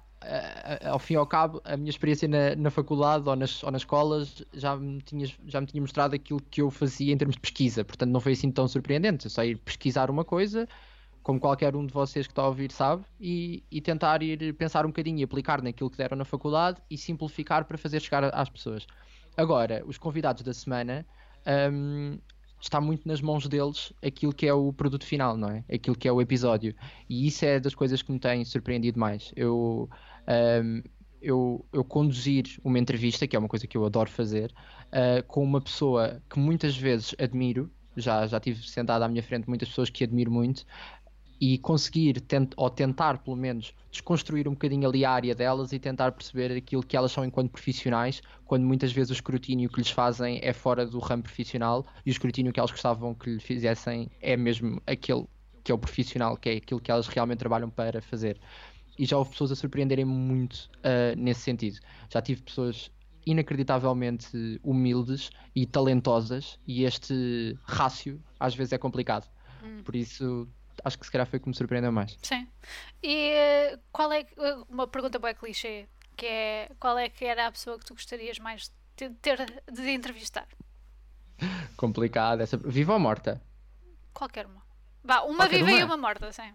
ao 0.84 0.98
fim 0.98 1.14
e 1.14 1.16
ao 1.16 1.26
cabo, 1.26 1.60
a 1.64 1.76
minha 1.76 1.90
experiência 1.90 2.28
na, 2.28 2.56
na 2.56 2.70
faculdade 2.70 3.28
ou 3.28 3.36
nas, 3.36 3.62
ou 3.62 3.70
nas 3.70 3.82
escolas 3.82 4.42
já 4.52 4.76
me, 4.76 5.00
tinha, 5.02 5.26
já 5.46 5.60
me 5.60 5.66
tinha 5.66 5.80
mostrado 5.80 6.14
aquilo 6.14 6.40
que 6.50 6.62
eu 6.62 6.70
fazia 6.70 7.12
em 7.12 7.16
termos 7.16 7.36
de 7.36 7.40
pesquisa, 7.40 7.84
portanto 7.84 8.10
não 8.10 8.20
foi 8.20 8.32
assim 8.32 8.50
tão 8.50 8.66
surpreendente. 8.66 9.26
Eu 9.26 9.30
só 9.30 9.44
ir 9.44 9.58
pesquisar 9.58 10.10
uma 10.10 10.24
coisa, 10.24 10.68
como 11.22 11.40
qualquer 11.40 11.74
um 11.76 11.86
de 11.86 11.92
vocês 11.92 12.26
que 12.26 12.32
está 12.32 12.42
a 12.42 12.48
ouvir 12.48 12.70
sabe, 12.70 13.04
e, 13.20 13.62
e 13.70 13.80
tentar 13.80 14.22
ir 14.22 14.54
pensar 14.54 14.84
um 14.84 14.88
bocadinho 14.88 15.18
e 15.18 15.22
aplicar 15.24 15.62
naquilo 15.62 15.90
que 15.90 15.98
deram 15.98 16.16
na 16.16 16.24
faculdade 16.24 16.80
e 16.90 16.96
simplificar 16.96 17.64
para 17.64 17.78
fazer 17.78 18.00
chegar 18.00 18.24
às 18.34 18.48
pessoas. 18.48 18.86
Agora, 19.36 19.82
os 19.86 19.98
convidados 19.98 20.42
da 20.42 20.52
semana. 20.52 21.06
Um, 21.46 22.18
está 22.64 22.80
muito 22.80 23.06
nas 23.06 23.20
mãos 23.20 23.46
deles 23.46 23.92
aquilo 24.02 24.32
que 24.32 24.46
é 24.46 24.54
o 24.54 24.72
produto 24.72 25.04
final, 25.04 25.36
não 25.36 25.50
é? 25.50 25.64
Aquilo 25.72 25.96
que 25.96 26.08
é 26.08 26.12
o 26.12 26.20
episódio. 26.20 26.74
E 27.08 27.26
isso 27.26 27.44
é 27.44 27.60
das 27.60 27.74
coisas 27.74 28.02
que 28.02 28.10
me 28.10 28.18
têm 28.18 28.44
surpreendido 28.44 28.98
mais. 28.98 29.32
Eu 29.36 29.88
um, 30.28 30.82
eu, 31.20 31.64
eu, 31.72 31.82
conduzir 31.82 32.44
uma 32.62 32.78
entrevista, 32.78 33.26
que 33.26 33.34
é 33.34 33.38
uma 33.38 33.48
coisa 33.48 33.66
que 33.66 33.76
eu 33.76 33.84
adoro 33.84 34.10
fazer, 34.10 34.52
uh, 34.88 35.22
com 35.26 35.42
uma 35.42 35.60
pessoa 35.60 36.22
que 36.28 36.38
muitas 36.38 36.76
vezes 36.76 37.14
admiro 37.18 37.70
já, 37.96 38.26
já 38.26 38.38
tive 38.40 38.66
sentado 38.68 39.02
à 39.02 39.08
minha 39.08 39.22
frente 39.22 39.48
muitas 39.48 39.68
pessoas 39.68 39.88
que 39.88 40.04
admiro 40.04 40.30
muito 40.30 40.66
e 41.40 41.58
conseguir, 41.58 42.20
tent, 42.20 42.52
ou 42.56 42.70
tentar 42.70 43.18
pelo 43.18 43.36
menos, 43.36 43.74
desconstruir 43.90 44.48
um 44.48 44.52
bocadinho 44.52 44.88
ali 44.88 45.04
a 45.04 45.10
área 45.10 45.34
delas 45.34 45.72
e 45.72 45.78
tentar 45.78 46.12
perceber 46.12 46.56
aquilo 46.56 46.82
que 46.82 46.96
elas 46.96 47.12
são 47.12 47.24
enquanto 47.24 47.50
profissionais, 47.50 48.22
quando 48.44 48.64
muitas 48.64 48.92
vezes 48.92 49.10
o 49.10 49.14
escrutínio 49.14 49.68
que 49.68 49.78
lhes 49.78 49.90
fazem 49.90 50.40
é 50.42 50.52
fora 50.52 50.86
do 50.86 50.98
ramo 50.98 51.22
profissional 51.22 51.84
e 52.04 52.10
o 52.10 52.12
escrutínio 52.12 52.52
que 52.52 52.60
elas 52.60 52.70
gostavam 52.70 53.14
que 53.14 53.30
lhe 53.30 53.40
fizessem 53.40 54.10
é 54.20 54.36
mesmo 54.36 54.80
aquele 54.86 55.26
que 55.62 55.72
é 55.72 55.74
o 55.74 55.78
profissional, 55.78 56.36
que 56.36 56.50
é 56.50 56.56
aquilo 56.56 56.78
que 56.78 56.90
elas 56.90 57.08
realmente 57.08 57.38
trabalham 57.38 57.70
para 57.70 58.02
fazer. 58.02 58.38
E 58.98 59.04
já 59.04 59.16
houve 59.16 59.30
pessoas 59.30 59.52
a 59.52 59.56
surpreenderem 59.56 60.04
muito 60.04 60.70
uh, 60.78 61.16
nesse 61.16 61.40
sentido. 61.40 61.78
Já 62.08 62.22
tive 62.22 62.42
pessoas 62.42 62.90
inacreditavelmente 63.26 64.60
humildes 64.62 65.30
e 65.54 65.66
talentosas 65.66 66.58
e 66.66 66.84
este 66.84 67.58
rácio 67.64 68.22
às 68.38 68.54
vezes 68.54 68.72
é 68.72 68.78
complicado. 68.78 69.28
Hum. 69.62 69.82
Por 69.82 69.96
isso 69.96 70.48
acho 70.84 70.98
que 70.98 71.06
se 71.06 71.12
calhar 71.12 71.26
foi 71.26 71.40
que 71.40 71.48
me 71.48 71.54
surpreendeu 71.54 71.90
mais. 71.90 72.16
Sim. 72.22 72.46
E 73.02 73.78
qual 73.92 74.12
é 74.12 74.26
uma 74.68 74.86
pergunta 74.86 75.18
boa 75.18 75.34
clichê, 75.34 75.88
que 76.16 76.26
é 76.26 76.70
qual 76.78 76.98
é 76.98 77.08
que 77.08 77.24
era 77.24 77.46
a 77.46 77.52
pessoa 77.52 77.78
que 77.78 77.84
tu 77.84 77.94
gostarias 77.94 78.38
mais 78.38 78.70
de 78.96 79.10
ter 79.10 79.38
de 79.72 79.90
entrevistar? 79.90 80.46
Complicada 81.76 82.42
essa. 82.42 82.56
Viva 82.56 82.92
ou 82.92 83.00
morta? 83.00 83.40
Qualquer 84.12 84.46
uma. 84.46 84.62
Vá, 85.02 85.22
uma 85.22 85.44
Qualquer 85.44 85.58
viva 85.64 85.70
uma? 85.70 85.80
e 85.80 85.84
uma 85.84 85.96
morta, 85.96 86.32
sim. 86.32 86.52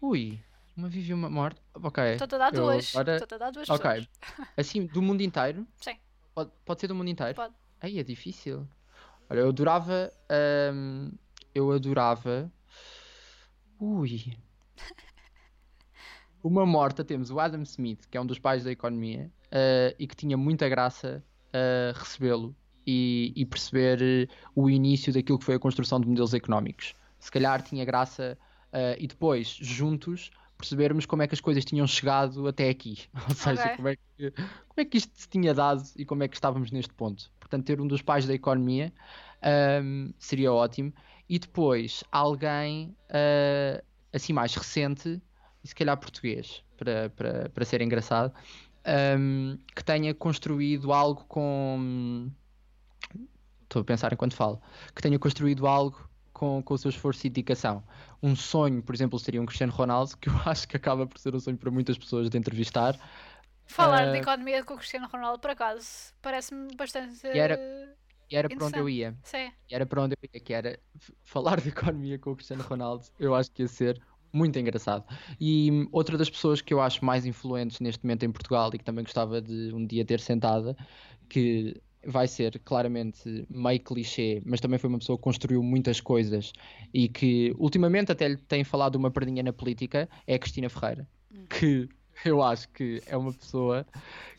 Ui, 0.00 0.40
uma 0.76 0.88
viva 0.88 1.10
e 1.10 1.14
uma 1.14 1.30
morta. 1.30 1.60
Ok. 1.74 2.04
Estou 2.04 2.36
a 2.36 2.38
dar 2.38 2.52
duas. 2.52 2.94
Agora... 2.94 3.16
Estou 3.16 3.36
a 3.36 3.38
dar 3.38 3.50
duas 3.50 3.70
Ok. 3.70 3.90
Pessoas. 3.90 4.08
Assim, 4.56 4.86
do 4.86 5.00
mundo 5.00 5.22
inteiro? 5.22 5.66
Sim. 5.76 5.96
Pode, 6.34 6.50
pode 6.64 6.80
ser 6.80 6.88
do 6.88 6.94
mundo 6.94 7.08
inteiro? 7.08 7.34
Pode. 7.34 7.54
Aí 7.80 7.98
é 7.98 8.02
difícil. 8.02 8.66
Olha, 9.30 9.40
eu 9.40 9.48
adorava. 9.48 10.12
Hum, 10.72 11.12
eu 11.54 11.72
adorava 11.72 12.52
Ui. 13.78 14.38
Uma 16.42 16.64
morta 16.64 17.04
temos 17.04 17.30
o 17.30 17.38
Adam 17.38 17.62
Smith, 17.62 18.06
que 18.10 18.16
é 18.16 18.20
um 18.20 18.26
dos 18.26 18.38
pais 18.38 18.64
da 18.64 18.72
economia, 18.72 19.30
uh, 19.46 19.94
e 19.98 20.06
que 20.06 20.16
tinha 20.16 20.36
muita 20.36 20.68
graça 20.68 21.22
uh, 21.48 21.98
recebê-lo 21.98 22.56
e, 22.86 23.32
e, 23.36 23.44
perceber 23.44 24.28
uh, 24.28 24.62
o 24.62 24.70
início 24.70 25.12
daquilo 25.12 25.38
que 25.38 25.44
foi 25.44 25.56
a 25.56 25.58
construção 25.58 26.00
de 26.00 26.08
modelos 26.08 26.32
económicos. 26.32 26.94
Se 27.18 27.30
calhar 27.30 27.60
tinha 27.62 27.84
graça 27.84 28.38
e 28.98 29.06
depois, 29.06 29.56
juntos, 29.58 30.30
percebermos 30.56 31.06
como 31.06 31.22
é 31.22 31.26
que 31.26 31.34
as 31.34 31.40
coisas 31.40 31.64
tinham 31.64 31.86
chegado 31.86 32.46
até 32.46 32.68
aqui. 32.68 32.98
Ou 33.28 33.34
seja, 33.34 33.62
okay. 33.62 33.76
como, 33.76 33.88
é 33.88 33.96
que, 33.96 34.30
como 34.30 34.78
é 34.78 34.84
que 34.84 34.96
isto 34.98 35.12
se 35.14 35.28
tinha 35.28 35.52
dado 35.54 35.82
e 35.96 36.04
como 36.04 36.22
é 36.22 36.28
que 36.28 36.36
estávamos 36.36 36.70
neste 36.70 36.92
ponto. 36.94 37.30
Portanto, 37.38 37.64
ter 37.64 37.80
um 37.80 37.86
dos 37.86 38.02
pais 38.02 38.26
da 38.26 38.34
economia 38.34 38.92
um, 39.82 40.12
seria 40.18 40.52
ótimo 40.52 40.92
e 41.28 41.38
depois 41.38 42.04
alguém 42.10 42.96
uh, 43.10 43.84
assim 44.12 44.32
mais 44.32 44.54
recente, 44.54 45.20
e 45.62 45.68
se 45.68 45.74
calhar 45.74 45.96
português, 45.96 46.62
para, 46.76 47.10
para, 47.10 47.48
para 47.50 47.64
ser 47.64 47.80
engraçado, 47.82 48.32
um, 49.18 49.58
que 49.74 49.84
tenha 49.84 50.14
construído 50.14 50.92
algo 50.92 51.24
com. 51.26 52.30
Estou 53.62 53.82
a 53.82 53.84
pensar 53.84 54.12
enquanto 54.12 54.34
falo. 54.34 54.60
Que 54.94 55.02
tenha 55.02 55.18
construído 55.18 55.66
algo 55.66 56.05
com, 56.36 56.62
com 56.62 56.74
o 56.74 56.78
seu 56.78 56.90
esforço 56.90 57.26
e 57.26 57.30
dedicação. 57.30 57.82
Um 58.22 58.36
sonho, 58.36 58.82
por 58.82 58.94
exemplo, 58.94 59.18
seria 59.18 59.40
um 59.40 59.46
Cristiano 59.46 59.72
Ronaldo, 59.72 60.18
que 60.18 60.28
eu 60.28 60.34
acho 60.44 60.68
que 60.68 60.76
acaba 60.76 61.06
por 61.06 61.18
ser 61.18 61.34
um 61.34 61.40
sonho 61.40 61.56
para 61.56 61.70
muitas 61.70 61.96
pessoas 61.96 62.28
de 62.28 62.36
entrevistar. 62.36 62.94
Falar 63.64 64.08
uh, 64.08 64.12
de 64.12 64.18
economia 64.18 64.62
com 64.62 64.74
o 64.74 64.76
Cristiano 64.76 65.08
Ronaldo, 65.08 65.38
por 65.40 65.48
acaso, 65.48 66.12
parece-me 66.20 66.76
bastante. 66.76 67.26
E 67.26 67.38
era, 67.38 67.58
e 68.30 68.36
era 68.36 68.50
para 68.50 68.66
onde 68.66 68.78
eu 68.78 68.86
ia. 68.86 69.16
Sim. 69.22 69.50
E 69.70 69.74
era 69.74 69.86
para 69.86 70.02
onde 70.02 70.14
eu 70.14 70.28
ia, 70.30 70.40
que 70.40 70.52
era 70.52 70.78
falar 71.24 71.58
de 71.58 71.70
economia 71.70 72.18
com 72.18 72.32
o 72.32 72.36
Cristiano 72.36 72.62
Ronaldo. 72.64 73.06
Eu 73.18 73.34
acho 73.34 73.50
que 73.50 73.62
ia 73.62 73.68
ser 73.68 73.98
muito 74.30 74.58
engraçado. 74.58 75.06
E 75.40 75.88
outra 75.90 76.18
das 76.18 76.28
pessoas 76.28 76.60
que 76.60 76.74
eu 76.74 76.82
acho 76.82 77.02
mais 77.02 77.24
influentes 77.24 77.80
neste 77.80 78.04
momento 78.04 78.24
em 78.24 78.30
Portugal 78.30 78.70
e 78.74 78.78
que 78.78 78.84
também 78.84 79.04
gostava 79.04 79.40
de 79.40 79.72
um 79.72 79.86
dia 79.86 80.04
ter 80.04 80.20
sentada, 80.20 80.76
que 81.30 81.80
vai 82.06 82.28
ser 82.28 82.58
claramente 82.60 83.46
meio 83.50 83.80
clichê, 83.80 84.42
mas 84.44 84.60
também 84.60 84.78
foi 84.78 84.88
uma 84.88 84.98
pessoa 84.98 85.18
que 85.18 85.24
construiu 85.24 85.62
muitas 85.62 86.00
coisas 86.00 86.52
e 86.94 87.08
que 87.08 87.54
ultimamente 87.58 88.12
até 88.12 88.28
lhe 88.28 88.36
tem 88.36 88.64
falado 88.64 88.96
uma 88.96 89.10
perdinha 89.10 89.42
na 89.42 89.52
política, 89.52 90.08
é 90.26 90.34
a 90.34 90.38
Cristina 90.38 90.68
Ferreira. 90.68 91.08
Hum. 91.32 91.46
Que 91.48 91.88
eu 92.24 92.42
acho 92.42 92.68
que 92.70 93.02
é 93.06 93.16
uma 93.16 93.32
pessoa 93.32 93.86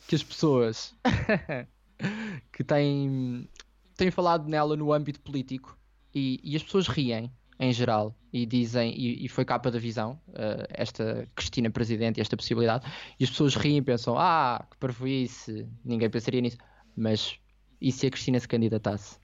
que 0.07 0.15
as 0.15 0.23
pessoas 0.23 0.95
que 2.51 2.63
têm 2.63 3.47
tem 3.95 4.11
falado 4.11 4.47
nela 4.47 4.75
no 4.75 4.93
âmbito 4.93 5.19
político 5.21 5.77
e, 6.13 6.39
e, 6.43 6.55
as 6.55 6.63
pessoas 6.63 6.87
riem 6.87 7.31
em 7.59 7.73
geral 7.73 8.15
e 8.31 8.45
dizem, 8.45 8.93
e, 8.95 9.25
e 9.25 9.27
foi 9.27 9.43
capa 9.43 9.71
da 9.71 9.79
visão, 9.79 10.19
uh, 10.29 10.67
esta 10.69 11.27
Cristina 11.35 11.71
Presidente 11.71 12.19
e 12.19 12.21
esta 12.21 12.37
possibilidade, 12.37 12.85
e 13.19 13.23
as 13.23 13.29
pessoas 13.31 13.55
riem 13.55 13.77
e 13.77 13.81
pensam, 13.81 14.15
ah, 14.17 14.63
que 14.69 14.77
parvoíce, 14.77 15.67
ninguém 15.83 16.07
pensaria 16.09 16.39
nisso, 16.39 16.57
mas 16.95 17.39
e 17.79 17.91
se 17.91 18.07
a 18.07 18.11
Cristina 18.11 18.39
se 18.39 18.47
candidatasse? 18.47 19.19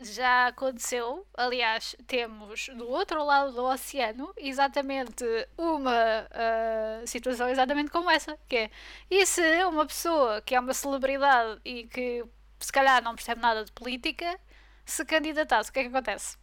Já 0.00 0.46
aconteceu, 0.46 1.26
aliás, 1.36 1.94
temos 2.06 2.70
do 2.70 2.88
outro 2.88 3.22
lado 3.22 3.52
do 3.52 3.62
oceano 3.64 4.32
exatamente 4.38 5.24
uma 5.58 6.26
uh, 6.30 7.06
situação 7.06 7.50
exatamente 7.50 7.90
como 7.90 8.10
essa, 8.10 8.38
que 8.48 8.56
é 8.56 8.70
e 9.10 9.26
se 9.26 9.42
uma 9.64 9.84
pessoa 9.84 10.40
que 10.40 10.54
é 10.54 10.60
uma 10.60 10.72
celebridade 10.72 11.60
e 11.62 11.84
que 11.84 12.24
se 12.58 12.72
calhar 12.72 13.02
não 13.02 13.14
percebe 13.14 13.42
nada 13.42 13.64
de 13.66 13.72
política, 13.72 14.40
se 14.86 15.04
candidatasse, 15.04 15.68
o 15.68 15.72
que 15.74 15.80
é 15.80 15.82
que 15.82 15.88
acontece? 15.88 16.38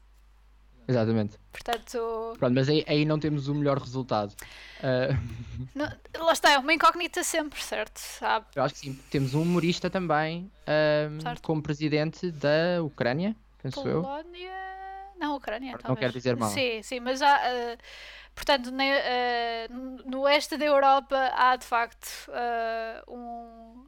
Exatamente. 0.88 1.38
Portanto. 1.52 2.36
Pronto, 2.38 2.54
mas 2.54 2.70
aí, 2.70 2.84
aí 2.88 3.06
não 3.06 3.20
temos 3.20 3.48
o 3.48 3.56
melhor 3.56 3.78
resultado. 3.78 4.34
Uh... 4.80 5.42
Não, 5.76 6.26
lá 6.26 6.34
está, 6.34 6.52
é 6.52 6.58
uma 6.58 6.74
incógnita 6.74 7.24
sempre, 7.24 7.62
certo? 7.62 7.98
Sabe? 7.98 8.46
Eu 8.56 8.64
acho 8.64 8.74
que 8.74 8.80
sim. 8.80 9.00
Temos 9.10 9.34
um 9.34 9.44
humorista 9.44 9.90
também 9.90 10.52
uh, 10.62 11.42
como 11.42 11.62
presidente 11.62 12.32
da 12.32 12.82
Ucrânia, 12.84 13.36
penso 13.62 13.82
Polónia... 13.82 14.50
eu. 14.50 15.20
Não, 15.20 15.36
Ucrânia, 15.36 15.78
Não 15.88 15.96
quero 15.96 16.12
dizer 16.12 16.36
mal. 16.36 16.50
Sim, 16.50 16.82
sim, 16.82 17.00
mas 17.00 17.22
há. 17.22 17.38
Uh, 17.38 17.78
portanto, 18.34 18.72
ne, 18.72 18.92
uh, 18.98 20.10
no 20.10 20.22
oeste 20.22 20.58
da 20.58 20.66
Europa 20.66 21.32
há 21.36 21.56
de 21.56 21.66
facto 21.66 22.28
um, 23.08 23.86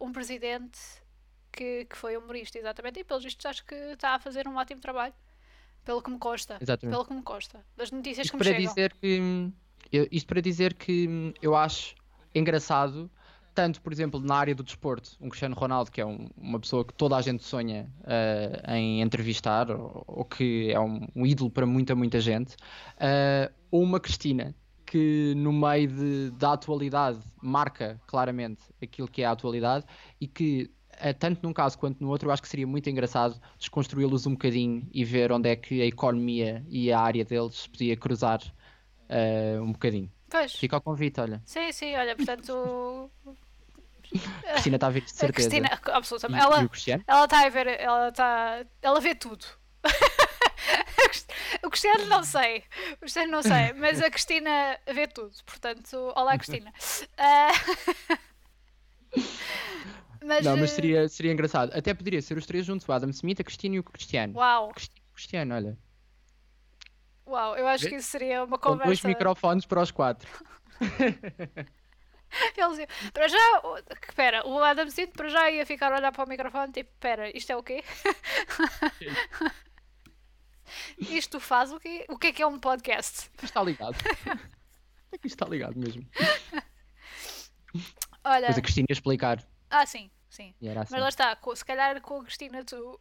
um 0.00 0.12
presidente 0.12 0.78
que, 1.50 1.84
que 1.86 1.96
foi 1.96 2.16
humorista, 2.16 2.58
exatamente, 2.58 3.00
e 3.00 3.04
pelos 3.04 3.24
vistos 3.24 3.44
acho 3.44 3.64
que 3.64 3.74
está 3.74 4.14
a 4.14 4.18
fazer 4.20 4.46
um 4.46 4.56
ótimo 4.56 4.80
trabalho. 4.80 5.14
Pelo 5.88 6.02
que 6.02 6.10
me 6.10 6.18
consta. 6.18 6.58
Exatamente. 6.60 6.94
Pelo 6.94 7.06
que 7.06 7.14
me 7.14 7.22
consta. 7.22 7.64
Das 7.74 7.90
notícias 7.90 8.26
isto 8.26 8.32
que 8.32 8.36
me 8.36 8.44
para 8.44 8.52
chegam. 8.52 8.74
Dizer 8.74 8.92
que, 9.00 9.50
eu, 9.90 10.06
isto 10.12 10.26
para 10.26 10.42
dizer 10.42 10.74
que 10.74 11.32
eu 11.40 11.56
acho 11.56 11.94
engraçado, 12.34 13.10
tanto, 13.54 13.80
por 13.80 13.90
exemplo, 13.90 14.20
na 14.20 14.34
área 14.34 14.54
do 14.54 14.62
desporto, 14.62 15.16
um 15.18 15.30
Cristiano 15.30 15.54
Ronaldo, 15.54 15.90
que 15.90 15.98
é 15.98 16.04
um, 16.04 16.28
uma 16.36 16.60
pessoa 16.60 16.84
que 16.84 16.92
toda 16.92 17.16
a 17.16 17.22
gente 17.22 17.42
sonha 17.42 17.90
uh, 18.02 18.70
em 18.70 19.00
entrevistar, 19.00 19.70
ou, 19.70 20.04
ou 20.06 20.24
que 20.26 20.70
é 20.70 20.78
um, 20.78 21.08
um, 21.16 21.24
ídolo 21.24 21.50
para 21.50 21.64
muita, 21.64 21.94
muita 21.94 22.20
gente, 22.20 22.52
uh, 22.52 23.50
ou 23.70 23.82
uma 23.82 23.98
Cristina, 23.98 24.54
que 24.84 25.32
no 25.38 25.54
meio 25.54 25.88
de, 25.88 26.30
da 26.32 26.52
atualidade 26.52 27.18
marca 27.42 27.98
claramente 28.06 28.62
aquilo 28.82 29.08
que 29.08 29.22
é 29.22 29.24
a 29.24 29.30
atualidade 29.30 29.86
e 30.20 30.26
que 30.26 30.70
tanto 31.18 31.40
num 31.42 31.52
caso 31.52 31.78
quanto 31.78 32.02
no 32.02 32.08
outro, 32.08 32.28
eu 32.28 32.32
acho 32.32 32.42
que 32.42 32.48
seria 32.48 32.66
muito 32.66 32.88
engraçado 32.90 33.40
desconstruí-los 33.58 34.26
um 34.26 34.32
bocadinho 34.32 34.88
e 34.92 35.04
ver 35.04 35.32
onde 35.32 35.48
é 35.48 35.56
que 35.56 35.80
a 35.82 35.86
economia 35.86 36.64
e 36.68 36.92
a 36.92 37.00
área 37.00 37.24
deles 37.24 37.66
podia 37.66 37.96
cruzar 37.96 38.40
uh, 38.42 39.62
um 39.62 39.72
bocadinho. 39.72 40.10
Pois. 40.28 40.52
Fica 40.52 40.76
ao 40.76 40.82
convite, 40.82 41.20
olha. 41.20 41.40
Sim, 41.44 41.72
sim, 41.72 41.96
olha, 41.96 42.14
portanto. 42.16 43.10
A 44.48 44.52
Cristina 44.52 44.76
está 44.76 44.86
a 44.86 44.90
ver 44.90 45.02
de 45.02 45.10
certeza. 45.10 45.50
Cristina, 45.50 45.80
absolutamente. 45.92 46.42
E, 46.42 46.46
ela, 46.46 46.62
e 46.62 47.04
ela 47.06 47.24
está 47.24 47.44
a 47.44 47.48
ver, 47.50 47.66
ela 47.66 48.08
está. 48.08 48.64
Ela 48.80 49.00
vê 49.00 49.14
tudo. 49.14 49.44
o 51.62 51.68
Cristiano 51.68 52.06
não 52.06 52.24
sei, 52.24 52.64
o 52.94 52.96
Cristiano 52.96 53.30
não 53.30 53.42
sei, 53.42 53.74
mas 53.74 54.00
a 54.00 54.10
Cristina 54.10 54.78
vê 54.86 55.06
tudo, 55.06 55.32
portanto, 55.44 56.12
olá 56.16 56.38
Cristina. 56.38 56.72
Uh... 57.18 58.18
Mas, 60.28 60.44
não, 60.44 60.58
mas 60.58 60.72
eh, 60.72 60.74
seria, 60.74 61.08
seria 61.08 61.32
engraçado. 61.32 61.72
Até 61.74 61.94
poderia 61.94 62.20
ser 62.20 62.36
os 62.36 62.44
três 62.44 62.66
juntos, 62.66 62.86
o 62.86 62.92
Adam 62.92 63.08
Smith, 63.08 63.40
a 63.40 63.44
Cristina 63.44 63.76
e 63.76 63.78
o 63.78 63.82
Cristiano. 63.82 64.36
Uau! 64.36 64.68
Cristiano, 64.74 65.08
Cristiano 65.14 65.54
olha. 65.54 65.78
Uau, 67.26 67.56
eu 67.56 67.66
acho 67.66 67.88
que 67.88 67.94
isso 67.94 68.10
seria 68.10 68.44
uma 68.44 68.58
conversa. 68.58 68.82
Com 68.82 68.88
dois 68.88 69.02
microfones 69.02 69.64
para 69.64 69.80
os 69.80 69.90
quatro. 69.90 70.28
Eles 72.54 72.86
para 73.10 73.26
já, 73.26 73.62
espera, 74.06 74.46
o 74.46 74.62
Adam 74.62 74.84
Smith 74.88 75.14
para 75.14 75.30
já 75.30 75.50
ia 75.50 75.64
ficar 75.64 75.90
a 75.90 75.96
olhar 75.96 76.12
para 76.12 76.26
o 76.26 76.28
microfone 76.28 76.72
tipo, 76.72 76.90
espera, 76.92 77.34
isto 77.34 77.50
é 77.50 77.56
o 77.56 77.62
quê? 77.62 77.82
isto 80.98 81.40
faz 81.40 81.72
o 81.72 81.80
quê? 81.80 82.04
O 82.06 82.18
que 82.18 82.26
é 82.26 82.32
que 82.32 82.42
é 82.42 82.46
um 82.46 82.58
podcast? 82.58 83.30
Está 83.42 83.62
ligado. 83.62 83.96
É 85.10 85.16
que 85.16 85.26
isto 85.26 85.36
está 85.36 85.46
ligado 85.46 85.78
mesmo. 85.78 86.06
Olha. 88.22 88.48
Mas 88.48 88.58
a 88.58 88.60
Cristina 88.60 88.84
ia 88.90 88.92
explicar. 88.92 89.42
Ah, 89.70 89.86
sim. 89.86 90.10
Sim. 90.28 90.54
Assim. 90.60 90.92
Mas 90.92 91.00
lá 91.00 91.08
está, 91.08 91.38
se 91.54 91.64
calhar 91.64 92.00
com 92.00 92.20
a 92.20 92.24
Cristina 92.24 92.64
tu 92.64 93.00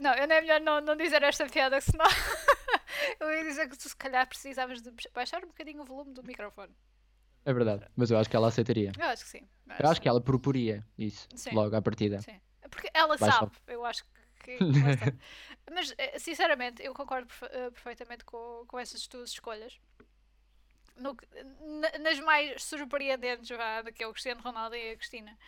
Não, 0.00 0.12
eu 0.14 0.26
não 0.26 0.34
é 0.34 0.40
melhor 0.40 0.60
não, 0.60 0.80
não 0.80 0.96
dizer 0.96 1.22
esta 1.22 1.46
piada, 1.46 1.80
senão 1.80 2.06
eu 3.20 3.32
ia 3.32 3.44
dizer 3.44 3.68
que 3.68 3.78
tu 3.78 3.88
se 3.88 3.96
calhar 3.96 4.26
precisavas 4.26 4.82
de 4.82 4.92
baixar 5.14 5.44
um 5.44 5.48
bocadinho 5.48 5.82
o 5.82 5.84
volume 5.84 6.12
do 6.12 6.22
microfone. 6.22 6.74
É 7.44 7.52
verdade, 7.52 7.86
mas 7.96 8.10
eu 8.10 8.18
acho 8.18 8.28
que 8.28 8.36
ela 8.36 8.48
aceitaria. 8.48 8.92
Eu 8.98 9.06
acho 9.06 9.24
que 9.24 9.30
sim. 9.30 9.48
Acho 9.68 9.82
eu 9.82 9.88
acho 9.90 10.02
que 10.02 10.08
ela 10.08 10.20
proporia 10.20 10.86
isso 10.98 11.28
sim. 11.34 11.50
logo 11.54 11.74
à 11.74 11.80
partida. 11.80 12.20
Sim. 12.20 12.38
Porque 12.68 12.90
ela 12.92 13.16
sabe, 13.16 13.52
eu 13.66 13.84
acho 13.84 14.04
que. 14.40 14.58
mas, 15.72 15.94
eh, 15.96 16.18
sinceramente, 16.18 16.82
eu 16.82 16.92
concordo 16.92 17.32
eh, 17.50 17.70
perfeitamente 17.70 18.24
com, 18.24 18.64
com 18.66 18.78
essas 18.78 19.06
tuas 19.06 19.30
escolhas. 19.30 19.80
No, 20.96 21.16
nas 22.00 22.18
mais 22.20 22.62
surpreendentes, 22.62 23.48
vá, 23.56 23.84
que 23.84 24.02
é 24.02 24.06
o 24.06 24.12
Cristiano 24.12 24.42
Ronaldo 24.42 24.74
e 24.74 24.92
a 24.92 24.96
Cristina. 24.96 25.38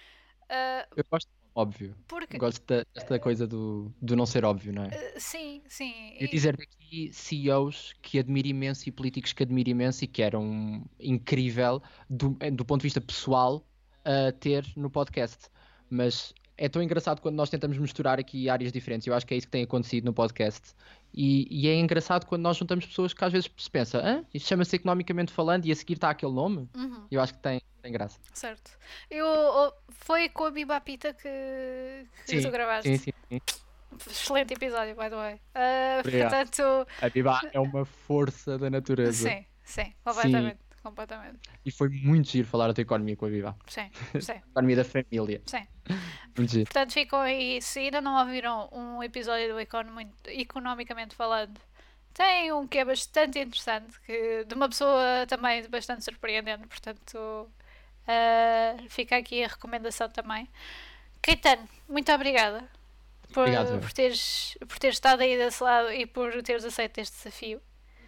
Uh, 0.51 0.87
eu 0.97 1.05
gosto 1.11 1.29
óbvio. 1.55 1.95
Porque... 2.09 2.37
Gosto 2.39 2.63
desta 2.67 3.19
coisa 3.19 3.47
do, 3.47 3.93
do 4.03 4.17
não 4.17 4.27
ser 4.27 4.45
óbvio, 4.45 4.73
não 4.73 4.85
é? 4.85 4.89
Uh, 4.89 5.13
sim, 5.17 5.63
sim. 5.69 6.15
E 6.19 6.27
dizer 6.29 6.55
aqui 6.55 7.11
CEOs 7.13 7.95
que 8.03 8.19
admiro 8.19 8.49
imenso 8.49 8.89
e 8.89 8.93
políticos 8.93 9.33
que 9.33 9.43
admiro 9.43 9.71
imenso 9.71 10.05
e 10.05 10.09
que 10.09 10.23
eram 10.23 10.85
incrível 10.99 11.83
do, 12.09 12.37
do 12.53 12.65
ponto 12.65 12.81
de 12.81 12.87
vista 12.87 13.01
pessoal 13.01 13.65
a 14.05 14.33
ter 14.33 14.67
no 14.77 14.91
podcast. 14.91 15.49
Mas 15.89 16.35
é 16.57 16.69
tão 16.69 16.83
engraçado 16.83 17.21
quando 17.21 17.37
nós 17.37 17.49
tentamos 17.49 17.79
misturar 17.79 18.19
aqui 18.19 18.49
áreas 18.49 18.73
diferentes. 18.73 19.07
Eu 19.07 19.15
acho 19.15 19.27
que 19.27 19.35
é 19.35 19.37
isso 19.37 19.47
que 19.47 19.53
tem 19.53 19.63
acontecido 19.63 20.05
no 20.05 20.13
podcast. 20.13 20.75
E, 21.13 21.47
e 21.51 21.69
é 21.69 21.75
engraçado 21.75 22.27
quando 22.27 22.43
nós 22.43 22.57
juntamos 22.57 22.87
pessoas 22.87 23.13
que 23.13 23.25
às 23.25 23.33
vezes 23.33 23.51
se 23.57 23.71
pensa, 23.71 24.01
ah, 24.05 24.25
isto 24.33 24.47
chama-se 24.47 24.77
economicamente 24.77 25.33
falando 25.33 25.67
e 25.67 25.73
a 25.73 25.77
seguir 25.77 25.95
está 25.95 26.11
aquele 26.11 26.33
nome. 26.33 26.69
Uhum. 26.77 27.07
Eu 27.11 27.21
acho 27.21 27.35
que 27.35 27.41
tem, 27.41 27.61
tem 27.81 27.93
graça. 27.93 28.19
Certo. 28.33 28.79
Eu, 29.11 29.73
foi 29.91 30.29
com 30.29 30.45
a 30.45 30.51
Bibapita 30.51 31.13
que, 31.15 32.07
que 32.27 32.31
sim, 32.37 32.43
tu 32.43 32.51
gravaste. 32.51 32.89
Sim, 32.89 32.97
sim, 32.99 33.13
sim. 33.29 33.41
Excelente 34.09 34.55
episódio, 34.55 34.95
by 34.95 35.11
the 35.11 35.17
way. 35.17 35.35
Uh, 35.35 36.03
portanto... 36.03 36.63
A 37.03 37.09
Biba 37.09 37.41
é 37.53 37.59
uma 37.59 37.85
força 37.85 38.57
da 38.57 38.71
natureza. 38.71 39.29
Sim, 39.29 39.45
sim, 39.65 39.95
completamente. 40.05 40.59
Sim 40.59 40.71
completamente. 40.83 41.39
E 41.65 41.71
foi 41.71 41.89
muito 41.89 42.31
giro 42.31 42.47
falar 42.47 42.73
da 42.73 42.83
economia 42.83 43.17
com 43.17 43.27
a 43.27 43.29
Viva. 43.29 43.57
Sim, 43.67 43.91
sim. 44.21 44.33
economia 44.33 44.77
da 44.77 44.85
família. 44.85 45.43
Sim. 45.47 45.67
Muito 46.37 46.51
giro. 46.51 46.65
Portanto, 46.65 46.93
ficam 46.93 47.21
aí. 47.21 47.61
Se 47.63 47.81
ainda 47.81 48.01
não 48.01 48.19
ouviram 48.19 48.69
um 48.73 49.03
episódio 49.03 49.53
do 49.53 49.61
Economy, 49.61 50.11
Economicamente 50.27 51.15
Falando, 51.15 51.61
tem 52.13 52.53
um 52.53 52.67
que 52.67 52.79
é 52.79 52.85
bastante 52.85 53.39
interessante, 53.39 54.01
que, 54.01 54.45
de 54.45 54.55
uma 54.55 54.69
pessoa 54.69 55.27
também 55.29 55.67
bastante 55.69 56.05
surpreendente. 56.05 56.67
Portanto, 56.67 57.51
uh, 58.11 58.89
fica 58.89 59.17
aqui 59.17 59.45
a 59.45 59.49
recomendação 59.49 60.09
também. 60.09 60.49
Caetano, 61.23 61.69
muito 61.89 62.11
obrigada. 62.13 62.69
Por, 63.33 63.43
Obrigado, 63.43 63.81
por, 63.81 63.93
teres, 63.93 64.59
por 64.67 64.79
teres 64.79 64.97
estado 64.97 65.23
aí 65.23 65.37
desse 65.37 65.63
lado 65.63 65.93
e 65.93 66.05
por 66.05 66.43
teres 66.43 66.65
aceito 66.65 66.99
este 66.99 67.17
desafio. 67.17 67.61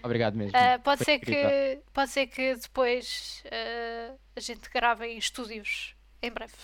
Obrigado 0.03 0.37
mesmo. 0.37 0.59
Uh, 0.59 0.81
pode, 0.81 1.05
ser 1.05 1.21
que, 1.21 1.81
pode 1.93 2.11
ser 2.11 2.27
que 2.27 2.57
depois 2.57 3.45
uh, 3.47 4.19
a 4.35 4.41
gente 4.41 4.69
grave 4.69 5.07
em 5.07 5.17
estúdios 5.19 5.95
em 6.21 6.31
breve. 6.31 6.55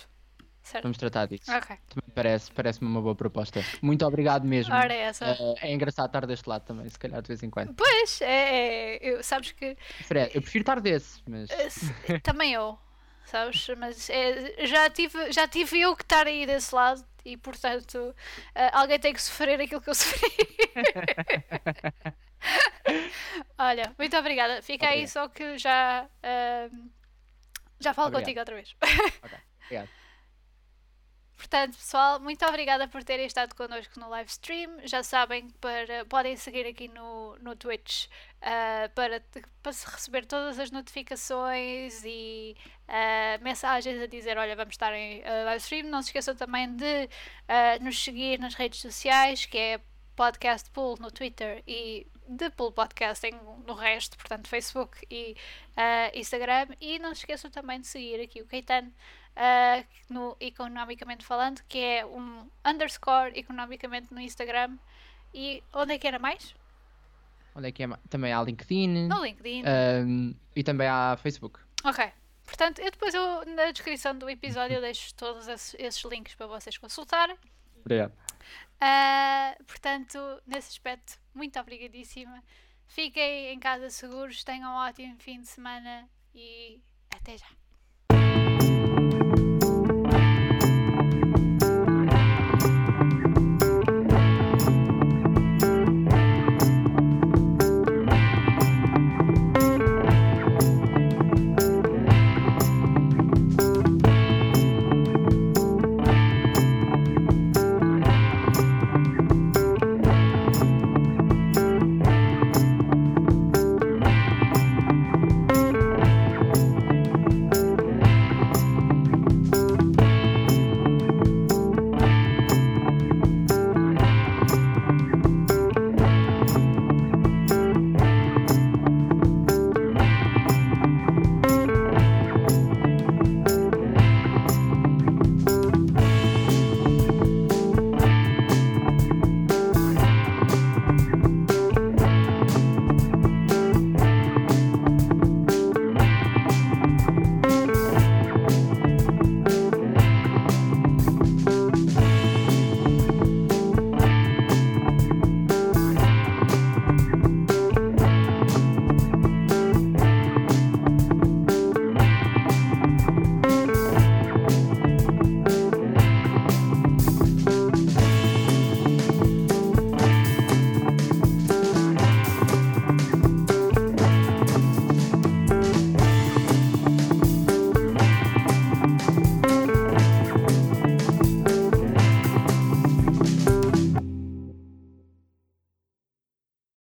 Certo? 0.60 0.82
Vamos 0.82 0.98
tratar 0.98 1.26
disso. 1.26 1.50
Okay. 1.50 1.76
Parece, 2.14 2.52
parece-me 2.52 2.90
uma 2.90 3.00
boa 3.00 3.14
proposta. 3.14 3.64
Muito 3.80 4.04
obrigado 4.04 4.44
mesmo. 4.46 4.74
Ora, 4.74 4.92
é, 4.92 5.02
essa. 5.02 5.32
Uh, 5.32 5.54
é 5.62 5.72
engraçado 5.72 6.06
estar 6.06 6.26
deste 6.26 6.46
lado 6.46 6.64
também, 6.64 6.88
se 6.90 6.98
calhar 6.98 7.22
de 7.22 7.28
vez 7.28 7.42
em 7.42 7.48
quando. 7.48 7.72
Pois, 7.74 8.20
é, 8.20 8.96
é 8.96 8.98
eu, 9.00 9.22
sabes 9.22 9.52
que. 9.52 9.76
Eu 10.34 10.42
prefiro 10.42 10.62
estar 10.62 10.80
desse, 10.80 11.22
mas. 11.26 11.48
também 12.22 12.52
eu, 12.52 12.78
sabes? 13.28 13.66
Mas 13.76 14.10
é, 14.10 14.66
já, 14.66 14.90
tive, 14.90 15.32
já 15.32 15.46
tive 15.46 15.80
eu 15.80 15.96
que 15.96 16.02
estar 16.02 16.26
aí 16.26 16.46
desse 16.46 16.74
lado 16.74 17.04
e 17.24 17.36
portanto 17.36 18.14
alguém 18.72 18.98
tem 18.98 19.12
que 19.12 19.20
sofrer 19.20 19.60
aquilo 19.60 19.80
que 19.80 19.90
eu 19.90 19.94
sofri. 19.96 20.30
Olha, 23.58 23.92
muito 23.98 24.16
obrigada. 24.16 24.62
Fica 24.62 24.86
okay. 24.86 25.00
aí 25.00 25.08
só 25.08 25.28
que 25.28 25.58
já, 25.58 26.06
uh, 26.06 26.90
já 27.78 27.92
falo 27.92 28.08
Obrigado. 28.08 28.24
contigo 28.24 28.40
outra 28.40 28.54
vez. 28.54 28.76
Ok, 29.22 29.40
obrigado. 29.64 29.97
Portanto, 31.38 31.76
pessoal, 31.78 32.18
muito 32.18 32.44
obrigada 32.44 32.88
por 32.88 33.04
terem 33.04 33.24
estado 33.24 33.54
connosco 33.54 33.98
no 34.00 34.08
live 34.08 34.28
stream. 34.28 34.80
Já 34.82 35.04
sabem, 35.04 35.48
para, 35.60 36.04
podem 36.06 36.36
seguir 36.36 36.66
aqui 36.66 36.88
no, 36.88 37.38
no 37.38 37.54
Twitch 37.54 38.06
uh, 38.06 38.92
para, 38.92 39.22
para 39.62 39.72
receber 39.72 40.26
todas 40.26 40.58
as 40.58 40.72
notificações 40.72 42.02
e 42.04 42.56
uh, 42.88 43.42
mensagens 43.42 44.02
a 44.02 44.06
dizer: 44.08 44.36
Olha, 44.36 44.56
vamos 44.56 44.74
estar 44.74 44.92
em 44.92 45.20
uh, 45.20 45.44
live 45.44 45.62
stream. 45.62 45.86
Não 45.86 46.02
se 46.02 46.08
esqueçam 46.08 46.34
também 46.34 46.74
de 46.74 47.08
nos 47.80 48.02
seguir 48.02 48.40
nas 48.40 48.54
redes 48.54 48.80
sociais, 48.80 49.46
que 49.46 49.56
é 49.56 49.80
Podcast 50.16 50.68
Pool 50.72 50.96
no 50.98 51.12
Twitter 51.12 51.62
e 51.68 52.04
de 52.28 52.50
Pool 52.50 52.72
Podcasting 52.72 53.38
no 53.64 53.74
resto, 53.74 54.18
portanto 54.18 54.48
Facebook 54.48 55.06
e 55.08 55.36
Instagram. 56.14 56.66
E 56.80 56.98
não 56.98 57.14
se 57.14 57.20
esqueçam 57.20 57.48
também 57.48 57.80
de 57.80 57.86
seguir 57.86 58.20
aqui 58.20 58.42
o 58.42 58.46
Caetano 58.46 58.92
uh, 59.38 59.86
no 60.12 60.36
Economicamente 60.40 61.24
Falando, 61.24 61.62
que 61.68 61.78
é 61.78 62.04
um 62.04 62.50
underscore 62.66 63.38
economicamente 63.38 64.12
no 64.12 64.20
Instagram. 64.20 64.76
E 65.32 65.62
onde 65.72 65.94
é 65.94 65.98
que 65.98 66.06
era 66.06 66.18
mais? 66.18 66.54
Onde 67.54 67.68
é 67.68 67.72
que 67.72 67.82
é 67.82 67.86
mais? 67.86 68.02
Também 68.10 68.32
há 68.32 68.42
LinkedIn. 68.42 69.08
No 69.08 69.22
LinkedIn. 69.22 69.62
Um, 69.66 70.34
e 70.54 70.62
também 70.62 70.88
há 70.88 71.16
Facebook. 71.22 71.60
Ok. 71.84 72.10
Portanto, 72.44 72.80
eu 72.80 72.90
depois 72.90 73.14
eu, 73.14 73.44
na 73.46 73.70
descrição 73.70 74.16
do 74.16 74.28
episódio 74.28 74.76
eu 74.76 74.80
deixo 74.80 75.14
todos 75.14 75.46
esses, 75.48 75.76
esses 75.78 76.02
links 76.04 76.34
para 76.34 76.46
vocês 76.46 76.78
consultarem. 76.78 77.36
Obrigado. 77.80 78.12
Uh, 78.80 79.64
portanto, 79.64 80.18
nesse 80.46 80.70
aspecto, 80.70 81.18
muito 81.34 81.58
obrigadíssima. 81.58 82.42
Fiquem 82.86 83.52
em 83.52 83.58
casa 83.58 83.90
seguros, 83.90 84.42
tenham 84.44 84.72
um 84.72 84.76
ótimo 84.76 85.16
fim 85.18 85.42
de 85.42 85.48
semana 85.48 86.08
e 86.34 86.80
até 87.14 87.36
já. 87.36 87.57